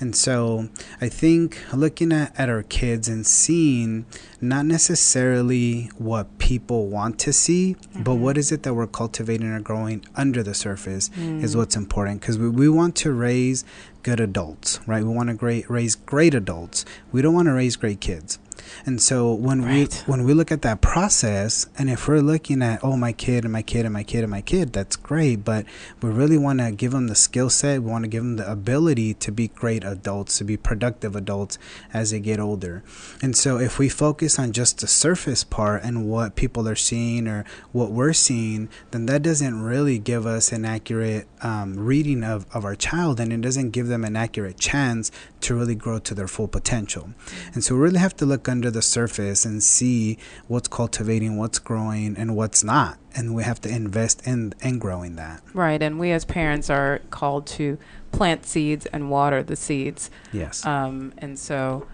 And 0.01 0.17
so 0.17 0.71
I 1.03 1.11
think 1.11 1.59
looking 1.75 2.13
at, 2.13 2.39
at 2.41 2.49
our 2.49 2.63
kids 2.63 3.07
and 3.07 3.27
seeing 3.27 4.07
not 4.41 4.65
necessarily 4.65 5.91
what 5.99 6.39
people 6.39 6.89
want 6.89 7.19
to 7.21 7.33
see, 7.33 7.77
mm-hmm. 7.79 8.03
but 8.03 8.15
what 8.15 8.39
is 8.39 8.51
it 8.53 8.63
that 8.63 8.73
we're 8.73 8.87
cultivating 8.87 9.49
or 9.49 9.61
growing 9.61 10.03
under 10.17 10.43
the 10.43 10.55
surface 10.55 11.11
mm. 11.11 11.43
is 11.43 11.57
what's 11.57 11.77
important 11.77 12.21
because 12.21 12.39
we, 12.39 12.49
we 12.49 12.69
want 12.69 12.97
to 12.97 13.13
raise 13.13 13.65
good 14.03 14.21
adults, 14.21 14.81
right? 14.87 15.05
We 15.05 15.11
want 15.11 15.29
to 15.29 15.35
great, 15.35 15.69
raise 15.71 15.95
great 15.95 16.35
adults. 16.35 16.85
We 17.11 17.23
don't 17.23 17.35
want 17.35 17.47
to 17.47 17.53
raise 17.53 17.77
great 17.77 18.01
kids. 18.01 18.39
And 18.85 19.01
so 19.01 19.33
when 19.33 19.63
right. 19.63 20.05
we 20.07 20.13
when 20.13 20.25
we 20.25 20.35
look 20.35 20.53
at 20.53 20.63
that 20.63 20.81
process, 20.81 21.67
and 21.79 21.91
if 21.91 22.09
we're 22.09 22.21
looking 22.21 22.63
at 22.63 22.83
oh 22.83 22.97
my 22.97 23.13
kid 23.13 23.45
and 23.45 23.53
my 23.53 23.63
kid 23.63 23.85
and 23.85 23.93
my 23.93 24.03
kid 24.03 24.23
and 24.23 24.31
my 24.31 24.41
kid, 24.41 24.73
that's 24.73 24.97
great. 24.97 25.45
But 25.45 25.67
we 26.01 26.11
really 26.11 26.39
want 26.39 26.61
to 26.61 26.73
give 26.73 26.93
them 26.93 27.09
the 27.09 27.15
skill 27.15 27.51
set. 27.51 27.83
We 27.83 27.91
want 27.91 28.05
to 28.05 28.09
give 28.09 28.23
them 28.23 28.37
the 28.37 28.51
ability 28.51 29.15
to 29.15 29.33
be 29.33 29.49
great 29.49 29.85
adults, 29.85 30.39
to 30.39 30.45
be 30.45 30.57
productive 30.57 31.17
adults 31.17 31.59
as 31.93 32.11
they 32.11 32.21
get 32.21 32.41
older. 32.41 32.83
And 33.21 33.37
so 33.37 33.59
if 33.59 33.79
we 33.79 33.89
focus 33.89 34.39
on 34.39 34.53
just 34.53 34.81
the 34.81 34.87
surface 34.87 35.45
part 35.45 35.83
and 35.83 36.09
what 36.09 36.35
people 36.35 36.69
are 36.69 36.77
seeing 36.77 37.29
or 37.29 37.45
what 37.73 37.91
we're 37.91 38.13
seeing, 38.13 38.69
then 38.91 39.07
that 39.07 39.23
doesn't 39.23 39.63
really 39.63 39.99
give 39.99 40.27
us 40.27 40.53
an 40.53 40.65
accurate 40.65 41.27
um, 41.43 41.79
reading 41.79 42.23
of, 42.25 42.47
of 42.55 42.65
our 42.65 42.75
child, 42.75 43.21
and 43.21 43.33
it 43.33 43.41
doesn't 43.41 43.71
give 43.71 43.89
them 43.89 44.05
an 44.05 44.17
accurate 44.17 44.59
chance 44.59 45.11
to 45.41 45.55
really 45.55 45.75
grow 45.75 45.99
to 45.99 46.15
their 46.15 46.29
full 46.29 46.49
potential. 46.49 47.11
And 47.55 47.65
so 47.65 47.75
we 47.75 47.81
really 47.81 47.99
have 47.99 48.17
to 48.17 48.27
look 48.27 48.42
under 48.49 48.71
the 48.71 48.83
surface 48.83 49.45
and 49.45 49.63
see 49.63 50.19
what's 50.49 50.69
cultivating, 50.69 51.37
what's 51.37 51.59
growing, 51.59 52.17
and 52.17 52.37
what's 52.37 52.63
not. 52.63 52.99
And 53.15 53.35
we 53.35 53.43
have 53.43 53.61
to 53.63 53.69
invest 53.69 54.27
in 54.27 54.55
in 54.61 54.79
growing 54.79 55.17
that. 55.17 55.43
Right. 55.53 55.83
And 55.83 55.99
we 55.99 56.13
as 56.13 56.25
parents 56.25 56.71
are 56.71 57.01
called 57.11 57.47
to 57.49 57.79
plant 58.11 58.47
seeds 58.47 58.87
and 58.87 59.11
water 59.11 59.43
the 59.43 59.57
seeds. 59.57 60.11
Yes. 60.33 60.65
Um, 60.65 61.13
and 61.19 61.39
so 61.39 61.87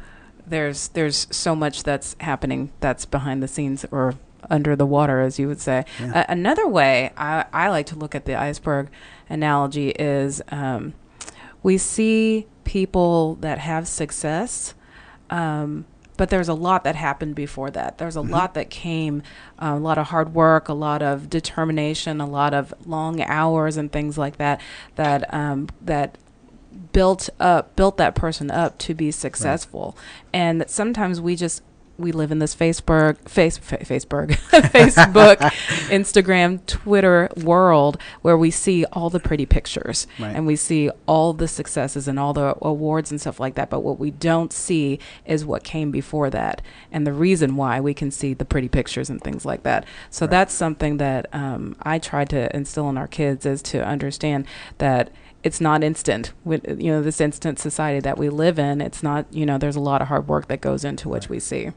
there's 0.47 0.89
there's 0.89 1.27
so 1.31 1.55
much 1.55 1.83
that's 1.83 2.17
happening 2.21 2.71
that's 2.81 3.05
behind 3.05 3.43
the 3.43 3.49
scenes 3.49 3.85
or 3.91 4.15
under 4.51 4.77
the 4.77 4.87
water, 4.87 5.21
as 5.21 5.39
you 5.39 5.49
would 5.49 5.61
say. 5.61 5.85
Yeah. 6.01 6.21
Uh, 6.21 6.25
another 6.29 6.67
way 6.67 7.13
I, 7.17 7.45
I 7.53 7.69
like 7.69 7.87
to 7.87 7.97
look 7.97 8.15
at 8.15 8.25
the 8.25 8.35
iceberg 8.35 8.89
analogy 9.29 9.91
is 9.91 10.41
um, 10.51 10.95
we 11.63 11.79
see 11.79 12.47
people 12.65 13.37
that 13.37 13.59
have 13.59 13.89
success. 13.89 14.75
Um, 15.31 15.85
but 16.19 16.29
there's 16.29 16.49
a 16.49 16.55
lot 16.55 16.85
that 16.85 16.97
happened 16.97 17.35
before 17.35 17.71
that. 17.71 17.97
There's 17.97 18.17
a 18.17 18.21
mm-hmm. 18.21 18.33
lot 18.33 18.55
that 18.55 18.69
came, 18.69 19.23
uh, 19.59 19.73
a 19.75 19.79
lot 19.79 19.97
of 19.97 20.09
hard 20.09 20.35
work, 20.35 20.69
a 20.69 20.75
lot 20.75 21.01
of 21.01 21.31
determination, 21.31 22.21
a 22.21 22.27
lot 22.27 22.53
of 22.53 22.75
long 22.85 23.23
hours 23.23 23.79
and 23.79 23.91
things 23.91 24.19
like 24.19 24.37
that. 24.37 24.61
That 24.97 25.33
um, 25.33 25.69
that 25.81 26.19
built 26.93 27.31
up 27.41 27.75
built 27.77 27.97
that 27.97 28.15
person 28.15 28.51
up 28.51 28.77
to 28.79 28.95
be 28.95 29.11
successful. 29.11 29.97
Right. 29.97 30.41
And 30.41 30.65
sometimes 30.69 31.21
we 31.21 31.37
just 31.37 31.63
we 31.99 32.13
live 32.13 32.31
in 32.31 32.39
this 32.39 32.55
Facebook, 32.55 33.29
face, 33.29 33.59
fa- 33.59 33.79
Facebook, 33.79 34.31
Facebook, 34.51 35.37
Instagram, 35.91 36.65
Twitter 36.67 37.29
world 37.37 37.99
where 38.23 38.39
we 38.39 38.51
see 38.51 38.85
all 38.93 39.11
the 39.11 39.19
pretty 39.19 39.45
pictures 39.45 40.07
right. 40.19 40.35
and 40.35 40.47
we 40.47 40.55
see 40.55 40.91
all 41.07 41.33
the 41.33 41.49
successes 41.49 42.07
and 42.07 42.19
all 42.19 42.33
the 42.33 42.57
awards 42.63 43.11
and 43.11 43.21
stuff 43.21 43.41
like 43.41 43.57
that. 43.57 43.69
But 43.69 43.81
what 43.81 43.99
we 43.99 44.13
don't 44.13 44.53
see 44.53 45.01
is 45.27 45.45
what 45.45 45.65
came 45.65 45.91
before 45.91 46.31
that 46.31 46.63
and 46.93 47.07
the 47.07 47.13
reason 47.13 47.57
why 47.57 47.81
we 47.81 47.95
can 47.95 48.11
see 48.11 48.33
the 48.33 48.45
pretty 48.45 48.69
pictures 48.69 49.11
and 49.11 49.21
things 49.21 49.45
like 49.45 49.65
that. 49.65 49.85
So 50.11 50.25
right. 50.25 50.31
that's 50.31 50.55
something 50.55 50.99
that 50.99 51.27
um, 51.33 51.75
I 51.83 51.99
try 51.99 52.25
to 52.27 52.55
instill 52.55 52.89
in 52.89 52.97
our 52.97 53.09
kids 53.09 53.45
is 53.45 53.61
to 53.63 53.85
understand 53.85 54.47
that 54.79 55.11
it's 55.43 55.61
not 55.61 55.85
instant. 55.85 56.33
With 56.45 56.65
you 56.81 56.91
know 56.91 57.03
this 57.03 57.21
instant 57.21 57.59
society 57.59 58.01
that 58.01 58.19
we 58.19 58.29
live 58.29 58.59
in 58.59 58.81
it's 58.81 59.03
not 59.03 59.27
you 59.33 59.47
know 59.47 59.59
there's 59.59 59.77
a 59.77 59.81
lot 59.81 60.03
of 60.03 60.09
hard 60.09 60.29
work 60.29 60.49
that 60.49 60.61
goes 60.61 60.85
into 60.85 61.09
which 61.09 61.29
we 61.29 61.39
see. 61.39 61.71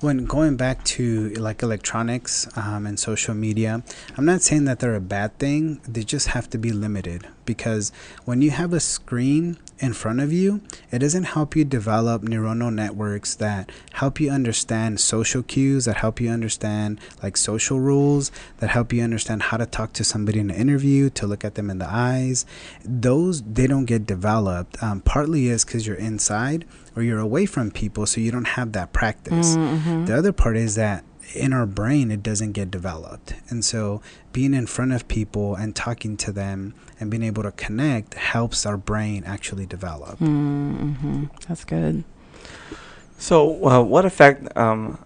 When 0.00 0.24
going 0.24 0.56
back 0.56 0.84
to 0.96 1.30
like 1.30 1.62
electronics 1.62 2.48
um, 2.56 2.86
and 2.86 2.98
social 2.98 3.34
media 3.34 3.82
i'm 4.16 4.24
not 4.24 4.42
saying 4.42 4.64
that 4.64 4.80
they're 4.80 4.94
a 4.94 5.00
bad 5.00 5.38
thing. 5.38 5.80
They 5.86 6.02
just 6.02 6.28
have 6.28 6.48
to 6.50 6.58
be 6.58 6.72
limited 6.72 7.26
because 7.44 7.92
when 8.24 8.42
you 8.42 8.50
have 8.50 8.72
a 8.72 8.80
screen 8.80 9.58
in 9.80 9.92
front 9.92 10.20
of 10.20 10.32
you, 10.32 10.60
it 10.90 11.00
doesn't 11.00 11.24
help 11.24 11.56
you 11.56 11.64
develop 11.64 12.22
neuronal 12.22 12.72
networks 12.72 13.34
that 13.34 13.70
help 13.92 14.20
you 14.20 14.30
understand 14.30 15.00
social 15.00 15.42
cues, 15.42 15.84
that 15.84 15.96
help 15.96 16.20
you 16.20 16.30
understand 16.30 17.00
like 17.22 17.36
social 17.36 17.80
rules, 17.80 18.30
that 18.58 18.70
help 18.70 18.92
you 18.92 19.02
understand 19.02 19.42
how 19.42 19.56
to 19.56 19.66
talk 19.66 19.92
to 19.92 20.04
somebody 20.04 20.38
in 20.38 20.50
an 20.50 20.56
interview, 20.56 21.10
to 21.10 21.26
look 21.26 21.44
at 21.44 21.56
them 21.56 21.70
in 21.70 21.78
the 21.78 21.88
eyes. 21.88 22.46
Those, 22.84 23.42
they 23.42 23.66
don't 23.66 23.84
get 23.84 24.06
developed. 24.06 24.82
Um, 24.82 25.00
partly 25.00 25.48
is 25.48 25.64
because 25.64 25.86
you're 25.86 25.96
inside 25.96 26.64
or 26.96 27.02
you're 27.02 27.18
away 27.18 27.44
from 27.44 27.70
people, 27.70 28.06
so 28.06 28.20
you 28.20 28.30
don't 28.30 28.44
have 28.44 28.72
that 28.72 28.92
practice. 28.92 29.56
Mm-hmm. 29.56 30.04
The 30.04 30.16
other 30.16 30.32
part 30.32 30.56
is 30.56 30.76
that 30.76 31.04
in 31.34 31.52
our 31.52 31.66
brain 31.66 32.10
it 32.10 32.22
doesn't 32.22 32.52
get 32.52 32.70
developed. 32.70 33.34
And 33.48 33.64
so 33.64 34.02
being 34.32 34.54
in 34.54 34.66
front 34.66 34.92
of 34.92 35.08
people 35.08 35.54
and 35.54 35.74
talking 35.74 36.16
to 36.18 36.32
them 36.32 36.74
and 37.00 37.10
being 37.10 37.22
able 37.22 37.42
to 37.42 37.52
connect 37.52 38.14
helps 38.14 38.66
our 38.66 38.76
brain 38.76 39.24
actually 39.26 39.66
develop. 39.66 40.18
Mm-hmm. 40.18 41.24
that's 41.48 41.64
good. 41.64 42.04
So 43.18 43.66
uh, 43.66 43.82
what 43.82 44.04
effect 44.04 44.56
um, 44.56 45.02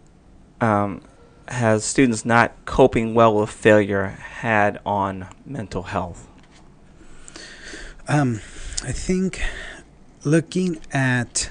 um, 0.60 1.02
has 1.46 1.84
students 1.84 2.24
not 2.24 2.52
coping 2.64 3.14
well 3.14 3.34
with 3.34 3.50
failure 3.50 4.08
had 4.08 4.80
on 4.84 5.28
mental 5.46 5.84
health? 5.84 6.26
Um, 8.08 8.40
i 8.84 8.92
think 8.92 9.42
looking 10.24 10.80
at 10.92 11.50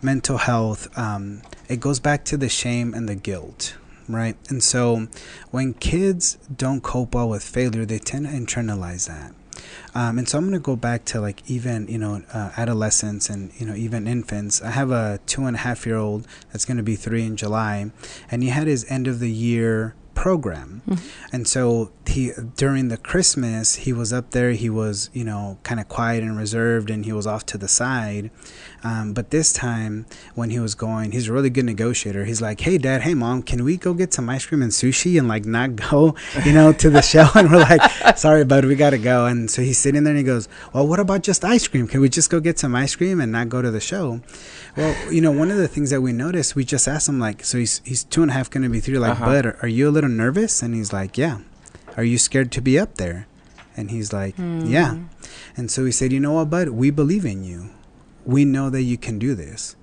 mental 0.00 0.38
health 0.38 0.86
um, 0.96 1.42
it 1.70 1.80
goes 1.80 2.00
back 2.00 2.24
to 2.26 2.36
the 2.36 2.48
shame 2.48 2.92
and 2.92 3.08
the 3.08 3.14
guilt 3.14 3.76
right? 4.12 4.36
And 4.48 4.62
so 4.62 5.06
when 5.50 5.74
kids 5.74 6.36
don't 6.54 6.82
cope 6.82 7.14
well 7.14 7.28
with 7.28 7.42
failure, 7.42 7.84
they 7.84 7.98
tend 7.98 8.26
to 8.26 8.32
internalize 8.32 9.06
that. 9.08 9.34
Um, 9.94 10.18
and 10.18 10.28
so 10.28 10.38
I'm 10.38 10.44
going 10.44 10.54
to 10.54 10.64
go 10.64 10.76
back 10.76 11.04
to 11.06 11.20
like 11.20 11.42
even, 11.48 11.86
you 11.88 11.98
know, 11.98 12.22
uh, 12.32 12.50
adolescents 12.56 13.28
and, 13.28 13.52
you 13.58 13.66
know, 13.66 13.74
even 13.74 14.06
infants. 14.06 14.62
I 14.62 14.70
have 14.70 14.90
a 14.90 15.20
two 15.26 15.44
and 15.44 15.56
a 15.56 15.60
half 15.60 15.84
year 15.84 15.96
old 15.96 16.26
that's 16.52 16.64
going 16.64 16.76
to 16.76 16.82
be 16.82 16.96
three 16.96 17.24
in 17.24 17.36
July, 17.36 17.90
and 18.30 18.42
he 18.42 18.48
had 18.50 18.66
his 18.66 18.86
end 18.90 19.06
of 19.06 19.18
the 19.18 19.30
year 19.30 19.94
program. 20.20 20.82
Mm-hmm. 20.86 21.34
And 21.34 21.48
so 21.48 21.92
he 22.06 22.32
during 22.56 22.88
the 22.88 22.98
Christmas, 22.98 23.76
he 23.76 23.92
was 23.94 24.12
up 24.12 24.32
there, 24.32 24.52
he 24.52 24.68
was, 24.68 25.08
you 25.14 25.24
know, 25.24 25.56
kind 25.62 25.80
of 25.80 25.88
quiet 25.88 26.22
and 26.22 26.36
reserved 26.36 26.90
and 26.90 27.06
he 27.06 27.12
was 27.12 27.26
off 27.26 27.46
to 27.46 27.56
the 27.56 27.68
side. 27.68 28.30
Um, 28.84 29.14
but 29.14 29.30
this 29.30 29.50
time 29.50 30.04
when 30.34 30.50
he 30.50 30.58
was 30.58 30.74
going, 30.74 31.12
he's 31.12 31.28
a 31.28 31.32
really 31.32 31.48
good 31.48 31.64
negotiator. 31.64 32.26
He's 32.26 32.42
like, 32.42 32.60
"Hey 32.60 32.76
dad, 32.76 33.00
hey 33.00 33.14
mom, 33.14 33.42
can 33.42 33.64
we 33.64 33.78
go 33.78 33.94
get 33.94 34.12
some 34.12 34.28
ice 34.28 34.44
cream 34.44 34.60
and 34.60 34.72
sushi 34.72 35.18
and 35.18 35.26
like 35.26 35.46
not 35.46 35.76
go, 35.76 36.14
you 36.44 36.52
know, 36.52 36.72
to 36.74 36.90
the 36.90 37.02
show?" 37.02 37.26
And 37.34 37.50
we're 37.50 37.64
like, 37.72 37.82
"Sorry, 38.18 38.44
bud, 38.44 38.66
we 38.66 38.74
got 38.74 38.90
to 38.90 38.98
go." 38.98 39.24
And 39.24 39.50
so 39.50 39.62
he's 39.62 39.78
sitting 39.78 40.04
there 40.04 40.12
and 40.12 40.18
he 40.18 40.24
goes, 40.24 40.48
"Well, 40.74 40.86
what 40.86 41.00
about 41.00 41.22
just 41.22 41.44
ice 41.44 41.66
cream? 41.66 41.86
Can 41.88 42.00
we 42.02 42.10
just 42.10 42.28
go 42.28 42.40
get 42.40 42.58
some 42.58 42.74
ice 42.74 42.94
cream 42.94 43.20
and 43.20 43.32
not 43.32 43.48
go 43.48 43.62
to 43.62 43.70
the 43.70 43.80
show?" 43.80 44.20
Well, 44.76 45.12
you 45.12 45.20
know, 45.20 45.32
one 45.32 45.50
of 45.50 45.56
the 45.56 45.68
things 45.68 45.90
that 45.90 46.00
we 46.00 46.12
noticed, 46.12 46.54
we 46.54 46.64
just 46.64 46.86
asked 46.86 47.08
him 47.08 47.18
like, 47.18 47.44
so 47.44 47.58
he's 47.58 47.80
he's 47.84 48.04
two 48.04 48.22
and 48.22 48.30
a 48.30 48.34
half 48.34 48.50
going 48.50 48.62
to 48.62 48.68
be 48.68 48.80
three. 48.80 48.98
Like, 48.98 49.12
uh-huh. 49.12 49.26
bud, 49.26 49.46
are, 49.46 49.58
are, 49.62 49.68
you 49.68 49.88
a 49.88 49.90
little 49.90 50.09
nervous? 50.16 50.62
And 50.62 50.74
he's 50.74 50.92
like, 50.92 51.16
yeah. 51.16 51.38
Are 51.96 52.04
you 52.04 52.18
scared 52.18 52.52
to 52.52 52.60
be 52.60 52.78
up 52.78 52.96
there? 52.96 53.26
And 53.76 53.90
he's 53.90 54.12
like, 54.12 54.36
mm. 54.36 54.68
yeah. 54.68 54.98
And 55.56 55.70
so 55.70 55.84
he 55.84 55.92
said, 55.92 56.12
you 56.12 56.20
know 56.20 56.34
what, 56.34 56.50
bud, 56.50 56.68
we 56.70 56.90
believe 56.90 57.24
in 57.24 57.44
you. 57.44 57.70
We 58.24 58.44
know 58.44 58.70
that 58.70 58.82
you 58.82 58.98
can 58.98 59.18
do 59.18 59.34
this. 59.34 59.76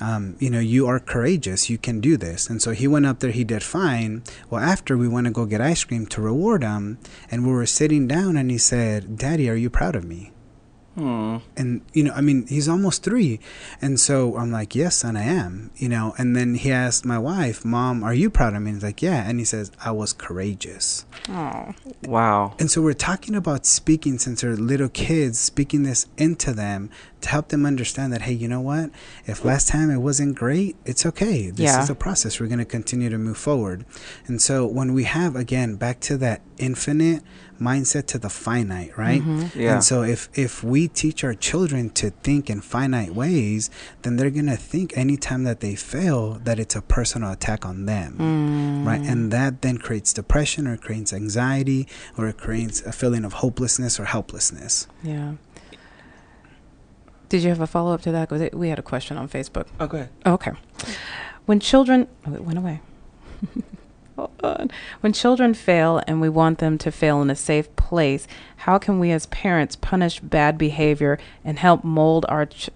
Um, 0.00 0.36
you 0.38 0.48
know, 0.48 0.60
you 0.60 0.86
are 0.86 0.98
courageous. 0.98 1.68
You 1.68 1.76
can 1.76 2.00
do 2.00 2.16
this. 2.16 2.48
And 2.48 2.62
so 2.62 2.72
he 2.72 2.88
went 2.88 3.04
up 3.04 3.20
there. 3.20 3.30
He 3.30 3.44
did 3.44 3.62
fine. 3.62 4.22
Well, 4.48 4.62
after 4.62 4.96
we 4.96 5.06
went 5.06 5.26
to 5.26 5.30
go 5.32 5.44
get 5.44 5.60
ice 5.60 5.84
cream 5.84 6.06
to 6.06 6.22
reward 6.22 6.62
him, 6.62 6.98
and 7.30 7.46
we 7.46 7.52
were 7.52 7.66
sitting 7.66 8.08
down, 8.08 8.36
and 8.38 8.50
he 8.50 8.56
said, 8.56 9.18
"Daddy, 9.18 9.50
are 9.50 9.54
you 9.54 9.68
proud 9.68 9.94
of 9.94 10.04
me?" 10.04 10.32
Aww. 11.00 11.40
And 11.56 11.80
you 11.92 12.04
know, 12.04 12.12
I 12.12 12.20
mean, 12.20 12.46
he's 12.46 12.68
almost 12.68 13.02
three, 13.02 13.40
and 13.80 13.98
so 13.98 14.36
I'm 14.36 14.50
like, 14.52 14.74
"Yes, 14.74 14.96
son, 14.96 15.16
I 15.16 15.22
am." 15.24 15.70
You 15.76 15.88
know, 15.88 16.14
and 16.18 16.36
then 16.36 16.54
he 16.54 16.70
asked 16.70 17.04
my 17.04 17.18
wife, 17.18 17.64
"Mom, 17.64 18.04
are 18.04 18.14
you 18.14 18.28
proud 18.30 18.54
of 18.54 18.62
me?" 18.62 18.70
And 18.70 18.76
he's 18.76 18.84
like, 18.84 19.00
"Yeah," 19.02 19.22
and 19.28 19.38
he 19.38 19.44
says, 19.44 19.72
"I 19.84 19.90
was 19.92 20.12
courageous." 20.12 21.06
Oh, 21.28 21.72
wow! 22.06 22.54
And 22.58 22.70
so 22.70 22.82
we're 22.82 22.92
talking 23.10 23.34
about 23.34 23.64
speaking 23.66 24.18
since 24.18 24.42
they're 24.42 24.56
little 24.56 24.88
kids, 24.90 25.38
speaking 25.38 25.82
this 25.84 26.06
into 26.18 26.52
them 26.52 26.90
to 27.22 27.28
help 27.28 27.48
them 27.48 27.66
understand 27.66 28.12
that 28.14 28.22
hey 28.22 28.32
you 28.32 28.48
know 28.48 28.62
what 28.62 28.88
if 29.26 29.44
last 29.44 29.68
time 29.68 29.90
it 29.90 29.98
wasn't 29.98 30.34
great 30.34 30.74
it's 30.86 31.04
okay 31.04 31.50
this 31.50 31.64
Yeah. 31.66 31.82
is 31.82 31.90
a 31.90 31.94
process 31.94 32.40
we're 32.40 32.46
going 32.46 32.60
to 32.60 32.64
continue 32.64 33.10
to 33.10 33.18
move 33.18 33.36
forward 33.36 33.84
and 34.26 34.40
so 34.40 34.66
when 34.66 34.94
we 34.94 35.04
have 35.04 35.36
again 35.36 35.76
back 35.76 36.00
to 36.08 36.16
that 36.16 36.40
infinite 36.56 37.22
mindset 37.60 38.06
to 38.06 38.18
the 38.18 38.30
finite 38.30 38.96
right 38.96 39.20
mm-hmm. 39.20 39.58
Yeah. 39.58 39.74
and 39.74 39.84
so 39.84 40.02
if 40.02 40.28
if 40.34 40.64
we 40.64 40.88
teach 40.88 41.22
our 41.22 41.34
children 41.34 41.90
to 41.90 42.10
think 42.10 42.48
in 42.48 42.60
finite 42.60 43.14
ways 43.14 43.70
then 44.02 44.16
they're 44.16 44.30
going 44.30 44.46
to 44.46 44.56
think 44.56 44.96
anytime 44.96 45.44
that 45.44 45.60
they 45.60 45.74
fail 45.74 46.40
that 46.44 46.58
it's 46.58 46.74
a 46.74 46.82
personal 46.82 47.30
attack 47.32 47.66
on 47.66 47.84
them 47.86 48.16
mm. 48.18 48.86
right 48.86 49.00
and 49.02 49.30
that 49.30 49.60
then 49.62 49.76
creates 49.78 50.12
depression 50.12 50.66
or 50.66 50.76
creates 50.76 51.12
anxiety 51.12 51.86
or 52.16 52.26
it 52.28 52.38
creates 52.38 52.80
a 52.82 52.92
feeling 52.92 53.24
of 53.24 53.34
hopelessness 53.34 54.00
or 54.00 54.06
helplessness 54.06 54.86
Yeah. 55.02 55.34
Did 57.28 57.42
you 57.44 57.48
have 57.50 57.60
a 57.60 57.66
follow 57.66 57.94
up 57.94 58.02
to 58.02 58.10
that? 58.12 58.28
'Cause 58.28 58.40
it- 58.40 58.54
We 58.54 58.70
had 58.70 58.78
a 58.80 58.82
question 58.82 59.16
on 59.16 59.28
Facebook. 59.28 59.66
Oh, 59.78 59.84
okay. 59.84 60.08
Okay. 60.26 60.50
When 61.46 61.60
children, 61.60 62.08
oh, 62.26 62.34
it 62.34 62.44
went 62.44 62.58
away. 62.58 62.80
Hold 64.20 64.40
on. 64.42 64.70
When 65.00 65.12
children 65.14 65.54
fail 65.54 66.02
and 66.06 66.20
we 66.20 66.28
want 66.28 66.58
them 66.58 66.76
to 66.78 66.92
fail 66.92 67.22
in 67.22 67.30
a 67.30 67.36
safe 67.36 67.74
place, 67.76 68.26
how 68.56 68.76
can 68.78 68.98
we 68.98 69.10
as 69.12 69.26
parents 69.26 69.76
punish 69.76 70.20
bad 70.20 70.58
behavior 70.58 71.18
and 71.42 71.58
help 71.58 71.84
mold 71.84 72.26
our? 72.28 72.44
Ch- 72.46 72.70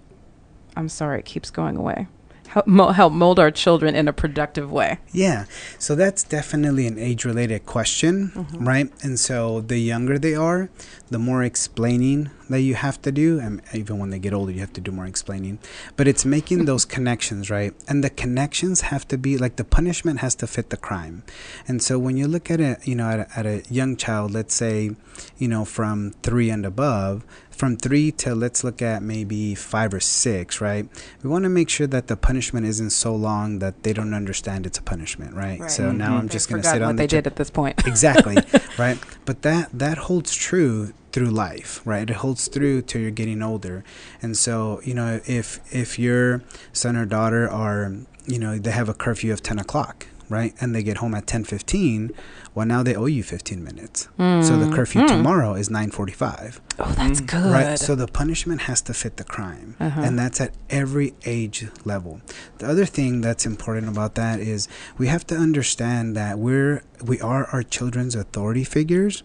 I'm 0.75 0.89
sorry, 0.89 1.19
it 1.19 1.25
keeps 1.25 1.51
going 1.51 1.77
away. 1.77 2.07
Help, 2.47 2.67
mo- 2.67 2.91
help 2.91 3.13
mold 3.13 3.37
our 3.37 3.51
children 3.51 3.95
in 3.95 4.07
a 4.07 4.13
productive 4.13 4.71
way. 4.71 4.97
Yeah, 5.11 5.45
so 5.77 5.93
that's 5.93 6.23
definitely 6.23 6.87
an 6.87 6.97
age 6.97 7.25
related 7.25 7.65
question, 7.65 8.31
mm-hmm. 8.33 8.67
right? 8.67 8.91
And 9.03 9.19
so 9.19 9.61
the 9.61 9.77
younger 9.77 10.17
they 10.17 10.35
are, 10.35 10.69
the 11.09 11.19
more 11.19 11.43
explaining 11.43 12.31
that 12.49 12.61
you 12.61 12.75
have 12.75 13.01
to 13.03 13.11
do. 13.11 13.39
And 13.39 13.61
even 13.73 13.99
when 13.99 14.09
they 14.09 14.19
get 14.19 14.33
older, 14.33 14.51
you 14.51 14.59
have 14.59 14.73
to 14.73 14.81
do 14.81 14.91
more 14.91 15.05
explaining. 15.05 15.59
But 15.95 16.07
it's 16.07 16.25
making 16.25 16.59
mm-hmm. 16.59 16.65
those 16.67 16.85
connections, 16.85 17.49
right? 17.49 17.73
And 17.87 18.03
the 18.03 18.09
connections 18.09 18.81
have 18.81 19.07
to 19.09 19.17
be 19.17 19.37
like 19.37 19.55
the 19.55 19.63
punishment 19.63 20.19
has 20.19 20.35
to 20.35 20.47
fit 20.47 20.69
the 20.69 20.77
crime. 20.77 21.23
And 21.67 21.81
so 21.81 21.97
when 21.99 22.17
you 22.17 22.27
look 22.27 22.51
at 22.51 22.59
a, 22.59 22.77
you 22.83 22.95
know, 22.95 23.09
at 23.09 23.19
a, 23.19 23.39
at 23.39 23.45
a 23.45 23.63
young 23.69 23.97
child, 23.97 24.31
let's 24.31 24.53
say, 24.53 24.95
you 25.37 25.47
know, 25.47 25.65
from 25.65 26.11
three 26.23 26.49
and 26.49 26.65
above, 26.65 27.25
from 27.49 27.77
three 27.77 28.11
to 28.11 28.35
let's 28.35 28.63
look 28.63 28.81
at 28.81 29.01
maybe 29.01 29.55
five 29.55 29.93
or 29.93 29.99
six, 29.99 30.59
right? 30.59 30.87
We 31.23 31.29
want 31.29 31.43
to 31.43 31.49
make 31.49 31.69
sure 31.69 31.87
that 31.87 32.07
the 32.07 32.17
punishment 32.17 32.65
isn't 32.65 32.89
so 32.89 33.15
long 33.15 33.59
that 33.59 33.83
they 33.83 33.93
don't 33.93 34.13
understand 34.13 34.65
it's 34.65 34.77
a 34.77 34.81
punishment, 34.81 35.33
right? 35.33 35.71
So 35.71 35.83
mm-hmm. 35.83 35.97
now 35.97 36.17
I'm 36.17 36.27
just 36.27 36.49
going 36.49 36.61
to 36.61 36.67
sit 36.67 36.81
what 36.81 36.89
on 36.89 36.95
they 36.97 37.05
the 37.05 37.11
chair. 37.11 37.21
did 37.21 37.27
at 37.27 37.35
this 37.37 37.49
point. 37.49 37.87
exactly 37.87 38.35
right 38.77 38.99
but 39.25 39.41
that 39.41 39.69
that 39.73 39.97
holds 39.97 40.33
true 40.33 40.93
through 41.11 41.29
life 41.29 41.81
right? 41.85 42.09
It 42.09 42.17
holds 42.17 42.47
through 42.47 42.83
till 42.83 43.01
you're 43.01 43.11
getting 43.11 43.41
older. 43.41 43.83
And 44.21 44.37
so 44.37 44.81
you 44.83 44.93
know 44.93 45.21
if 45.25 45.59
if 45.73 45.99
your 45.99 46.43
son 46.73 46.95
or 46.95 47.05
daughter 47.05 47.49
are 47.49 47.93
you 48.25 48.39
know 48.39 48.57
they 48.57 48.71
have 48.71 48.89
a 48.89 48.93
curfew 48.93 49.31
of 49.33 49.41
10 49.43 49.59
o'clock 49.59 50.07
right? 50.29 50.53
And 50.59 50.73
they 50.73 50.83
get 50.83 50.97
home 50.97 51.13
at 51.13 51.25
10.15 51.25 52.11
well 52.55 52.65
now 52.65 52.81
they 52.81 52.95
owe 52.95 53.05
you 53.05 53.21
15 53.21 53.63
minutes 53.63 54.07
so 54.17 54.57
the 54.57 54.65
hmm. 54.65 54.73
curfew 54.73 55.01
hmm. 55.01 55.07
tomorrow 55.07 55.53
is 55.53 55.69
9.45 55.69 56.59
oh, 56.79 56.91
that's 56.93 57.19
hmm. 57.19 57.25
good. 57.25 57.51
Right. 57.51 57.79
So 57.79 57.95
the 57.95 58.07
punishment 58.07 58.61
has 58.61 58.81
to 58.83 58.93
fit 58.93 59.17
the 59.17 59.23
crime. 59.23 59.75
Uh-huh. 59.79 60.01
And 60.01 60.17
that's 60.17 60.41
at 60.41 60.53
every 60.69 61.13
age 61.25 61.67
level. 61.83 62.21
The 62.57 62.67
other 62.67 62.85
thing 62.85 63.21
that's 63.21 63.45
important 63.45 63.89
about 63.89 64.15
that 64.15 64.39
is 64.39 64.67
we 64.97 65.07
have 65.07 65.25
to 65.27 65.35
understand 65.35 66.15
that 66.15 66.39
we're 66.39 66.83
we 67.03 67.19
are 67.21 67.45
our 67.45 67.63
children's 67.63 68.15
authority 68.15 68.63
figures, 68.63 69.23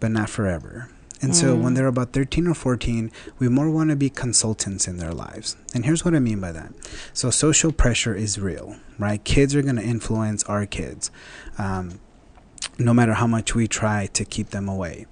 but 0.00 0.10
not 0.10 0.30
forever. 0.30 0.90
And 1.22 1.34
so 1.34 1.56
when 1.56 1.72
they're 1.72 1.86
about 1.86 2.12
13 2.12 2.46
or 2.46 2.52
14, 2.52 3.10
we 3.38 3.48
more 3.48 3.70
want 3.70 3.88
to 3.88 3.96
be 3.96 4.10
consultants 4.10 4.86
in 4.86 4.98
their 4.98 5.12
lives. 5.12 5.56
And 5.74 5.86
here's 5.86 6.04
what 6.04 6.14
I 6.14 6.18
mean 6.18 6.40
by 6.40 6.52
that. 6.52 6.74
So 7.14 7.30
social 7.30 7.72
pressure 7.72 8.14
is 8.14 8.38
real, 8.38 8.76
right? 8.98 9.24
Kids 9.24 9.54
are 9.54 9.62
going 9.62 9.76
to 9.76 9.82
influence 9.82 10.44
our 10.44 10.66
kids. 10.66 11.10
Um, 11.56 12.00
no 12.78 12.92
matter 12.92 13.14
how 13.14 13.26
much 13.26 13.54
we 13.54 13.66
try 13.66 14.06
to 14.06 14.24
keep 14.24 14.50
them 14.50 14.68
away. 14.68 15.06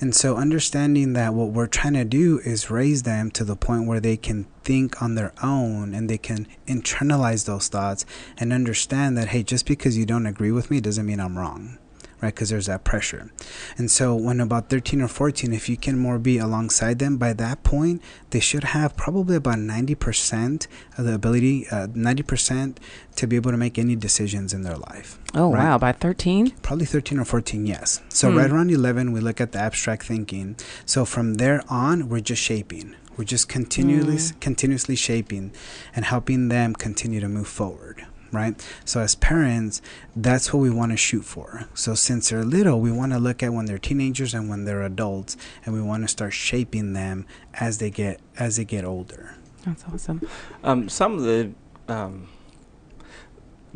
And 0.00 0.14
so, 0.14 0.36
understanding 0.36 1.12
that 1.14 1.34
what 1.34 1.50
we're 1.50 1.66
trying 1.66 1.94
to 1.94 2.04
do 2.04 2.40
is 2.44 2.70
raise 2.70 3.02
them 3.02 3.30
to 3.32 3.44
the 3.44 3.56
point 3.56 3.86
where 3.86 4.00
they 4.00 4.16
can 4.16 4.46
think 4.62 5.02
on 5.02 5.14
their 5.14 5.32
own 5.42 5.94
and 5.94 6.08
they 6.08 6.18
can 6.18 6.46
internalize 6.66 7.46
those 7.46 7.68
thoughts 7.68 8.06
and 8.38 8.52
understand 8.52 9.16
that, 9.18 9.28
hey, 9.28 9.42
just 9.42 9.66
because 9.66 9.98
you 9.98 10.06
don't 10.06 10.26
agree 10.26 10.52
with 10.52 10.70
me 10.70 10.80
doesn't 10.80 11.06
mean 11.06 11.20
I'm 11.20 11.38
wrong. 11.38 11.78
Right, 12.22 12.34
because 12.34 12.50
there's 12.50 12.66
that 12.66 12.84
pressure. 12.84 13.30
And 13.78 13.90
so, 13.90 14.14
when 14.14 14.40
about 14.40 14.68
13 14.68 15.00
or 15.00 15.08
14, 15.08 15.54
if 15.54 15.70
you 15.70 15.78
can 15.78 15.98
more 15.98 16.18
be 16.18 16.36
alongside 16.36 16.98
them, 16.98 17.16
by 17.16 17.32
that 17.32 17.62
point, 17.62 18.02
they 18.28 18.40
should 18.40 18.64
have 18.64 18.94
probably 18.94 19.36
about 19.36 19.56
90% 19.56 20.66
of 20.98 21.04
the 21.06 21.14
ability, 21.14 21.66
uh, 21.70 21.86
90% 21.86 22.76
to 23.16 23.26
be 23.26 23.36
able 23.36 23.50
to 23.52 23.56
make 23.56 23.78
any 23.78 23.96
decisions 23.96 24.52
in 24.52 24.62
their 24.62 24.76
life. 24.76 25.18
oh, 25.34 25.52
right? 25.52 25.64
wow. 25.64 25.78
By 25.78 25.92
13? 25.92 26.50
Probably 26.62 26.84
13 26.86 27.18
or 27.18 27.24
14, 27.24 27.66
yes. 27.66 28.02
So 28.10 28.30
right 28.30 28.50
around 28.50 28.70
11, 28.70 29.12
we 29.12 29.20
look 29.20 29.40
at 29.40 29.52
the 29.52 29.58
abstract 29.58 30.04
thinking. 30.04 30.56
So 30.84 31.04
from 31.04 31.34
there 31.34 31.62
on, 31.68 32.08
we're 32.08 32.20
just 32.20 32.42
shaping. 32.42 32.96
We're 33.16 33.24
just 33.24 33.48
continually, 33.48 34.18
continuously 34.40 34.96
shaping 34.96 35.52
and 35.94 36.04
helping 36.04 36.48
them 36.48 36.74
continue 36.74 37.20
to 37.20 37.28
move 37.28 37.48
forward, 37.48 38.06
right? 38.32 38.54
So 38.84 39.00
as 39.00 39.14
parents, 39.14 39.82
that's 40.14 40.52
what 40.52 40.60
we 40.60 40.70
want 40.70 40.92
to 40.92 40.96
shoot 40.96 41.24
for. 41.24 41.68
So 41.74 41.94
since 41.94 42.30
they're 42.30 42.44
little, 42.44 42.80
we 42.80 42.92
want 42.92 43.12
to 43.12 43.18
look 43.18 43.42
at 43.42 43.52
when 43.52 43.66
they're 43.66 43.78
teenagers 43.78 44.34
and 44.34 44.48
when 44.48 44.64
they're 44.64 44.82
adults, 44.82 45.36
and 45.64 45.74
we 45.74 45.82
want 45.82 46.04
to 46.04 46.08
start 46.08 46.32
shaping 46.32 46.92
them 46.92 47.26
as 47.54 47.78
they 47.78 47.90
get 47.90 48.20
as 48.38 48.56
they 48.56 48.64
get 48.64 48.84
older. 48.84 49.36
That's 49.64 49.84
awesome. 49.92 50.26
Um, 50.64 50.88
some 50.88 51.14
of 51.14 51.22
the 51.22 51.52
um, 51.88 52.28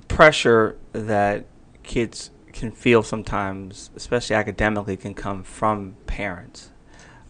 pressure 0.08 0.76
that 0.92 1.46
kids 1.82 2.30
can 2.52 2.70
feel 2.70 3.02
sometimes, 3.02 3.90
especially 3.96 4.36
academically, 4.36 4.96
can 4.96 5.12
come 5.12 5.42
from 5.42 5.96
parents. 6.06 6.70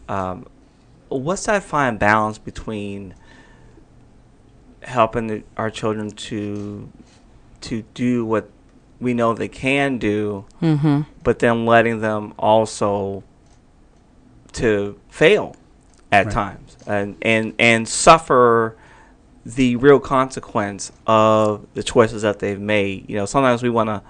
Um, 0.07 0.47
what's 1.09 1.45
that 1.45 1.63
fine 1.63 1.97
balance 1.97 2.37
between 2.37 3.15
helping 4.83 5.27
the, 5.27 5.43
our 5.57 5.71
children 5.71 6.11
to 6.11 6.89
to 7.65 7.83
do 7.93 8.25
what 8.25 8.49
we 8.99 9.13
know 9.13 9.33
they 9.33 9.47
can 9.47 9.97
do, 9.97 10.45
Mm-hmm. 10.61 11.01
but 11.23 11.39
then 11.39 11.65
letting 11.65 11.99
them 12.01 12.33
also 12.39 13.23
to 14.53 14.99
fail 15.09 15.55
at 16.11 16.27
Right. 16.27 16.33
times 16.33 16.77
and 16.87 17.15
and 17.21 17.53
and 17.59 17.87
suffer 17.87 18.77
the 19.45 19.75
real 19.75 19.99
consequence 19.99 20.91
of 21.05 21.65
the 21.73 21.83
choices 21.83 22.21
that 22.23 22.39
they've 22.39 22.59
made. 22.59 23.09
You 23.09 23.17
know, 23.17 23.25
sometimes 23.25 23.61
we 23.61 23.69
want 23.69 23.89
to 23.89 24.01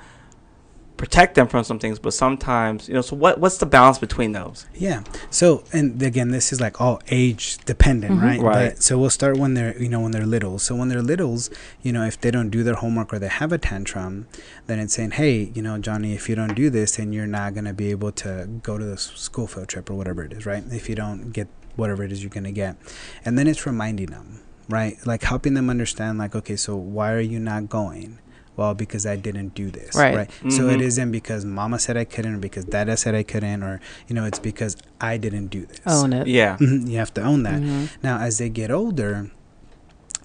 protect 0.97 1.35
them 1.35 1.47
from 1.47 1.63
some 1.63 1.79
things, 1.79 1.99
but 1.99 2.13
sometimes, 2.13 2.87
you 2.87 2.93
know, 2.93 3.01
so 3.01 3.15
what 3.15 3.39
what's 3.39 3.57
the 3.57 3.65
balance 3.65 3.97
between 3.97 4.31
those? 4.31 4.65
Yeah. 4.73 5.03
So, 5.29 5.63
and 5.73 6.01
again, 6.01 6.29
this 6.29 6.53
is 6.53 6.61
like 6.61 6.79
all 6.79 7.01
age 7.09 7.57
dependent, 7.65 8.21
right? 8.21 8.39
Right. 8.39 8.73
But, 8.73 8.83
so 8.83 8.97
we'll 8.97 9.09
start 9.09 9.37
when 9.37 9.53
they're, 9.53 9.77
you 9.81 9.89
know, 9.89 9.99
when 9.99 10.11
they're 10.11 10.25
little. 10.25 10.59
So 10.59 10.75
when 10.75 10.89
they're 10.89 11.01
littles, 11.01 11.49
you 11.81 11.91
know, 11.91 12.05
if 12.05 12.19
they 12.19 12.31
don't 12.31 12.49
do 12.49 12.63
their 12.63 12.75
homework 12.75 13.13
or 13.13 13.19
they 13.19 13.27
have 13.27 13.51
a 13.51 13.57
tantrum, 13.57 14.27
then 14.67 14.79
it's 14.79 14.93
saying, 14.93 15.11
hey, 15.11 15.51
you 15.53 15.61
know, 15.61 15.77
Johnny, 15.77 16.13
if 16.13 16.29
you 16.29 16.35
don't 16.35 16.55
do 16.55 16.69
this, 16.69 16.95
then 16.95 17.11
you're 17.13 17.27
not 17.27 17.53
going 17.53 17.65
to 17.65 17.73
be 17.73 17.91
able 17.91 18.11
to 18.13 18.47
go 18.63 18.77
to 18.77 18.85
the 18.85 18.97
school 18.97 19.47
field 19.47 19.67
trip 19.67 19.89
or 19.89 19.95
whatever 19.95 20.23
it 20.23 20.33
is, 20.33 20.45
right? 20.45 20.63
If 20.71 20.89
you 20.89 20.95
don't 20.95 21.31
get 21.31 21.47
whatever 21.75 22.03
it 22.03 22.11
is 22.11 22.23
you're 22.23 22.29
going 22.29 22.45
to 22.45 22.51
get. 22.51 22.77
And 23.25 23.37
then 23.37 23.47
it's 23.47 23.65
reminding 23.65 24.07
them, 24.07 24.41
right? 24.69 24.97
Like 25.05 25.23
helping 25.23 25.55
them 25.55 25.69
understand, 25.69 26.17
like, 26.17 26.35
okay, 26.35 26.55
so 26.55 26.75
why 26.75 27.11
are 27.11 27.19
you 27.19 27.39
not 27.39 27.69
going? 27.69 28.19
Well, 28.57 28.73
because 28.73 29.05
I 29.05 29.15
didn't 29.17 29.53
do 29.53 29.69
this, 29.69 29.95
Right. 29.95 30.15
right? 30.15 30.31
So 30.49 30.69
it 30.69 30.79
isn't 30.81 31.11
because 31.11 31.43
mama 31.43 31.77
said 31.79 31.97
I 31.97 32.05
couldn't 32.05 32.35
or 32.35 32.37
because 32.39 32.63
dada 32.65 32.95
said 32.95 33.13
I 33.15 33.23
couldn't 33.23 33.63
or, 33.63 33.81
you 34.07 34.15
know, 34.15 34.23
it's 34.25 34.39
because 34.39 34.77
I 35.01 35.17
didn't 35.17 35.47
do 35.47 35.65
this. 35.65 35.79
Own 35.85 36.13
it. 36.13 36.27
Yeah. 36.27 36.55
Mhm, 36.57 36.87
you 36.87 36.97
have 36.97 37.13
to 37.15 37.21
own 37.21 37.43
that. 37.43 37.61
Mhm. 37.61 37.89
Now, 38.01 38.19
as 38.19 38.37
they 38.37 38.49
get 38.49 38.71
older, 38.71 39.29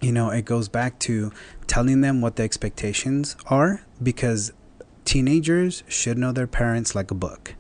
you 0.01 0.13
know, 0.13 0.31
it 0.31 0.45
goes 0.45 0.69
back 0.69 0.99
to 1.01 1.33
telling 1.67 2.01
them 2.03 2.21
what 2.21 2.37
the 2.37 2.43
expectations 2.45 3.37
are 3.47 3.83
because 4.03 4.53
teenagers 5.05 5.83
should 5.89 6.17
know 6.19 6.33
their 6.33 6.47
parents 6.47 6.95
like 6.95 7.11
a 7.11 7.15
book. 7.15 7.55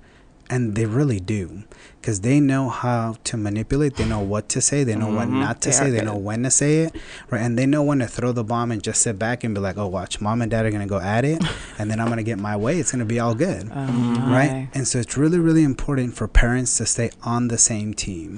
And 0.52 0.74
they 0.74 0.84
really 0.84 1.20
do 1.20 1.62
because 2.00 2.22
they 2.22 2.40
know 2.40 2.68
how 2.70 3.16
to 3.24 3.36
manipulate. 3.36 3.94
They 3.96 4.04
know 4.04 4.18
what 4.18 4.48
to 4.50 4.60
say. 4.60 4.82
They 4.84 4.96
know 4.96 5.06
what 5.12 5.28
Mhm. 5.28 5.38
not 5.40 5.60
to 5.62 5.68
They 5.68 5.74
say. 5.76 5.90
They 5.90 5.98
good. 5.98 6.06
know 6.06 6.16
when 6.16 6.42
to 6.42 6.50
say 6.50 6.78
it. 6.80 6.96
Right. 7.30 7.40
And 7.40 7.56
they 7.56 7.66
know 7.66 7.82
when 7.84 8.00
to 8.00 8.08
throw 8.08 8.32
the 8.32 8.42
bomb 8.42 8.72
and 8.72 8.82
just 8.82 9.00
sit 9.02 9.16
back 9.18 9.44
and 9.44 9.54
be 9.54 9.60
like, 9.60 9.78
oh, 9.78 9.86
watch, 9.86 10.20
mom 10.20 10.42
and 10.42 10.50
dad 10.50 10.66
are 10.66 10.70
going 10.70 10.82
to 10.82 10.88
go 10.88 10.98
at 10.98 11.24
it. 11.24 11.40
and 11.78 11.88
then 11.90 12.00
I'm 12.00 12.06
going 12.08 12.16
to 12.18 12.24
get 12.24 12.38
my 12.38 12.56
way. 12.56 12.80
It's 12.80 12.90
going 12.90 12.98
to 12.98 13.04
be 13.06 13.20
all 13.20 13.34
good 13.34 13.70
Oh, 13.72 13.84
right? 14.28 14.68
And 14.74 14.88
so 14.88 14.98
it's 14.98 15.16
really, 15.16 15.38
really 15.38 15.62
important 15.62 16.14
for 16.16 16.26
parents 16.26 16.76
to 16.78 16.84
stay 16.86 17.10
on 17.22 17.46
the 17.48 17.56
same 17.58 17.94
team. 17.94 18.30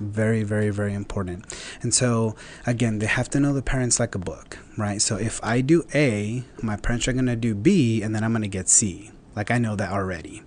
Mhm. 0.00 0.10
Very, 0.10 0.42
very, 0.44 0.70
very 0.70 0.94
important. 0.94 1.44
And 1.82 1.92
so 1.92 2.34
again, 2.66 2.98
they 2.98 3.06
have 3.06 3.28
to 3.30 3.40
know 3.40 3.52
the 3.52 3.62
parents 3.62 4.00
like 4.00 4.14
a 4.14 4.18
book, 4.18 4.58
right? 4.78 5.02
So 5.02 5.16
if 5.16 5.38
I 5.42 5.60
do 5.60 5.84
A, 5.94 6.44
my 6.62 6.76
parents 6.76 7.06
are 7.08 7.12
gonna 7.12 7.36
do 7.36 7.54
B, 7.54 8.00
and 8.02 8.14
then 8.14 8.24
I'm 8.24 8.32
gonna 8.32 8.48
get 8.48 8.68
C. 8.70 9.10
Like 9.36 9.50
I 9.50 9.58
know 9.58 9.76
that 9.76 9.90
already. 9.92 10.42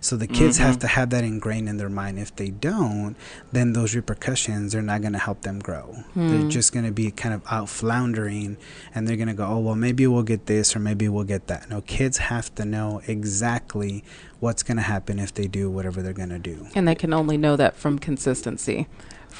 So 0.00 0.16
the 0.16 0.26
kids 0.26 0.58
have 0.58 0.76
Mhm. 0.76 0.80
to 0.80 0.86
have 0.88 1.10
that 1.10 1.24
ingrained 1.24 1.68
in 1.68 1.76
their 1.76 1.88
mind. 1.88 2.18
If 2.18 2.34
they 2.36 2.50
don't, 2.50 3.16
then 3.52 3.72
those 3.72 3.94
repercussions 3.94 4.74
are 4.74 4.82
not 4.82 5.00
going 5.00 5.12
to 5.14 5.18
help 5.18 5.42
them 5.42 5.58
grow. 5.58 6.04
They're 6.14 6.40
Hmm. 6.40 6.48
just 6.48 6.72
going 6.72 6.84
to 6.86 6.92
be 6.92 7.10
kind 7.10 7.34
of 7.34 7.42
out 7.50 7.68
floundering 7.68 8.56
and 8.94 9.06
they're 9.06 9.16
going 9.16 9.28
to 9.28 9.34
go, 9.34 9.46
oh, 9.46 9.58
well, 9.58 9.74
maybe 9.74 10.06
we'll 10.06 10.22
get 10.22 10.46
this 10.46 10.74
or 10.76 10.78
maybe 10.78 11.08
we'll 11.08 11.24
get 11.24 11.46
that. 11.48 11.68
No, 11.70 11.80
kids 11.82 12.18
have 12.18 12.54
to 12.56 12.64
know 12.64 13.00
exactly 13.06 14.02
what's 14.40 14.62
going 14.62 14.76
to 14.76 14.82
happen 14.82 15.18
if 15.18 15.32
they 15.34 15.46
do 15.46 15.70
whatever 15.70 16.02
they're 16.02 16.12
going 16.12 16.28
to 16.30 16.38
do. 16.38 16.66
And 16.74 16.86
they 16.86 16.94
can 16.94 17.12
only 17.12 17.36
know 17.36 17.56
that 17.56 17.76
from 17.76 17.98
consistency, 17.98 18.86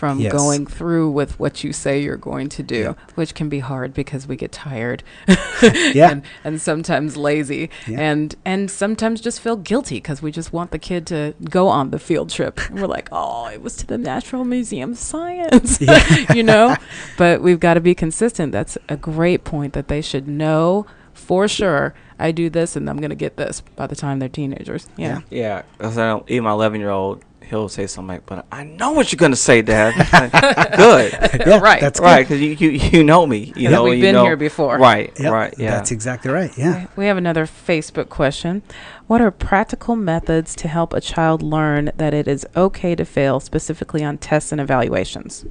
from 0.03 0.19
Yes. 0.19 0.33
going 0.33 0.67
through 0.67 1.13
with 1.13 1.39
what 1.39 1.63
you 1.63 1.73
say 1.73 2.03
you're 2.03 2.17
going 2.17 2.49
to 2.49 2.61
do, 2.65 2.81
Yeah. 2.81 2.95
which 3.15 3.37
can 3.37 3.49
be 3.49 3.61
hard 3.61 3.95
because 3.95 4.27
we 4.27 4.35
get 4.35 4.51
tired. 4.51 5.05
Yeah. 5.95 6.11
and, 6.11 6.23
and 6.43 6.61
sometimes 6.61 7.17
lazy 7.17 7.71
Yeah. 7.87 8.01
and 8.01 8.35
and 8.45 8.69
sometimes 8.69 9.21
just 9.21 9.39
feel 9.41 9.55
guilty 9.57 9.99
because 9.99 10.21
we 10.21 10.33
just 10.33 10.53
want 10.53 10.73
the 10.73 10.79
kid 10.81 11.07
to 11.07 11.35
go 11.49 11.69
on 11.69 11.91
the 11.91 12.01
field 12.01 12.31
trip. 12.31 12.59
And 12.69 12.81
we're 12.81 12.89
like, 12.89 13.09
oh, 13.13 13.47
it 13.47 13.63
was 13.63 13.77
to 13.77 13.87
the 13.87 13.97
Natural 13.97 14.45
Museum 14.45 14.91
of 14.93 14.99
Science, 14.99 15.81
Yeah. 15.81 16.33
you 16.35 16.43
know. 16.43 16.75
But 17.17 17.41
we've 17.41 17.61
got 17.61 17.75
to 17.75 17.81
be 17.81 17.95
consistent. 17.95 18.51
That's 18.51 18.77
a 18.89 18.97
great 18.97 19.45
point 19.45 19.73
that 19.75 19.87
they 19.87 20.01
should 20.03 20.27
know 20.27 20.85
for 21.15 21.47
sure. 21.47 21.95
I 22.19 22.33
do 22.33 22.51
this, 22.51 22.75
and 22.75 22.91
I'm 22.91 22.97
going 22.99 23.11
to 23.11 23.23
get 23.27 23.37
this 23.37 23.61
by 23.77 23.87
the 23.87 23.95
time 23.97 24.19
they're 24.19 24.29
teenagers. 24.29 24.89
Yeah. 24.97 25.21
Yeah. 25.31 25.63
I 25.79 25.91
don't, 25.95 26.29
even 26.29 26.43
my 26.45 26.51
11 26.53 26.81
year 26.81 26.91
old, 26.91 27.23
he'll 27.53 27.69
say 27.69 27.87
something 27.87 28.09
like, 28.09 28.27
"But 28.27 28.47
I 28.51 28.65
know 28.65 28.93
what 28.93 29.13
you're 29.13 29.19
gonna 29.19 29.37
say, 29.37 29.61
Dad." 29.63 29.95
Like, 30.13 30.33
Good, 30.77 31.13
Yeah, 31.47 31.59
Right. 31.63 31.81
That's 31.81 32.01
good. 32.01 32.05
right? 32.07 32.23
Because 32.27 32.41
you, 32.41 32.51
you 32.53 32.71
you 32.71 33.05
know 33.05 33.27
me. 33.27 33.53
You 33.55 33.65
Yeah, 33.65 33.71
know 33.71 33.85
we've 33.85 33.99
you 33.99 34.03
been 34.03 34.15
know- 34.15 34.25
here 34.25 34.37
before. 34.37 34.79
Right, 34.79 35.13
Yep, 35.21 35.33
right. 35.33 35.55
Yeah. 35.59 35.71
That's 35.73 35.91
exactly 35.91 36.31
right. 36.31 36.51
Yeah. 36.57 36.87
We 36.97 37.07
have 37.07 37.17
another 37.19 37.47
Facebook 37.47 38.09
question. 38.09 38.63
What 39.07 39.21
are 39.21 39.31
practical 39.31 39.95
methods 39.97 40.57
to 40.57 40.69
help 40.69 40.93
a 40.95 41.01
child 41.01 41.43
learn 41.43 41.93
that 41.97 42.15
it 42.15 42.27
is 42.27 42.47
okay 42.57 42.95
to 42.95 43.05
fail, 43.05 43.39
specifically 43.41 44.03
on 44.03 44.17
tests 44.19 44.51
and 44.53 44.61
evaluations? 44.61 45.45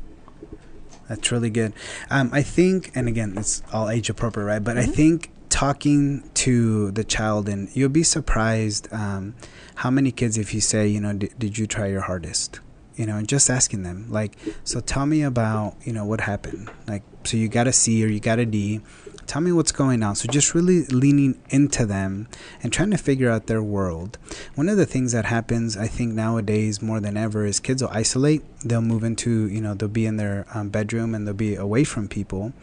That's 1.07 1.31
really 1.31 1.49
good. 1.49 1.73
Um, 2.09 2.29
I 2.33 2.41
think, 2.41 2.91
and 2.95 3.07
again, 3.07 3.33
it's 3.37 3.61
all 3.71 3.89
age 3.89 4.09
appropriate, 4.09 4.45
right? 4.47 4.63
But 4.63 4.77
I 4.77 4.83
Mm-hmm. 4.83 4.91
think 4.93 5.31
talking 5.61 6.27
to 6.33 6.89
the 6.89 7.03
child, 7.03 7.47
and 7.47 7.69
you'll 7.75 7.87
be 7.87 8.01
surprised 8.01 8.91
um, 8.91 9.35
how 9.75 9.91
many 9.91 10.11
kids, 10.11 10.35
if 10.35 10.55
you 10.55 10.59
say, 10.59 10.87
you 10.87 10.99
know, 10.99 11.13
did, 11.13 11.55
you 11.55 11.67
try 11.67 11.85
your 11.85 12.01
hardest? 12.01 12.59
You 12.95 13.05
know, 13.05 13.15
and 13.17 13.27
just 13.27 13.47
asking 13.47 13.83
them, 13.83 14.07
like, 14.09 14.35
so 14.63 14.79
tell 14.79 15.05
me 15.05 15.21
about, 15.21 15.75
you 15.83 15.93
know, 15.93 16.03
what 16.03 16.21
happened. 16.21 16.71
Like, 16.87 17.03
so 17.25 17.37
you 17.37 17.47
got 17.47 17.67
a 17.67 17.73
C 17.73 18.03
or 18.03 18.07
you 18.07 18.19
got 18.19 18.39
a 18.39 18.45
D. 18.47 18.81
Tell 19.27 19.41
me 19.41 19.51
what's 19.51 19.71
going 19.71 20.03
on. 20.03 20.15
So 20.15 20.27
just 20.27 20.53
really 20.53 20.85
leaning 20.85 21.39
into 21.49 21.85
them 21.85 22.27
and 22.61 22.71
trying 22.71 22.91
to 22.91 22.97
figure 22.97 23.29
out 23.29 23.47
their 23.47 23.63
world. 23.63 24.17
One 24.55 24.69
of 24.69 24.77
the 24.77 24.85
things 24.85 25.11
that 25.13 25.25
happens, 25.25 25.77
I 25.77 25.87
think 25.87 26.13
nowadays 26.13 26.81
more 26.81 26.99
than 26.99 27.17
ever, 27.17 27.45
is 27.45 27.59
kids 27.59 27.81
will 27.81 27.89
isolate. 27.91 28.43
They'll 28.59 28.81
move 28.81 29.03
into, 29.03 29.47
you 29.47 29.61
know, 29.61 29.73
they'll 29.73 29.89
be 29.89 30.05
in 30.05 30.17
their 30.17 30.45
um, 30.53 30.69
bedroom 30.69 31.15
and 31.15 31.25
they'll 31.25 31.33
be 31.33 31.55
away 31.55 31.83
from 31.83 32.07
people. 32.07 32.53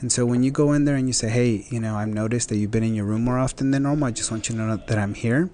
And 0.00 0.12
so 0.12 0.26
when 0.26 0.42
you 0.42 0.50
go 0.50 0.72
in 0.72 0.84
there 0.84 0.96
and 0.96 1.06
you 1.06 1.12
say, 1.12 1.28
hey, 1.28 1.66
you 1.70 1.80
know, 1.80 1.96
I've 1.96 2.08
noticed 2.08 2.48
that 2.50 2.56
you've 2.56 2.70
been 2.70 2.84
in 2.84 2.94
your 2.94 3.06
room 3.06 3.24
more 3.24 3.38
often 3.38 3.70
than 3.70 3.84
normal. 3.84 4.08
I 4.08 4.10
just 4.10 4.30
want 4.30 4.48
you 4.48 4.56
to 4.56 4.60
know 4.60 4.76
that 4.76 4.98
I'm 4.98 5.14
here. 5.14 5.50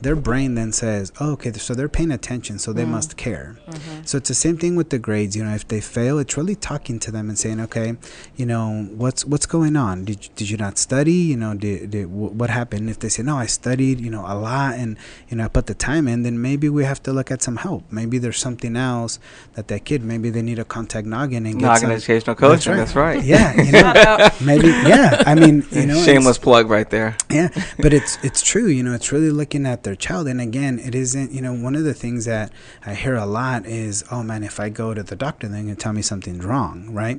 Their 0.00 0.16
brain 0.16 0.54
then 0.54 0.72
says, 0.72 1.12
oh, 1.20 1.32
okay, 1.32 1.52
so 1.52 1.74
they're 1.74 1.88
paying 1.88 2.10
attention, 2.10 2.58
so 2.58 2.72
they 2.72 2.82
mm-hmm. 2.82 2.92
must 2.92 3.16
care. 3.16 3.58
Mm-hmm. 3.68 4.04
So 4.04 4.18
it's 4.18 4.28
the 4.28 4.34
same 4.34 4.56
thing 4.56 4.76
with 4.76 4.90
the 4.90 4.98
grades. 4.98 5.36
You 5.36 5.44
know, 5.44 5.54
if 5.54 5.66
they 5.66 5.80
fail, 5.80 6.18
it's 6.18 6.36
really 6.36 6.54
talking 6.54 6.98
to 7.00 7.10
them 7.10 7.28
and 7.28 7.38
saying, 7.38 7.60
okay, 7.60 7.96
you 8.36 8.46
know, 8.46 8.88
what's 8.90 9.24
what's 9.24 9.46
going 9.46 9.76
on? 9.76 10.04
Did 10.04 10.24
you, 10.24 10.30
did 10.36 10.50
you 10.50 10.56
not 10.56 10.78
study? 10.78 11.12
You 11.12 11.36
know, 11.36 11.54
did, 11.54 11.90
did 11.90 12.06
what 12.06 12.50
happened? 12.50 12.90
If 12.90 13.00
they 13.00 13.08
say, 13.08 13.22
no, 13.22 13.36
I 13.36 13.46
studied, 13.46 14.00
you 14.00 14.10
know, 14.10 14.24
a 14.26 14.34
lot, 14.34 14.74
and 14.74 14.96
you 15.28 15.36
know, 15.36 15.44
I 15.44 15.48
put 15.48 15.66
the 15.66 15.74
time 15.74 16.08
in, 16.08 16.22
then 16.22 16.40
maybe 16.40 16.68
we 16.68 16.84
have 16.84 17.02
to 17.04 17.12
look 17.12 17.30
at 17.30 17.42
some 17.42 17.56
help. 17.56 17.84
Maybe 17.90 18.18
there's 18.18 18.38
something 18.38 18.76
else 18.76 19.18
that 19.54 19.68
that 19.68 19.84
kid, 19.84 20.02
maybe 20.02 20.30
they 20.30 20.42
need 20.42 20.56
to 20.56 20.64
contact 20.64 21.06
Noggin 21.06 21.46
and 21.46 21.58
get 21.58 21.66
Noggin 21.66 21.80
some. 21.80 21.90
educational 21.92 22.36
coaching. 22.36 22.76
That's 22.76 22.94
right. 22.94 23.22
Yeah, 23.22 23.60
you 23.60 23.72
know, 23.72 24.28
maybe. 24.40 24.68
Yeah, 24.68 25.22
I 25.26 25.34
mean, 25.34 25.66
you 25.72 25.86
know, 25.86 26.02
Shameless 26.02 26.38
plug 26.38 26.70
right 26.70 26.88
there. 26.88 27.16
yeah 27.30 27.48
but 27.78 27.92
it's 27.92 28.18
it's 28.22 28.42
true 28.42 28.66
you 28.66 28.82
know 28.82 28.92
it's 28.92 29.12
really 29.12 29.30
looking 29.30 29.66
at 29.66 29.82
their 29.88 29.96
child. 29.96 30.28
And 30.28 30.40
again 30.40 30.74
it 30.88 30.94
isn't 31.04 31.28
you 31.36 31.42
know 31.46 31.54
one 31.66 31.74
of 31.80 31.84
the 31.90 31.94
things 32.04 32.20
that 32.32 32.52
i 32.90 32.92
hear 33.02 33.16
a 33.26 33.28
lot 33.40 33.60
is 33.66 33.94
oh 34.14 34.22
man 34.30 34.42
if 34.50 34.56
i 34.64 34.68
go 34.68 34.86
to 34.98 35.02
the 35.02 35.16
doctor 35.26 35.44
they're 35.48 35.62
going 35.62 35.74
to 35.78 35.82
tell 35.86 35.92
me 36.00 36.02
something's 36.02 36.44
wrong 36.50 36.76
right? 37.02 37.18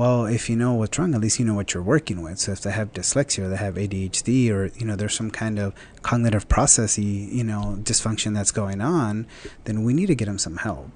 Well 0.00 0.18
if 0.38 0.42
you 0.50 0.56
know 0.62 0.72
what's 0.80 0.98
wrong 0.98 1.14
at 1.16 1.20
least 1.20 1.38
you 1.40 1.44
know 1.48 1.54
what 1.60 1.68
you're 1.74 1.82
working 1.94 2.18
with. 2.26 2.38
So 2.44 2.48
if 2.56 2.60
they 2.64 2.72
have 2.80 2.88
dyslexia 2.98 3.40
or 3.44 3.48
they 3.52 3.56
have 3.66 3.74
adhd 3.84 4.28
or 4.54 4.60
you 4.78 4.86
know 4.86 4.96
there's 4.96 5.16
some 5.22 5.30
kind 5.42 5.56
of 5.64 5.74
cognitive 6.08 6.44
processy 6.48 7.10
you 7.38 7.44
know 7.50 7.62
dysfunction 7.90 8.30
that's 8.36 8.54
going 8.62 8.80
on 8.80 9.26
then 9.66 9.76
we 9.86 9.92
need 9.98 10.06
to 10.06 10.18
get 10.20 10.26
them 10.30 10.38
some 10.46 10.56
help. 10.68 10.90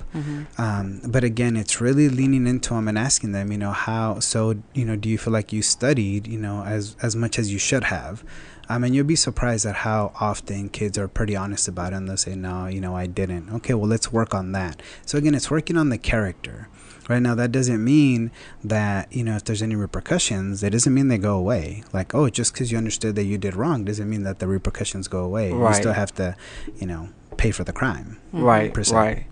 Um, 0.65 0.87
but 1.15 1.23
again 1.25 1.55
it's 1.63 1.77
really 1.87 2.09
leaning 2.21 2.47
into 2.53 2.71
them 2.75 2.87
and 2.89 2.99
asking 3.09 3.33
them 3.37 3.47
you 3.55 3.59
know 3.65 3.73
how 3.89 4.07
so 4.31 4.41
you 4.79 4.85
know 4.89 4.97
do 4.97 5.09
you 5.13 5.19
feel 5.23 5.33
like 5.39 5.53
you 5.57 5.63
studied 5.77 6.23
you 6.35 6.41
know 6.47 6.57
as 6.77 6.97
as 7.07 7.13
much 7.23 7.35
as 7.39 7.47
you 7.53 7.59
should 7.69 7.85
have 7.97 8.25
um, 8.69 8.83
mean, 8.83 8.95
you'll 8.95 9.05
be 9.05 9.17
surprised 9.17 9.67
at 9.67 9.77
how 9.77 10.13
often 10.21 10.69
kids 10.69 10.97
are 10.99 11.09
pretty 11.09 11.37
honest 11.37 11.69
about 11.69 11.93
it 11.93 11.97
and 11.97 12.09
they'll 12.09 12.17
say 12.17 12.35
no 12.35 12.67
you 12.67 12.81
know 12.81 12.97
i 12.97 13.07
didn't. 13.07 13.51
Okay 13.51 13.75
well 13.75 13.89
let's 13.89 14.13
work 14.13 14.35
on 14.35 14.53
that. 14.53 14.81
So 15.07 15.19
again 15.19 15.35
it's 15.35 15.51
working 15.51 15.77
on 15.77 15.89
the 15.89 15.99
character. 15.99 16.69
Right 17.09 17.21
now 17.21 17.35
that 17.35 17.53
doesn't 17.53 17.85
mean 17.85 18.31
that 18.63 19.13
you 19.13 19.25
know 19.25 19.37
if 19.37 19.45
there's 19.45 19.63
any 19.63 19.77
repercussions 19.77 20.63
it 20.63 20.71
doesn't 20.71 20.95
mean 20.95 21.09
they 21.09 21.19
go 21.19 21.37
away. 21.37 21.85
Like 21.93 22.15
oh 22.15 22.29
just 22.31 22.53
because 22.53 22.73
you 22.73 22.79
understood 22.79 23.15
that 23.17 23.25
you 23.25 23.39
did 23.39 23.55
wrong 23.55 23.85
doesn't 23.85 24.09
mean 24.09 24.23
that 24.23 24.39
the 24.39 24.47
repercussions 24.47 25.09
go 25.09 25.25
away. 25.25 25.51
You 25.51 25.75
still 25.75 25.93
have 25.93 26.15
to 26.15 26.37
you 26.77 26.87
know 26.87 27.09
pay 27.37 27.51
for 27.51 27.65
the 27.65 27.73
crime. 27.73 28.19
Right, 28.33 28.73
per 28.73 28.83
right. 28.93 29.27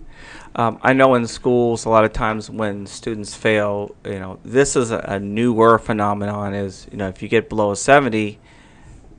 Um, 0.55 0.79
I 0.83 0.93
know 0.93 1.15
in 1.15 1.25
schools 1.27 1.85
a 1.85 1.89
lot 1.89 2.05
of 2.05 2.13
times 2.13 2.49
when 2.49 2.85
students 2.85 3.33
fail, 3.33 3.95
you 4.05 4.19
know, 4.19 4.39
this 4.45 4.75
is 4.75 4.91
a, 4.91 4.99
a 4.99 5.19
newer 5.19 5.79
phenomenon. 5.79 6.53
Is 6.53 6.87
you 6.91 6.97
know, 6.97 7.07
if 7.07 7.21
you 7.21 7.27
get 7.27 7.49
below 7.49 7.71
a 7.71 7.75
seventy, 7.75 8.39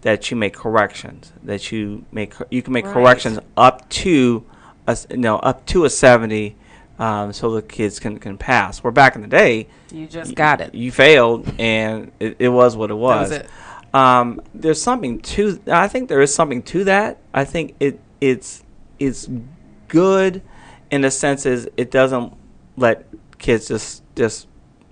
that 0.05 0.31
you 0.31 0.37
make 0.37 0.55
corrections. 0.55 1.33
That 1.43 1.73
you 1.73 2.05
make 2.13 2.35
you 2.51 2.63
can 2.63 2.73
make 2.73 2.85
Right. 2.85 2.93
corrections 2.95 3.39
up 3.57 3.89
to 4.05 4.45
a 4.87 4.97
you 5.11 5.17
know 5.17 5.37
up 5.37 5.65
to 5.67 5.85
a 5.87 5.91
seventy, 5.91 6.57
um, 6.99 7.33
so 7.33 7.51
the 7.55 7.63
kids 7.63 7.99
can 7.99 8.19
can 8.19 8.37
pass. 8.39 8.85
Where 8.85 8.93
back 8.93 9.17
in 9.17 9.23
the 9.23 9.29
day, 9.29 9.67
You 9.91 10.07
just 10.07 10.31
y- 10.31 10.35
got 10.35 10.61
it. 10.61 10.75
You 10.75 10.93
failed, 10.93 11.53
and 11.59 12.13
it, 12.21 12.37
it 12.39 12.49
was 12.51 12.77
what 12.77 12.91
it 12.91 12.95
was. 12.95 13.31
was 13.31 13.39
it. 13.41 13.49
Um, 13.95 14.41
there's 14.55 14.81
something 14.83 15.21
to. 15.21 15.59
I 15.71 15.89
think 15.89 16.09
there 16.09 16.21
is 16.21 16.35
something 16.35 16.63
to 16.65 16.85
that. 16.85 17.19
I 17.33 17.45
think 17.45 17.75
it 17.81 17.99
it's 18.21 18.63
it's 18.99 19.29
good 19.89 20.43
in 20.91 21.01
the 21.01 21.11
sense 21.11 21.47
is 21.47 21.69
it 21.77 21.91
doesn't 21.91 22.33
let 22.77 23.07
kids 23.39 23.69
just 23.69 24.03
just 24.17 24.49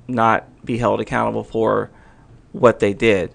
not 0.09 0.49
be 0.65 0.79
held 0.79 1.01
accountable 1.01 1.45
for 1.45 1.91
what 2.53 2.79
they 2.81 2.95
did. 2.95 3.35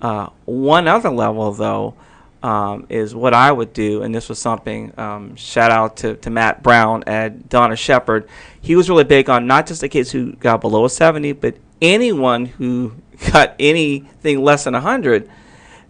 Uh, 0.00 0.28
one 0.44 0.86
other 0.86 1.10
level 1.10 1.52
though 1.52 1.94
um, 2.42 2.86
is 2.88 3.14
what 3.14 3.34
I 3.34 3.50
would 3.50 3.72
do, 3.72 4.02
and 4.02 4.14
this 4.14 4.28
was 4.28 4.38
something. 4.38 4.92
Um, 4.98 5.34
shout 5.36 5.70
out 5.70 5.96
to, 5.98 6.16
to 6.16 6.30
Matt 6.30 6.62
Brown 6.62 7.04
at 7.06 7.48
Donna 7.48 7.76
Shepherd. 7.76 8.28
He 8.60 8.76
was 8.76 8.88
really 8.88 9.04
big 9.04 9.28
on 9.28 9.46
not 9.46 9.66
just 9.66 9.80
the 9.80 9.88
kids 9.88 10.12
who 10.12 10.32
got 10.34 10.60
below 10.60 10.84
a 10.84 10.90
70, 10.90 11.32
but 11.32 11.56
anyone 11.82 12.46
who 12.46 12.94
got 13.32 13.54
anything 13.58 14.42
less 14.42 14.64
than 14.64 14.74
100, 14.74 15.28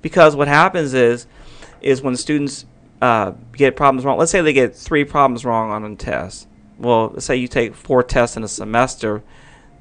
because 0.01 0.37
what 0.37 0.49
happens 0.49 0.95
is 0.95 1.27
is 1.81 2.03
when 2.03 2.17
students 2.17 2.67
uh, 3.01 3.33
get 3.53 3.77
problems 3.77 4.05
wrong. 4.05 4.19
Let's 4.19 4.33
say 4.33 4.41
they 4.41 4.53
get 4.53 4.75
three 4.75 5.05
problems 5.05 5.45
wrong 5.45 5.71
on 5.71 5.85
a 5.85 5.95
test. 5.95 6.49
Well, 6.79 7.11
let's 7.13 7.27
say 7.27 7.37
you 7.37 7.47
take 7.47 7.75
four 7.75 8.03
tests 8.03 8.37
in 8.37 8.43
a 8.43 8.49
semester. 8.49 9.23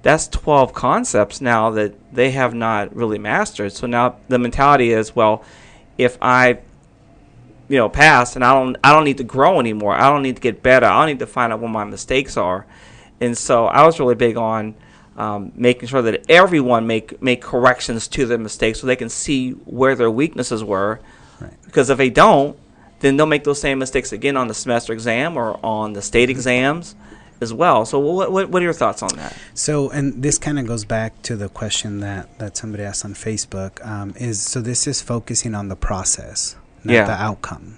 That's 0.07 0.29
12 0.29 0.71
concepts 0.71 1.41
now 1.41 1.69
that 1.71 2.15
they 2.15 2.31
have 2.31 2.53
not 2.53 2.95
really 2.95 3.19
mastered. 3.19 3.73
So 3.73 3.87
now 3.87 4.15
the 4.29 4.39
mentality 4.39 4.93
is, 4.93 5.13
well, 5.13 5.43
if 5.97 6.17
I, 6.21 6.59
you 7.67 7.75
know, 7.75 7.89
pass 7.89 8.37
and 8.37 8.45
I 8.45 8.53
don't, 8.53 8.77
I 8.81 8.93
don't 8.93 9.03
need 9.03 9.17
to 9.17 9.25
grow 9.25 9.59
anymore. 9.59 9.93
I 9.93 10.09
don't 10.09 10.23
need 10.23 10.37
to 10.37 10.41
get 10.41 10.63
better. 10.63 10.85
I 10.85 10.99
don't 10.99 11.07
need 11.07 11.19
to 11.19 11.27
find 11.27 11.51
out 11.51 11.59
what 11.59 11.71
my 11.71 11.83
mistakes 11.83 12.37
are. 12.37 12.65
And 13.19 13.37
so 13.37 13.65
I 13.65 13.85
was 13.85 13.99
really 13.99 14.15
big 14.15 14.37
on 14.37 14.75
um, 15.17 15.51
making 15.55 15.89
sure 15.89 16.01
that 16.01 16.23
everyone 16.29 16.87
make 16.87 17.21
make 17.21 17.41
corrections 17.41 18.07
to 18.07 18.25
their 18.25 18.37
mistakes 18.37 18.79
so 18.79 18.87
they 18.87 18.95
can 18.95 19.09
see 19.09 19.51
where 19.51 19.93
their 19.93 20.09
weaknesses 20.09 20.63
were. 20.63 21.01
Right. 21.41 21.51
Because 21.65 21.89
if 21.89 21.97
they 21.97 22.09
don't, 22.09 22.57
then 23.01 23.17
they'll 23.17 23.25
make 23.25 23.43
those 23.43 23.59
same 23.59 23.77
mistakes 23.77 24.13
again 24.13 24.37
on 24.37 24.47
the 24.47 24.53
semester 24.53 24.93
exam 24.93 25.35
or 25.35 25.59
on 25.65 25.91
the 25.91 26.01
state 26.01 26.29
exams 26.29 26.95
as 27.41 27.53
well. 27.53 27.85
So 27.85 27.99
what 27.99 28.31
what, 28.31 28.49
what 28.49 28.61
are 28.61 28.65
your 28.65 28.73
thoughts 28.73 29.01
on 29.03 29.09
that? 29.15 29.35
So, 29.53 29.89
and 29.89 30.23
this 30.23 30.37
kind 30.37 30.57
of 30.59 30.65
goes 30.67 30.85
back 30.85 31.21
to 31.23 31.35
the 31.35 31.49
question 31.49 31.99
that, 31.99 32.37
that 32.39 32.57
somebody 32.57 32.83
asked 32.83 33.05
on 33.05 33.13
Facebook. 33.13 33.85
Um, 33.85 34.13
is 34.17 34.41
so 34.41 34.61
this 34.61 34.87
is 34.87 35.01
focusing 35.01 35.53
on 35.55 35.67
the 35.69 35.75
process, 35.75 36.55
not 36.83 36.93
Yeah. 36.93 37.05
the 37.05 37.13
outcome, 37.13 37.77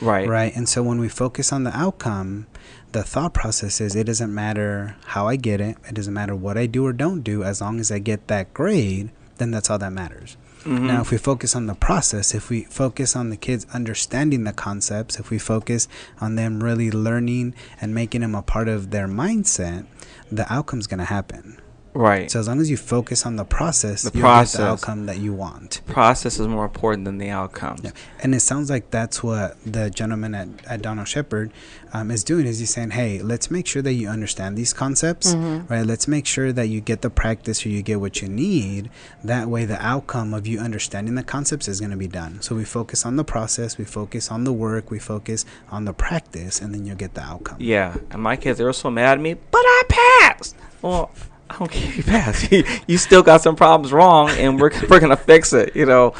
Right. 0.00 0.28
right? 0.28 0.54
And 0.54 0.68
so 0.68 0.82
when 0.82 0.98
we 1.00 1.08
focus 1.08 1.52
on 1.52 1.64
the 1.64 1.76
outcome, 1.76 2.46
the 2.92 3.02
thought 3.02 3.34
process 3.34 3.80
is 3.80 3.94
it 3.94 4.04
doesn't 4.04 4.34
matter 4.34 4.96
how 5.06 5.28
I 5.28 5.36
get 5.36 5.60
it, 5.60 5.76
it 5.88 5.94
doesn't 5.94 6.14
matter 6.14 6.34
what 6.34 6.56
I 6.56 6.66
do 6.66 6.86
or 6.86 6.92
don't 6.92 7.20
do, 7.22 7.44
as 7.44 7.60
long 7.60 7.80
as 7.80 7.90
I 7.90 7.98
get 7.98 8.28
that 8.28 8.54
grade, 8.54 9.10
then 9.36 9.50
that's 9.50 9.68
all 9.70 9.78
that 9.78 9.92
matters. 9.92 10.36
Mm-hmm. 10.64 10.86
Now, 10.86 11.00
if 11.00 11.10
we 11.10 11.18
focus 11.18 11.54
on 11.54 11.66
the 11.66 11.74
process, 11.74 12.34
if 12.34 12.50
we 12.50 12.64
focus 12.64 13.14
on 13.14 13.30
the 13.30 13.36
kids 13.36 13.66
understanding 13.72 14.44
the 14.44 14.52
concepts, 14.52 15.18
if 15.18 15.30
we 15.30 15.38
focus 15.38 15.88
on 16.20 16.34
them 16.34 16.62
really 16.62 16.90
learning 16.90 17.54
and 17.80 17.94
making 17.94 18.22
them 18.22 18.34
a 18.34 18.42
part 18.42 18.68
of 18.68 18.90
their 18.90 19.06
mindset, 19.06 19.86
the 20.30 20.52
outcome's 20.52 20.86
going 20.86 20.98
to 20.98 21.04
happen. 21.04 21.60
Right. 21.98 22.30
So 22.30 22.38
as 22.38 22.46
long 22.46 22.60
as 22.60 22.70
you 22.70 22.76
focus 22.76 23.26
on 23.26 23.34
the 23.34 23.44
process, 23.44 24.02
The 24.02 24.12
you'll 24.14 24.22
process. 24.22 24.52
get 24.52 24.62
the 24.62 24.68
outcome 24.70 25.06
that 25.06 25.18
you 25.18 25.32
want. 25.32 25.80
Process 25.86 26.38
is 26.38 26.46
more 26.46 26.64
important 26.64 27.04
than 27.06 27.18
the 27.18 27.28
outcome. 27.30 27.78
Yeah. 27.82 27.90
And 28.22 28.36
it 28.36 28.40
sounds 28.40 28.70
like 28.70 28.92
that's 28.92 29.20
what 29.20 29.56
the 29.66 29.90
gentleman 29.90 30.32
at, 30.36 30.48
at 30.66 30.80
Donald 30.80 31.08
Shepard 31.08 31.50
um, 31.92 32.12
is 32.12 32.22
doing 32.22 32.46
is 32.46 32.60
he's 32.60 32.70
saying, 32.72 32.90
hey, 32.90 33.20
let's 33.20 33.50
make 33.50 33.66
sure 33.66 33.82
that 33.82 33.94
you 33.94 34.08
understand 34.08 34.56
these 34.56 34.72
concepts, 34.72 35.34
right? 35.34 35.84
Let's 35.84 36.06
make 36.06 36.24
sure 36.24 36.52
that 36.52 36.68
you 36.68 36.80
get 36.80 37.02
the 37.02 37.10
practice 37.10 37.66
or 37.66 37.70
you 37.70 37.82
get 37.82 37.98
what 37.98 38.22
you 38.22 38.28
need. 38.28 38.90
That 39.24 39.48
way 39.48 39.64
the 39.64 39.84
outcome 39.84 40.34
of 40.34 40.46
you 40.46 40.60
understanding 40.60 41.16
the 41.16 41.24
concepts 41.24 41.66
is 41.66 41.80
going 41.80 41.90
to 41.90 41.96
be 41.96 42.06
done. 42.06 42.40
So 42.42 42.54
we 42.54 42.64
focus 42.64 43.04
on 43.06 43.16
the 43.16 43.24
process, 43.24 43.76
we 43.76 43.84
focus 43.84 44.30
on 44.30 44.44
the 44.44 44.52
work, 44.52 44.92
we 44.92 45.00
focus 45.00 45.44
on 45.68 45.84
the 45.84 45.92
practice, 45.92 46.60
and 46.60 46.72
then 46.72 46.86
you'll 46.86 46.94
get 46.96 47.14
the 47.14 47.22
outcome. 47.22 47.56
Yeah, 47.58 47.96
and 48.12 48.22
my 48.22 48.36
kids 48.36 48.58
they 48.58 48.64
were 48.64 48.72
so 48.72 48.88
mad 48.88 49.18
at 49.18 49.20
me, 49.20 49.34
but 49.34 49.62
I 49.64 49.82
passed. 49.88 50.54
Well, 50.80 51.10
I 51.50 51.58
don't 51.58 51.70
care 51.70 51.88
if 51.88 51.96
you 51.96 52.02
passed. 52.02 52.52
you 52.86 52.98
still 52.98 53.22
got 53.22 53.42
some 53.42 53.56
problems 53.56 53.92
wrong, 53.92 54.30
and 54.30 54.60
we're 54.60 54.70
we're 54.88 55.00
gonna 55.00 55.16
fix 55.16 55.52
it. 55.52 55.74
You 55.74 55.86
know, 55.86 56.14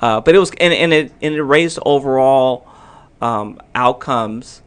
uh, 0.00 0.20
but 0.20 0.34
it 0.34 0.38
was 0.38 0.50
and, 0.60 0.72
and 0.72 0.92
it 0.92 1.12
and 1.22 1.34
it 1.34 1.42
raised 1.42 1.78
overall 1.84 2.66
um, 3.20 3.60
outcomes 3.74 4.62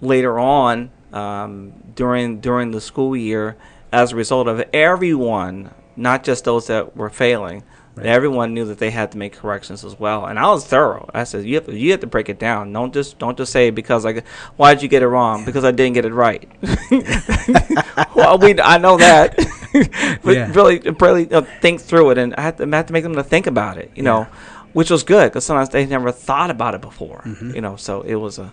later 0.00 0.38
on 0.38 0.90
um, 1.12 1.72
during 1.94 2.40
during 2.40 2.70
the 2.70 2.80
school 2.80 3.16
year 3.16 3.56
as 3.92 4.12
a 4.12 4.16
result 4.16 4.48
of 4.48 4.62
everyone, 4.72 5.70
not 5.96 6.24
just 6.24 6.44
those 6.44 6.66
that 6.66 6.96
were 6.96 7.10
failing. 7.10 7.62
But 7.94 8.06
Everyone 8.06 8.54
knew 8.54 8.64
that 8.66 8.78
they 8.78 8.90
had 8.90 9.12
to 9.12 9.18
make 9.18 9.34
corrections 9.34 9.84
as 9.84 9.98
well, 9.98 10.24
and 10.24 10.38
I 10.38 10.50
was 10.50 10.66
thorough. 10.66 11.10
I 11.12 11.24
said, 11.24 11.44
"You 11.44 11.56
have 11.56 11.66
to, 11.66 11.76
you 11.76 11.90
have 11.90 12.00
to 12.00 12.06
break 12.06 12.28
it 12.30 12.38
down. 12.38 12.72
Don't 12.72 12.92
just 12.94 13.18
don't 13.18 13.36
just 13.36 13.52
say 13.52 13.68
because 13.70 14.04
like, 14.04 14.26
why 14.56 14.72
did 14.74 14.82
you 14.82 14.88
get 14.88 15.02
it 15.02 15.08
wrong? 15.08 15.44
Because 15.44 15.64
I 15.64 15.72
didn't 15.72 15.94
get 15.94 16.04
it 16.06 16.14
right. 16.14 16.48
well, 18.14 18.38
we 18.38 18.58
I 18.60 18.78
know 18.78 18.96
that, 18.96 19.36
but 20.22 20.34
Yeah. 20.34 20.50
really 20.54 20.80
really 21.00 21.30
uh, 21.32 21.42
think 21.60 21.80
through 21.80 22.10
it, 22.10 22.18
and 22.18 22.34
I 22.36 22.40
had 22.42 22.56
to, 22.58 22.64
I 22.64 22.76
had 22.76 22.86
to 22.88 22.92
make 22.92 23.02
them 23.02 23.14
to 23.14 23.22
think 23.22 23.46
about 23.46 23.76
it. 23.78 23.90
You 23.94 24.02
know, 24.02 24.26
which 24.72 24.90
was 24.90 25.02
good 25.02 25.30
because 25.30 25.44
sometimes 25.44 25.68
they 25.70 25.84
never 25.86 26.12
thought 26.12 26.50
about 26.50 26.74
it 26.74 26.80
before. 26.80 27.22
Mm-hmm. 27.24 27.54
You 27.54 27.60
know, 27.60 27.76
so 27.76 28.02
it 28.02 28.14
was 28.14 28.38
a 28.38 28.52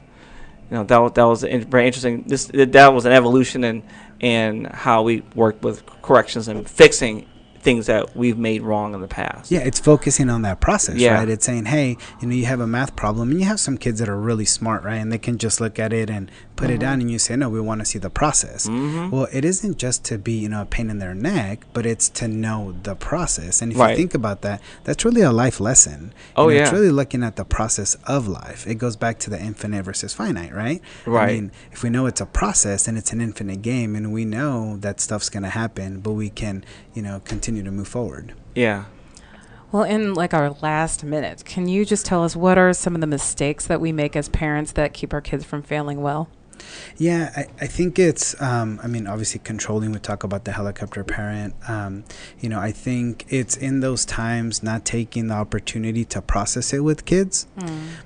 you 0.70 0.78
know 0.78 0.84
that 0.84 1.16
that 1.16 1.24
was 1.24 1.44
very 1.44 1.88
interesting. 1.88 2.24
This 2.28 2.46
that 2.54 2.94
was 2.94 3.06
an 3.06 3.12
evolution 3.14 3.64
in 3.64 3.84
in 4.20 4.66
how 4.66 5.04
we 5.04 5.24
worked 5.34 5.64
with 5.64 5.86
corrections 6.02 6.48
and 6.50 6.70
fixing 6.70 7.26
things 7.62 7.88
that 7.88 8.16
we've 8.16 8.38
made 8.38 8.62
wrong 8.62 8.94
in 8.94 9.02
the 9.02 9.08
past. 9.08 9.52
Yeah, 9.52 9.60
it's 9.60 9.80
focusing 9.80 10.30
on 10.30 10.42
that 10.44 10.60
process, 10.60 10.96
Yeah. 10.98 11.16
right? 11.16 11.30
It's 11.30 11.46
saying, 11.46 11.66
hey, 11.66 11.98
you 12.22 12.28
know, 12.28 12.36
you 12.36 12.46
have 12.46 12.60
a 12.60 12.68
math 12.68 12.96
problem, 12.96 13.32
and 13.32 13.40
you 13.40 13.46
have 13.46 13.60
some 13.60 13.78
kids 13.78 14.00
that 14.00 14.10
are 14.10 14.18
really 14.20 14.46
smart, 14.46 14.84
right? 14.84 14.96
And 14.98 15.12
they 15.12 15.18
can 15.18 15.38
just 15.38 15.60
look 15.62 15.78
at 15.80 15.92
it 15.94 16.10
and 16.10 16.32
put 16.56 16.70
it 16.70 16.74
Mm-hmm. 16.74 16.80
down, 16.82 17.02
and 17.02 17.10
you 17.12 17.20
say, 17.20 17.36
no, 17.36 17.50
we 17.50 17.60
want 17.62 17.80
to 17.82 17.86
see 17.86 18.00
the 18.00 18.10
process. 18.10 18.68
Well, 18.70 19.28
it 19.32 19.44
isn't 19.46 19.78
just 19.78 20.04
to 20.06 20.18
be, 20.18 20.34
you 20.34 20.50
know, 20.50 20.62
a 20.62 20.66
pain 20.66 20.90
in 20.90 21.00
their 21.00 21.14
neck, 21.16 21.66
but 21.74 21.86
it's 21.86 22.10
to 22.10 22.28
know 22.28 22.76
the 22.84 22.96
process. 22.96 23.62
And 23.62 23.72
if 23.72 23.78
Right. 23.78 23.92
you 23.92 23.96
think 23.98 24.14
about 24.14 24.42
that, 24.42 24.62
that's 24.84 25.04
really 25.06 25.22
a 25.22 25.32
life 25.32 25.60
lesson. 25.60 26.14
You 26.38 26.44
Oh, 26.44 26.50
know, 26.50 26.56
It's 26.56 26.72
really 26.72 26.92
looking 26.92 27.24
at 27.24 27.36
the 27.38 27.46
process 27.46 27.96
of 28.06 28.28
life. 28.28 28.66
It 28.68 28.76
goes 28.76 28.96
back 28.96 29.20
to 29.20 29.30
the 29.30 29.40
infinite 29.42 29.84
versus 29.84 30.14
finite, 30.14 30.54
right? 30.54 30.82
I 31.06 31.10
Right. 31.10 31.34
mean, 31.34 31.52
if 31.72 31.82
we 31.84 31.90
know 31.90 32.06
it's 32.06 32.22
a 32.22 32.26
process 32.26 32.88
and 32.88 32.98
it's 32.98 33.12
an 33.14 33.22
infinite 33.22 33.62
game, 33.62 33.96
and 33.96 34.12
we 34.14 34.24
know 34.26 34.78
that 34.78 35.00
stuff's 35.02 35.30
going 35.30 35.44
to 35.44 35.50
happen, 35.50 36.00
but 36.02 36.12
we 36.12 36.30
can, 36.30 36.64
you 36.94 37.02
know, 37.02 37.22
continue 37.26 37.49
to 37.56 37.72
move 37.72 37.88
forward. 37.88 38.34
Yeah. 38.56 38.86
Well, 39.72 39.84
in 39.84 40.14
like 40.16 40.34
our 40.34 40.52
last 40.62 41.04
minute, 41.04 41.46
can 41.46 41.68
you 41.68 41.86
just 41.86 42.06
tell 42.06 42.24
us 42.24 42.36
what 42.36 42.58
are 42.58 42.74
some 42.74 42.96
of 42.96 43.02
the 43.02 43.08
mistakes 43.08 43.68
that 43.68 43.80
we 43.80 43.92
make 43.92 44.16
as 44.16 44.28
parents 44.30 44.72
that 44.72 44.94
keep 44.94 45.14
our 45.14 45.22
kids 45.22 45.46
from 45.46 45.62
failing 45.62 46.02
well? 46.02 46.30
Yeah, 46.98 47.32
I, 47.36 47.48
I 47.62 47.68
think 47.68 47.98
it's, 48.00 48.40
um, 48.42 48.80
I 48.84 48.88
mean, 48.88 49.08
obviously 49.08 49.40
controlling, 49.44 49.92
we 49.92 50.00
talk 50.00 50.24
about 50.24 50.46
the 50.46 50.52
helicopter 50.52 51.04
parent. 51.04 51.56
Um, 51.68 52.04
you 52.40 52.50
know, 52.50 52.60
I 52.60 52.72
think 52.72 53.26
it's 53.30 53.56
in 53.56 53.80
those 53.80 54.06
times 54.06 54.62
not 54.64 54.86
taking 54.86 55.28
the 55.28 55.36
opportunity 55.36 56.06
to 56.06 56.22
process 56.22 56.74
it 56.74 56.80
with 56.80 57.06
kids, 57.06 57.48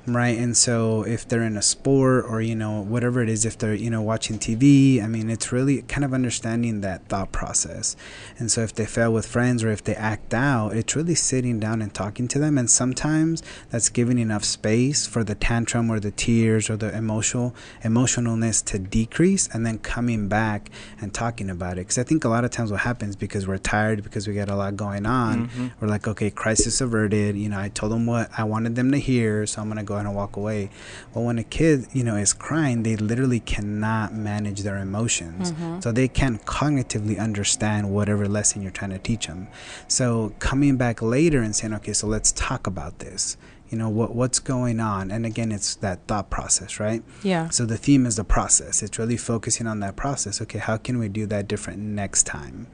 right? 0.07 0.37
And 0.37 0.55
so 0.55 1.03
if 1.03 1.27
they're 1.27 1.43
in 1.43 1.57
a 1.57 1.61
sport 1.61 2.25
or, 2.27 2.41
you 2.41 2.55
know, 2.55 2.81
whatever 2.81 3.21
it 3.21 3.29
is, 3.29 3.45
if 3.45 3.57
they're, 3.57 3.73
you 3.73 3.89
know, 3.89 4.01
watching 4.01 4.37
TV, 4.39 5.03
I 5.03 5.07
mean, 5.07 5.29
it's 5.29 5.51
really 5.51 5.81
kind 5.83 6.03
of 6.03 6.13
understanding 6.13 6.81
that 6.81 7.07
thought 7.07 7.31
process. 7.31 7.95
And 8.37 8.51
so 8.51 8.61
if 8.61 8.73
they 8.73 8.85
fail 8.85 9.13
with 9.13 9.25
friends 9.25 9.63
or 9.63 9.69
if 9.69 9.83
they 9.83 9.95
act 9.95 10.33
out, 10.33 10.75
it's 10.75 10.95
really 10.95 11.15
sitting 11.15 11.59
down 11.59 11.81
and 11.81 11.93
talking 11.93 12.27
to 12.29 12.39
them. 12.39 12.57
And 12.57 12.69
sometimes 12.69 13.41
that's 13.69 13.89
giving 13.89 14.19
enough 14.19 14.43
space 14.43 15.07
for 15.07 15.23
the 15.23 15.35
tantrum 15.35 15.89
or 15.89 15.99
the 15.99 16.11
tears 16.11 16.69
or 16.69 16.77
the 16.77 16.95
emotional, 16.95 17.55
emotional 17.83 18.35
emotionalness 18.43 18.63
to 18.65 18.79
decrease 18.79 19.47
and 19.53 19.65
then 19.65 19.79
coming 19.79 20.27
back 20.27 20.69
and 21.01 21.13
talking 21.13 21.49
about 21.49 21.73
it. 21.73 21.81
Because 21.81 21.97
I 21.97 22.03
think 22.03 22.23
a 22.23 22.29
lot 22.29 22.45
of 22.45 22.51
times 22.51 22.71
what 22.71 22.81
happens 22.81 23.15
because 23.15 23.47
we're 23.47 23.57
tired, 23.57 24.03
because 24.03 24.27
we 24.27 24.33
got 24.33 24.49
a 24.49 24.55
lot 24.55 24.75
going 24.75 25.05
on, 25.05 25.47
mm-hmm. 25.47 25.67
we're 25.79 25.87
like, 25.87 26.07
okay, 26.07 26.29
crisis 26.29 26.81
averted. 26.81 27.35
You 27.37 27.49
know, 27.49 27.59
I 27.59 27.69
told 27.69 27.91
them 27.91 28.05
what 28.05 28.29
I 28.37 28.43
wanted 28.43 28.75
them 28.75 28.91
to 28.91 28.97
hear, 28.97 29.45
so 29.45 29.61
I'm 29.61 29.67
going 29.67 29.77
to 29.77 29.83
go 29.83 29.95
ahead 29.95 30.05
and 30.05 30.15
walk 30.15 30.35
away. 30.35 30.69
Well, 31.13 31.25
when 31.25 31.39
a 31.39 31.43
kid, 31.43 31.87
you 31.93 32.03
know, 32.03 32.15
is 32.15 32.33
crying, 32.33 32.83
they 32.83 32.95
literally 32.95 33.39
cannot 33.39 34.13
manage 34.13 34.61
their 34.61 34.77
emotions. 34.77 35.51
Mm-hmm. 35.51 35.79
So 35.81 35.91
they 35.91 36.07
can't 36.07 36.43
cognitively 36.45 37.19
understand 37.19 37.91
whatever 37.91 38.27
lesson 38.27 38.61
you're 38.61 38.71
trying 38.71 38.91
to 38.91 38.99
teach 38.99 39.27
them. 39.27 39.47
So 39.87 40.33
coming 40.39 40.77
back 40.77 41.01
later 41.01 41.41
and 41.41 41.55
saying, 41.55 41.73
okay, 41.75 41.93
so 41.93 42.07
let's 42.07 42.31
talk 42.31 42.67
about 42.67 42.99
this. 42.99 43.37
You 43.73 43.79
know 43.79 43.89
what 43.89 44.13
what's 44.13 44.37
going 44.37 44.79
on, 44.79 45.09
and 45.09 45.25
again, 45.25 45.51
it's 45.51 45.73
that 45.77 46.05
thought 46.05 46.29
process, 46.29 46.79
right? 46.79 47.01
Yeah. 47.23 47.49
So 47.49 47.65
the 47.65 47.75
theme 47.75 48.05
is 48.05 48.17
the 48.17 48.23
process. 48.23 48.83
It's 48.83 48.99
really 48.99 49.17
focusing 49.17 49.65
on 49.65 49.79
that 49.79 49.95
process. 49.95 50.39
Okay, 50.43 50.59
how 50.59 50.77
can 50.77 50.99
we 50.99 51.09
do 51.09 51.25
that 51.25 51.47
different 51.47 51.79
next 51.79 52.27
time? 52.27 52.67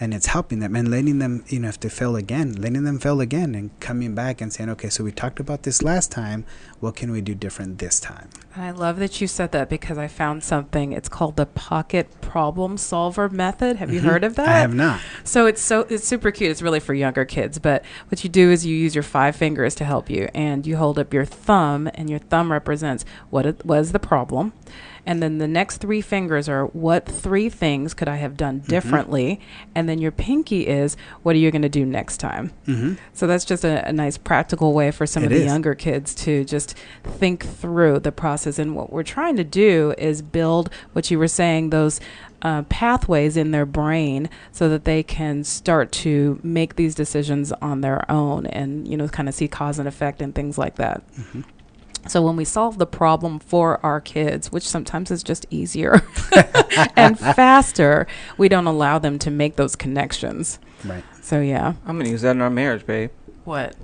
And 0.00 0.14
it's 0.14 0.24
helping 0.24 0.60
them 0.60 0.74
and 0.74 0.90
letting 0.90 1.18
them, 1.18 1.44
you 1.48 1.60
know, 1.60 1.68
if 1.68 1.78
they 1.78 1.90
fail 1.90 2.16
again, 2.16 2.54
letting 2.54 2.84
them 2.84 2.98
fail 2.98 3.20
again 3.20 3.54
and 3.54 3.78
coming 3.78 4.14
back 4.14 4.40
and 4.40 4.50
saying, 4.50 4.70
okay, 4.70 4.88
so 4.88 5.04
we 5.04 5.12
talked 5.12 5.38
about 5.38 5.64
this 5.64 5.82
last 5.82 6.10
time. 6.10 6.46
What 6.80 6.94
can 6.94 7.10
we 7.10 7.20
do 7.20 7.34
different 7.34 7.78
this 7.78 7.98
time? 7.98 8.28
I 8.56 8.70
love 8.70 8.98
that 8.98 9.20
you 9.20 9.26
said 9.26 9.50
that 9.52 9.68
because 9.68 9.98
I 9.98 10.06
found 10.06 10.44
something. 10.44 10.92
It's 10.92 11.08
called 11.08 11.36
the 11.36 11.46
pocket 11.46 12.20
problem 12.20 12.76
solver 12.76 13.28
method. 13.28 13.76
Have 13.76 13.92
you 13.92 14.00
heard 14.00 14.22
of 14.22 14.36
that? 14.36 14.46
Mm-hmm. 14.46 14.56
I 14.56 14.58
have 14.60 14.74
not. 14.74 15.00
So 15.24 15.46
it's 15.46 15.60
so 15.60 15.80
it's 15.88 16.06
super 16.06 16.30
cute. 16.30 16.50
It's 16.50 16.62
really 16.62 16.80
for 16.80 16.94
younger 16.94 17.24
kids, 17.24 17.58
but 17.58 17.84
what 18.08 18.22
you 18.22 18.30
do 18.30 18.50
is 18.50 18.64
you 18.64 18.76
use 18.76 18.94
your 18.94 19.02
five 19.02 19.34
fingers 19.34 19.74
to 19.76 19.84
help 19.84 20.08
you, 20.08 20.28
and 20.34 20.66
you 20.66 20.76
hold 20.76 20.98
up 20.98 21.12
your 21.12 21.24
thumb, 21.24 21.88
and 21.94 22.08
your 22.08 22.18
thumb 22.20 22.52
represents 22.52 23.04
what 23.30 23.44
it 23.46 23.64
was 23.66 23.92
the 23.92 23.98
problem, 23.98 24.52
and 25.06 25.22
then 25.22 25.38
the 25.38 25.48
next 25.48 25.78
three 25.78 26.00
fingers 26.00 26.48
are 26.48 26.66
what 26.66 27.06
three 27.06 27.48
things 27.48 27.94
could 27.94 28.08
I 28.08 28.16
have 28.16 28.36
done 28.36 28.60
Mm-hmm. 28.60 28.70
differently, 28.70 29.40
and 29.74 29.88
then 29.88 29.98
your 29.98 30.10
pinky 30.12 30.66
is 30.66 30.96
what 31.22 31.34
are 31.34 31.38
you 31.38 31.50
going 31.50 31.62
to 31.62 31.68
do 31.68 31.84
next 31.86 32.16
time. 32.18 32.50
Mm-hmm. 32.66 32.94
So 33.12 33.26
that's 33.26 33.44
just 33.44 33.64
a, 33.64 33.86
a 33.88 33.92
nice 33.92 34.16
practical 34.18 34.72
way 34.72 34.90
for 34.90 35.06
some 35.06 35.22
It 35.22 35.26
of 35.26 35.32
the 35.32 35.38
is. 35.40 35.44
younger 35.44 35.74
kids 35.74 36.14
to 36.16 36.44
just 36.44 36.67
think 37.04 37.44
through 37.44 38.00
the 38.00 38.12
process. 38.12 38.58
And 38.58 38.74
what 38.74 38.92
we're 38.92 39.02
trying 39.02 39.36
to 39.36 39.44
do 39.44 39.94
is 39.98 40.22
build 40.22 40.70
what 40.92 41.10
you 41.10 41.18
were 41.18 41.28
saying, 41.28 41.70
those 41.70 42.00
uh, 42.42 42.62
pathways 42.62 43.36
in 43.36 43.50
their 43.50 43.66
brain 43.66 44.30
so 44.52 44.68
that 44.68 44.84
they 44.84 45.02
can 45.02 45.44
start 45.44 45.90
to 45.90 46.38
make 46.42 46.76
these 46.76 46.94
decisions 46.94 47.52
on 47.52 47.80
their 47.80 48.08
own 48.10 48.46
and, 48.46 48.86
you 48.86 48.96
know, 48.96 49.08
kind 49.08 49.28
of 49.28 49.34
see 49.34 49.48
cause 49.48 49.78
and 49.78 49.88
effect 49.88 50.22
and 50.22 50.34
things 50.34 50.56
like 50.56 50.76
that. 50.76 51.02
Mm-hmm. 51.14 51.40
So 52.06 52.22
when 52.22 52.36
we 52.36 52.44
solve 52.44 52.78
the 52.78 52.86
problem 52.86 53.38
for 53.38 53.84
our 53.84 54.00
kids, 54.00 54.50
which 54.50 54.66
sometimes 54.66 55.10
is 55.10 55.22
just 55.22 55.46
easier 55.50 56.02
and 56.96 57.18
faster, 57.18 58.06
we 58.38 58.48
don't 58.48 58.66
allow 58.66 58.98
them 58.98 59.18
to 59.20 59.30
make 59.30 59.56
those 59.56 59.76
connections. 59.76 60.58
Right. 60.84 61.04
So 61.20 61.40
yeah. 61.40 61.74
I'm 61.84 61.98
gonna 61.98 62.08
use 62.08 62.22
that 62.22 62.30
in 62.30 62.40
our 62.40 62.50
marriage, 62.50 62.86
babe. 62.86 63.10
What? 63.44 63.74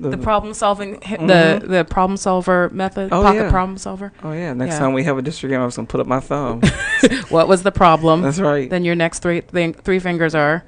The 0.00 0.18
problem 0.18 0.52
solving 0.54 0.92
the 0.94 1.60
Mhm. 1.62 1.68
the 1.68 1.84
problem 1.84 2.16
solver 2.16 2.68
method 2.72 3.10
Oh, 3.12 3.22
pocket 3.22 3.42
yeah. 3.42 3.50
problem 3.50 3.78
solver 3.78 4.12
Oh 4.24 4.32
yeah. 4.32 4.52
Next 4.52 4.72
Yeah. 4.74 4.78
time 4.80 4.92
we 4.94 5.04
have 5.04 5.16
a 5.18 5.22
disagreement, 5.22 5.62
I'm 5.62 5.68
just 5.68 5.76
gonna 5.76 5.86
put 5.86 6.00
up 6.00 6.06
my 6.08 6.18
thumb. 6.20 6.60
what 7.28 7.46
was 7.46 7.62
the 7.62 7.70
problem 7.72 8.22
That's 8.22 8.40
right. 8.40 8.68
then 8.68 8.84
your 8.84 8.94
next 8.96 9.20
three 9.20 9.40
thing, 9.42 9.74
three 9.74 9.98
fingers 10.00 10.34
are 10.34 10.64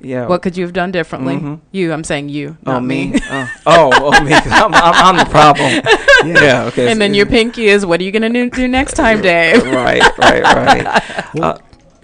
yeah. 0.00 0.26
what 0.28 0.42
could 0.42 0.56
you 0.56 0.62
have 0.64 0.72
done 0.72 0.92
differently 0.92 1.34
Mhm. 1.34 1.58
you 1.72 1.92
i'm 1.92 2.04
saying 2.04 2.28
you 2.28 2.56
Oh 2.64 2.74
not 2.74 2.84
me? 2.84 3.06
me, 3.08 3.20
oh, 3.30 3.48
oh, 3.66 3.90
oh, 4.14 4.24
me. 4.24 4.32
I'm, 4.32 4.72
I'm, 4.72 4.94
I'm 4.94 5.16
the 5.16 5.24
problem. 5.30 5.82
Yeah. 6.24 6.64
okay. 6.66 6.86
and 6.88 6.96
so- 6.96 6.98
then 6.98 7.14
your 7.14 7.26
pinky 7.26 7.66
is 7.66 7.84
what 7.86 8.00
are 8.00 8.04
you 8.04 8.12
gonna 8.12 8.28
do, 8.30 8.48
do 8.50 8.68
next 8.68 8.92
time 8.94 9.20
dave 9.22 9.64
right, 9.66 10.02
right, 10.18 10.42
right. 10.42 11.24
Well, 11.34 11.44
Uh, 11.50 11.58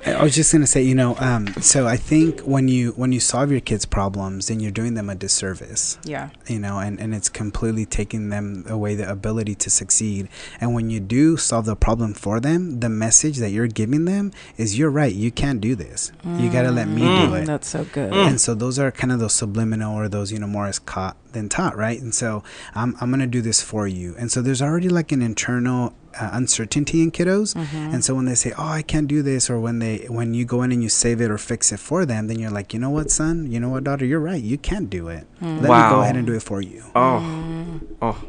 I 0.07 0.22
was 0.22 0.34
just 0.34 0.52
gonna 0.52 0.66
say, 0.66 0.82
you 0.82 0.94
know, 0.94 1.16
um, 1.18 1.48
so 1.61 1.86
I 1.86 1.96
think 1.96 2.40
when 2.40 2.68
you 2.68 2.92
when 2.92 3.12
you 3.12 3.20
solve 3.20 3.50
your 3.50 3.61
kids' 3.61 3.86
problems, 3.86 4.48
then 4.48 4.61
you're 4.61 4.70
doing 4.70 4.94
them 4.94 5.09
a 5.09 5.14
disservice. 5.14 5.98
Yeah. 6.05 6.30
You 6.46 6.59
know, 6.59 6.78
and, 6.78 7.00
and 7.00 7.14
it's 7.14 7.28
completely 7.28 7.86
taking 7.86 8.28
them 8.28 8.64
away 8.68 8.94
the 8.94 9.11
ability 9.11 9.55
to 9.57 9.70
succeed. 9.70 10.28
And 10.61 10.74
when 10.74 10.90
you 10.90 11.00
do 11.00 11.36
solve 11.36 11.64
the 11.64 11.76
problem 11.76 12.14
for 12.14 12.40
them, 12.40 12.80
the 12.80 12.88
message 12.88 13.38
that 13.38 13.50
you're 13.50 13.66
giving 13.66 14.05
them 14.05 14.32
is 14.57 14.78
you're 14.78 14.90
right, 14.90 15.14
you 15.14 15.30
can't 15.30 15.61
do 15.61 15.74
this. 15.74 16.12
You 16.24 16.50
gotta 16.50 16.70
let 16.70 16.88
me 16.88 17.02
do 17.02 17.34
it. 17.34 17.46
That's 17.46 17.68
so 17.68 17.84
good. 17.84 18.12
And 18.12 18.40
so 18.40 18.55
those 18.55 18.78
are 18.78 18.90
kind 18.90 19.12
of 19.12 19.20
those 19.20 19.34
subliminal 19.34 19.94
or 19.96 20.09
those, 20.09 20.32
you 20.32 20.38
know, 20.38 20.46
more 20.46 20.66
as 20.66 20.78
caught 20.78 21.16
than 21.32 21.48
taught, 21.48 21.76
right? 21.76 22.00
And 22.00 22.14
so 22.14 22.42
I'm, 22.74 22.96
I'm 23.00 23.11
going 23.11 23.20
to 23.20 23.26
do 23.26 23.42
this 23.42 23.61
for 23.61 23.86
you. 23.86 24.14
And 24.18 24.32
so 24.32 24.40
there's 24.40 24.62
already 24.62 24.88
like 24.88 25.12
an 25.12 25.20
internal 25.20 25.92
uh, 26.21 26.31
uncertainty 26.33 27.03
in 27.03 27.11
kiddos. 27.11 27.55
Mm-hmm. 27.55 27.95
And 27.95 28.05
so 28.05 28.15
when 28.15 28.25
they 28.25 28.35
say, 28.35 28.53
oh, 28.57 28.69
I 28.69 28.83
can't 28.83 29.09
do 29.09 29.23
this, 29.23 29.49
or 29.49 29.59
when 29.61 29.79
they, 29.79 30.07
when 30.09 30.35
you 30.35 30.45
go 30.45 30.62
in 30.62 30.73
and 30.73 30.83
you 30.83 30.89
save 30.89 31.21
it 31.21 31.31
or 31.31 31.39
fix 31.39 31.73
it 31.73 31.81
for 31.81 32.05
them, 32.07 32.27
then 32.27 32.39
you're 32.39 32.51
like, 32.51 32.73
you 32.75 32.81
know 32.81 32.91
what, 32.91 33.11
son? 33.11 33.51
You 33.51 33.61
know 33.61 33.69
what, 33.69 33.85
daughter? 33.85 34.05
You're 34.05 34.21
right. 34.21 34.43
You 34.43 34.59
can't 34.59 34.91
do 34.91 35.09
it. 35.09 35.27
Mm-hmm. 35.37 35.61
Let 35.61 35.62
me 35.62 35.91
go 35.91 36.01
ahead 36.01 36.17
and 36.17 36.27
do 36.27 36.35
it 36.35 36.43
for 36.43 36.61
you. 36.61 36.85
Oh, 36.95 37.21
mm-hmm. 37.23 37.79
oh, 38.03 38.25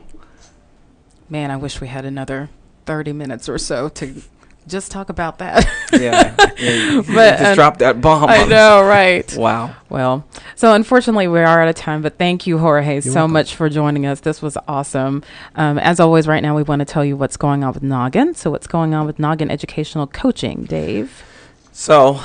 Man, 1.28 1.50
I 1.50 1.58
wish 1.58 1.82
we 1.82 1.88
had 1.88 2.06
another 2.06 2.50
30 2.86 3.14
minutes 3.14 3.50
or 3.50 3.58
so 3.58 3.90
to 3.90 4.22
just 4.68 4.92
talk 4.92 5.10
about 5.10 5.38
that. 5.40 5.66
yeah. 5.94 6.36
yeah 6.58 7.02
But, 7.08 7.38
just 7.38 7.44
uh, 7.44 7.56
dropped 7.56 7.80
that 7.80 8.02
bomb. 8.02 8.30
I 8.30 8.46
know, 8.46 8.84
right? 8.84 9.36
Wow. 9.38 9.76
Well, 9.90 10.26
so 10.56 10.74
unfortunately, 10.74 11.28
we 11.28 11.40
are 11.40 11.62
out 11.62 11.68
of 11.68 11.76
time, 11.76 12.02
but 12.02 12.18
thank 12.18 12.48
you, 12.48 12.58
Jorge, 12.58 13.02
so 13.02 13.14
welcome. 13.14 13.34
much 13.34 13.56
for 13.56 13.70
joining 13.70 14.06
us. 14.06 14.20
This 14.22 14.42
was 14.42 14.58
awesome. 14.68 15.24
Um, 15.56 15.78
as 15.78 16.00
always, 16.00 16.28
right 16.28 16.42
now, 16.42 16.56
we 16.56 16.64
want 16.64 16.80
to 16.80 16.86
tell 16.86 17.06
you 17.06 17.16
what's 17.16 17.38
going 17.38 17.64
on 17.64 17.74
with 17.74 17.84
Noggin. 17.84 18.34
So, 18.36 18.52
what's 18.52 18.68
going 18.68 18.94
on 18.94 19.06
with 19.06 19.20
Noggin 19.20 19.52
Educational 19.52 20.08
Coaching, 20.08 20.64
Dave? 20.64 21.24
So, 21.72 22.20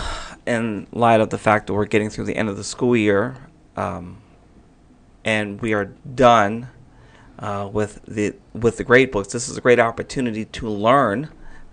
in 0.46 0.86
light 0.92 1.20
of 1.20 1.30
the 1.30 1.38
fact 1.38 1.66
that 1.66 1.74
we're 1.74 1.86
getting 1.86 2.10
through 2.10 2.24
the 2.24 2.36
end 2.36 2.48
of 2.48 2.56
the 2.56 2.64
school 2.64 2.96
year, 2.96 3.36
um, 3.76 4.18
and 5.24 5.60
we 5.60 5.74
are 5.74 5.84
done 5.84 6.68
uh, 7.38 7.68
with 7.70 8.00
the 8.06 8.34
with 8.54 8.78
the 8.78 8.84
grade 8.84 9.10
books, 9.10 9.32
this 9.32 9.48
is 9.48 9.56
a 9.56 9.60
great 9.60 9.78
opportunity 9.78 10.44
to 10.46 10.68
learn 10.68 11.28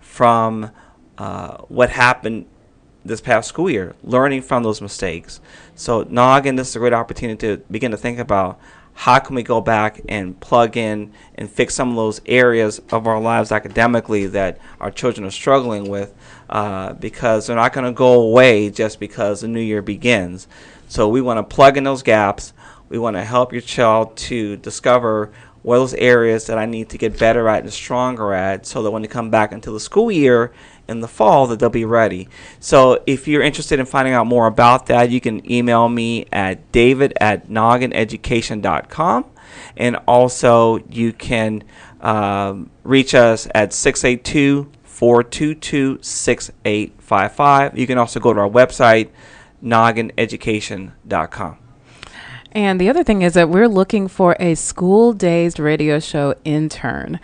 from 0.08 0.72
uh, 1.18 1.58
what 1.68 1.89
happened 1.89 2.45
this 3.05 3.22
past 3.22 3.49
school 3.49 3.70
year, 3.70 3.95
learning 4.03 4.41
from 4.41 4.64
those 4.64 4.82
mistakes. 4.82 5.39
So, 5.76 6.05
now 6.10 6.36
again, 6.36 6.55
this 6.55 6.70
is 6.70 6.76
a 6.76 6.80
great 6.80 6.93
opportunity 6.93 7.38
to 7.47 7.58
begin 7.70 7.91
to 7.91 7.97
think 7.97 8.18
about 8.18 8.60
how 8.93 9.20
can 9.20 9.36
we 9.36 9.43
go 9.43 9.62
back 9.62 10.01
and 10.10 10.39
plug 10.39 10.76
in 10.76 11.14
and 11.36 11.49
fix 11.49 11.76
some 11.76 11.91
of 11.91 11.95
those 11.95 12.20
areas 12.26 12.82
of 12.91 13.05
our 13.05 13.22
lives 13.22 13.51
academically 13.51 14.26
that 14.26 14.58
our 14.80 14.89
children 14.89 15.26
are 15.26 15.32
struggling 15.32 15.88
with 15.88 16.16
uh, 16.49 16.93
because 16.93 17.45
they're 17.45 17.55
not 17.55 17.74
going 17.74 17.86
to 17.86 17.91
go 17.91 18.22
away 18.22 18.72
just 18.72 18.99
because 18.99 19.41
the 19.41 19.47
new 19.47 19.62
year 19.62 19.84
begins. 19.84 20.47
So 20.88 21.08
we 21.10 21.22
want 21.22 21.38
to 21.38 21.55
plug 21.55 21.78
in 21.78 21.84
those 21.84 22.01
gaps. 22.01 22.53
We 22.89 22.97
want 22.97 23.18
to 23.18 23.24
help 23.24 23.51
your 23.51 23.62
child 23.62 24.18
to 24.18 24.58
discover 24.58 25.32
what 25.68 25.76
are 25.76 25.80
those 25.80 25.93
areas 25.95 26.47
that 26.47 26.57
I 26.57 26.65
need 26.65 26.88
to 26.91 26.97
get 26.97 27.20
better 27.20 27.49
at 27.49 27.61
and 27.61 27.74
stronger 27.74 28.32
at 28.32 28.65
so 28.65 28.82
that 28.84 28.91
when 28.91 29.01
they 29.01 29.09
come 29.09 29.30
back 29.30 29.51
into 29.51 29.70
the 29.70 29.82
school 29.82 30.09
year 30.09 30.53
in 30.88 31.01
the 31.01 31.09
fall 31.09 31.45
that 31.47 31.59
they'll 31.59 31.70
be 31.70 31.84
ready. 31.84 32.30
So 32.61 33.03
if 33.05 33.28
you're 33.28 33.41
interested 33.41 33.78
in 33.78 33.86
finding 33.86 34.13
out 34.13 34.28
more 34.28 34.47
about 34.47 34.86
that, 34.86 35.09
you 35.09 35.20
can 35.20 35.51
email 35.51 35.89
me 35.89 36.26
at 36.32 36.72
david 36.72 37.11
at 37.20 37.49
noggineducation.com 37.49 39.26
and 39.76 39.97
also 40.07 40.78
you 40.89 41.11
can 41.11 41.65
um, 41.99 42.70
reach 42.86 43.13
us 43.13 43.49
at 43.53 43.74
682 43.74 44.72
422 44.86 45.99
6855. 46.01 47.78
You 47.78 47.86
can 47.86 47.97
also 47.97 48.22
go 48.22 48.32
to 48.32 48.39
our 48.39 48.49
website, 48.49 49.09
noggineducation.com. 49.61 51.66
And 52.58 52.82
the 52.82 52.89
other 52.89 53.03
thing 53.03 53.22
is 53.22 53.36
that 53.36 53.49
we're 53.49 53.68
looking 53.68 54.08
for 54.08 54.36
a 54.39 54.55
school 54.55 55.14
dazed 55.14 55.60
radio 55.60 55.99
show 55.99 56.34
intern. 56.43 57.20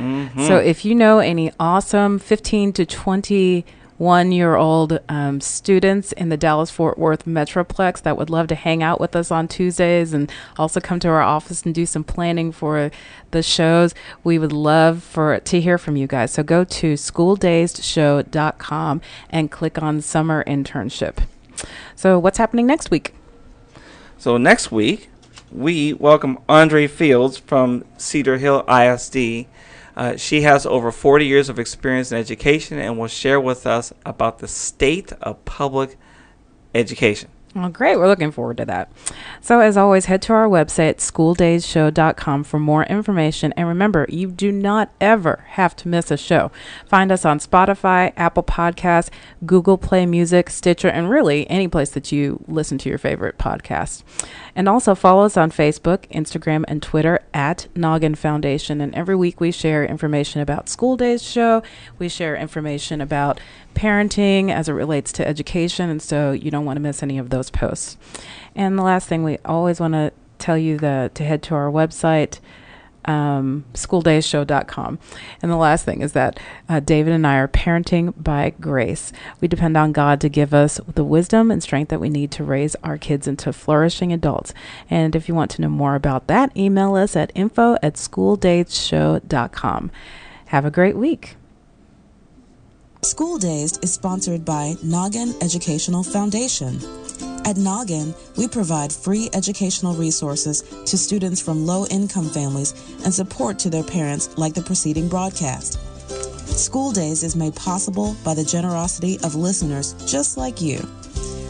So 0.46 0.60
if 0.60 0.86
you 0.86 0.94
know 0.94 1.18
any 1.18 1.52
awesome 1.60 2.20
15 2.20 2.72
to 2.74 2.86
21 2.86 4.32
year 4.32 4.56
old 4.56 5.00
um, 5.10 5.42
students 5.42 6.12
in 6.12 6.30
the 6.30 6.38
Dallas 6.38 6.70
Fort 6.70 7.00
Worth 7.00 7.26
Metroplex 7.26 8.04
that 8.04 8.16
would 8.16 8.30
love 8.30 8.46
to 8.50 8.54
hang 8.54 8.84
out 8.84 9.02
with 9.02 9.16
us 9.16 9.32
on 9.32 9.48
Tuesdays 9.48 10.14
and 10.14 10.32
also 10.60 10.80
come 10.80 11.00
to 11.00 11.08
our 11.08 11.24
office 11.24 11.64
and 11.64 11.74
do 11.74 11.88
some 11.88 12.04
planning 12.04 12.52
for 12.52 12.92
the 13.32 13.42
shows, 13.42 13.96
we 14.24 14.38
would 14.38 14.54
love 14.54 15.02
for 15.02 15.40
to 15.40 15.60
hear 15.60 15.80
from 15.80 15.98
you 15.98 16.06
guys. 16.06 16.32
So 16.32 16.44
go 16.44 16.64
to 16.64 16.94
schooldazedShow.com 16.94 19.02
and 19.32 19.50
click 19.50 19.82
on 19.82 20.02
summer 20.02 20.44
internship. 20.44 21.24
So 21.96 22.20
what's 22.20 22.38
happening 22.38 22.68
next 22.68 22.92
week? 22.92 23.16
So 24.20 24.38
next 24.38 24.72
week, 24.72 25.10
we 25.54 25.94
welcome 25.94 26.40
Andre 26.50 26.88
Fields 26.88 27.38
from 27.38 27.86
Cedar 27.98 28.38
Hill 28.38 28.66
ISD. 28.68 29.46
Uh, 29.96 30.18
she 30.18 30.42
has 30.42 30.66
over 30.66 30.92
40 30.92 31.28
years 31.28 31.48
of 31.48 31.60
experience 31.60 32.12
in 32.12 32.18
education 32.18 32.80
and 32.80 32.98
will 32.98 33.08
share 33.08 33.40
with 33.40 33.68
us 33.68 33.94
about 34.06 34.40
the 34.40 34.48
state 34.48 35.14
of 35.22 35.46
public 35.46 35.98
education. 36.74 37.30
Well, 37.56 37.70
great. 37.70 37.98
We're 37.98 38.08
looking 38.08 38.32
forward 38.32 38.58
to 38.58 38.66
that. 38.66 38.92
So, 39.40 39.60
as 39.60 39.78
always, 39.78 40.06
head 40.06 40.24
to 40.24 40.34
our 40.34 40.48
website, 40.48 40.96
schooldazedshow.com, 40.96 42.46
for 42.46 42.60
more 42.60 42.84
information. 42.86 43.54
And 43.56 43.68
remember, 43.68 44.08
you 44.10 44.32
do 44.32 44.52
not 44.52 44.92
ever 45.00 45.46
have 45.50 45.76
to 45.78 45.88
miss 45.88 46.10
a 46.10 46.18
show. 46.18 46.52
Find 46.88 47.12
us 47.12 47.26
on 47.26 47.38
Spotify, 47.38 48.12
Apple 48.18 48.42
Podcasts, 48.42 49.12
Google 49.46 49.78
Play 49.78 50.08
Music, 50.08 50.50
Stitcher, 50.50 50.88
and 50.88 51.12
really 51.12 51.48
any 51.48 51.68
place 51.68 51.92
that 51.92 52.12
you 52.12 52.44
listen 52.48 52.80
to 52.80 52.90
your 52.90 52.98
favorite 52.98 53.38
podcast. 53.38 54.02
And 54.56 54.70
also 54.70 54.94
follow 54.94 55.26
us 55.26 55.36
on 55.36 55.52
Facebook, 55.52 56.08
Instagram, 56.10 56.64
and 56.68 56.82
Twitter 56.82 57.20
at 57.34 57.68
Noggin 57.76 58.16
Foundation. 58.16 58.82
And 58.82 58.94
every 58.94 59.16
week 59.16 59.42
we 59.42 59.52
share 59.52 59.84
information 59.84 60.42
about 60.42 60.70
School 60.70 60.96
Dazed 60.96 61.26
Show. 61.26 61.64
We 61.98 62.08
share 62.08 62.36
information 62.36 63.02
about 63.02 63.40
parenting 63.74 64.52
as 64.52 64.70
it 64.70 64.74
relates 64.74 65.12
to 65.14 65.28
education. 65.28 65.90
And 65.90 66.02
so 66.02 66.32
you 66.32 66.52
don't 66.52 66.66
want 66.66 66.78
to 66.78 66.82
miss 66.82 67.02
any 67.02 67.18
of 67.18 67.32
those 67.32 67.50
posts. 67.50 67.98
And 68.56 68.78
the 68.78 68.84
last 68.84 69.08
thing 69.08 69.24
we 69.24 69.40
always 69.44 69.80
want 69.80 69.96
to 69.96 70.12
tell 70.38 70.58
you 70.58 70.78
the, 70.78 71.10
to 71.16 71.24
head 71.24 71.42
to 71.44 71.56
our 71.56 71.72
website, 71.72 72.40
um, 73.06 73.66
schooldazedshow.com. 73.74 75.00
And 75.42 75.52
the 75.52 75.56
last 75.56 75.86
thing 75.86 76.02
is 76.02 76.14
that 76.14 76.40
uh, 76.68 76.80
David 76.80 77.14
and 77.14 77.28
I 77.28 77.36
are 77.38 77.48
parenting 77.48 78.14
by 78.22 78.54
grace. 78.60 79.12
We 79.42 79.48
depend 79.48 79.78
on 79.78 79.92
God 79.92 80.20
to 80.22 80.30
give 80.30 80.54
us 80.54 80.80
the 80.94 81.04
wisdom 81.04 81.52
and 81.52 81.62
strength 81.62 81.90
that 81.90 82.00
we 82.00 82.10
need 82.10 82.32
to 82.32 82.44
raise 82.44 82.76
our 82.84 82.98
kids 82.98 83.28
into 83.28 83.54
flourishing 83.54 84.12
adults. 84.14 84.54
And 84.90 85.16
if 85.16 85.28
you 85.28 85.36
want 85.36 85.52
to 85.52 85.62
know 85.62 85.70
more 85.70 85.96
about 85.96 86.28
that, 86.28 86.56
email 86.58 86.96
us 86.96 87.16
at 87.16 87.32
info 87.36 87.78
at 87.84 87.96
schooldazedshow.com. 87.96 89.92
Have 90.48 90.66
a 90.66 90.72
great 90.72 90.96
week. 90.96 91.36
School 93.04 93.38
Dazed 93.38 93.84
is 93.84 93.92
sponsored 93.92 94.46
by 94.46 94.78
Noggin 94.82 95.34
Educational 95.42 96.04
Foundation. 96.04 96.78
At 97.46 97.58
Noggin, 97.58 98.16
we 98.38 98.48
provide 98.48 98.94
free 98.94 99.30
educational 99.34 99.94
resources 99.94 100.62
to 100.86 100.98
students 100.98 101.42
from 101.42 101.66
low 101.66 101.86
income 101.88 102.30
families 102.30 102.74
and 103.04 103.14
support 103.14 103.60
to 103.60 103.70
their 103.70 103.84
parents 103.84 104.38
like 104.38 104.54
the 104.54 104.62
preceding 104.62 105.10
broadcast. 105.10 105.80
School 106.48 106.94
Dazed 106.94 107.26
is 107.26 107.36
made 107.36 107.56
possible 107.56 108.16
by 108.24 108.34
the 108.34 108.46
generosity 108.46 109.20
of 109.24 109.36
listeners 109.36 109.94
just 110.10 110.38
like 110.38 110.62
you. 110.62 110.78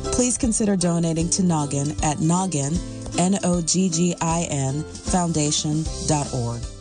Please 0.06 0.40
consider 0.40 0.76
donating 0.76 1.30
to 1.30 1.44
Noggin 1.44 1.92
at 2.04 2.18
Noggin, 2.18 2.80
N 3.20 3.38
O 3.44 3.62
G 3.62 3.90
G 3.90 4.16
I 4.20 4.48
N, 4.50 4.82
foundation.org. 4.84 6.73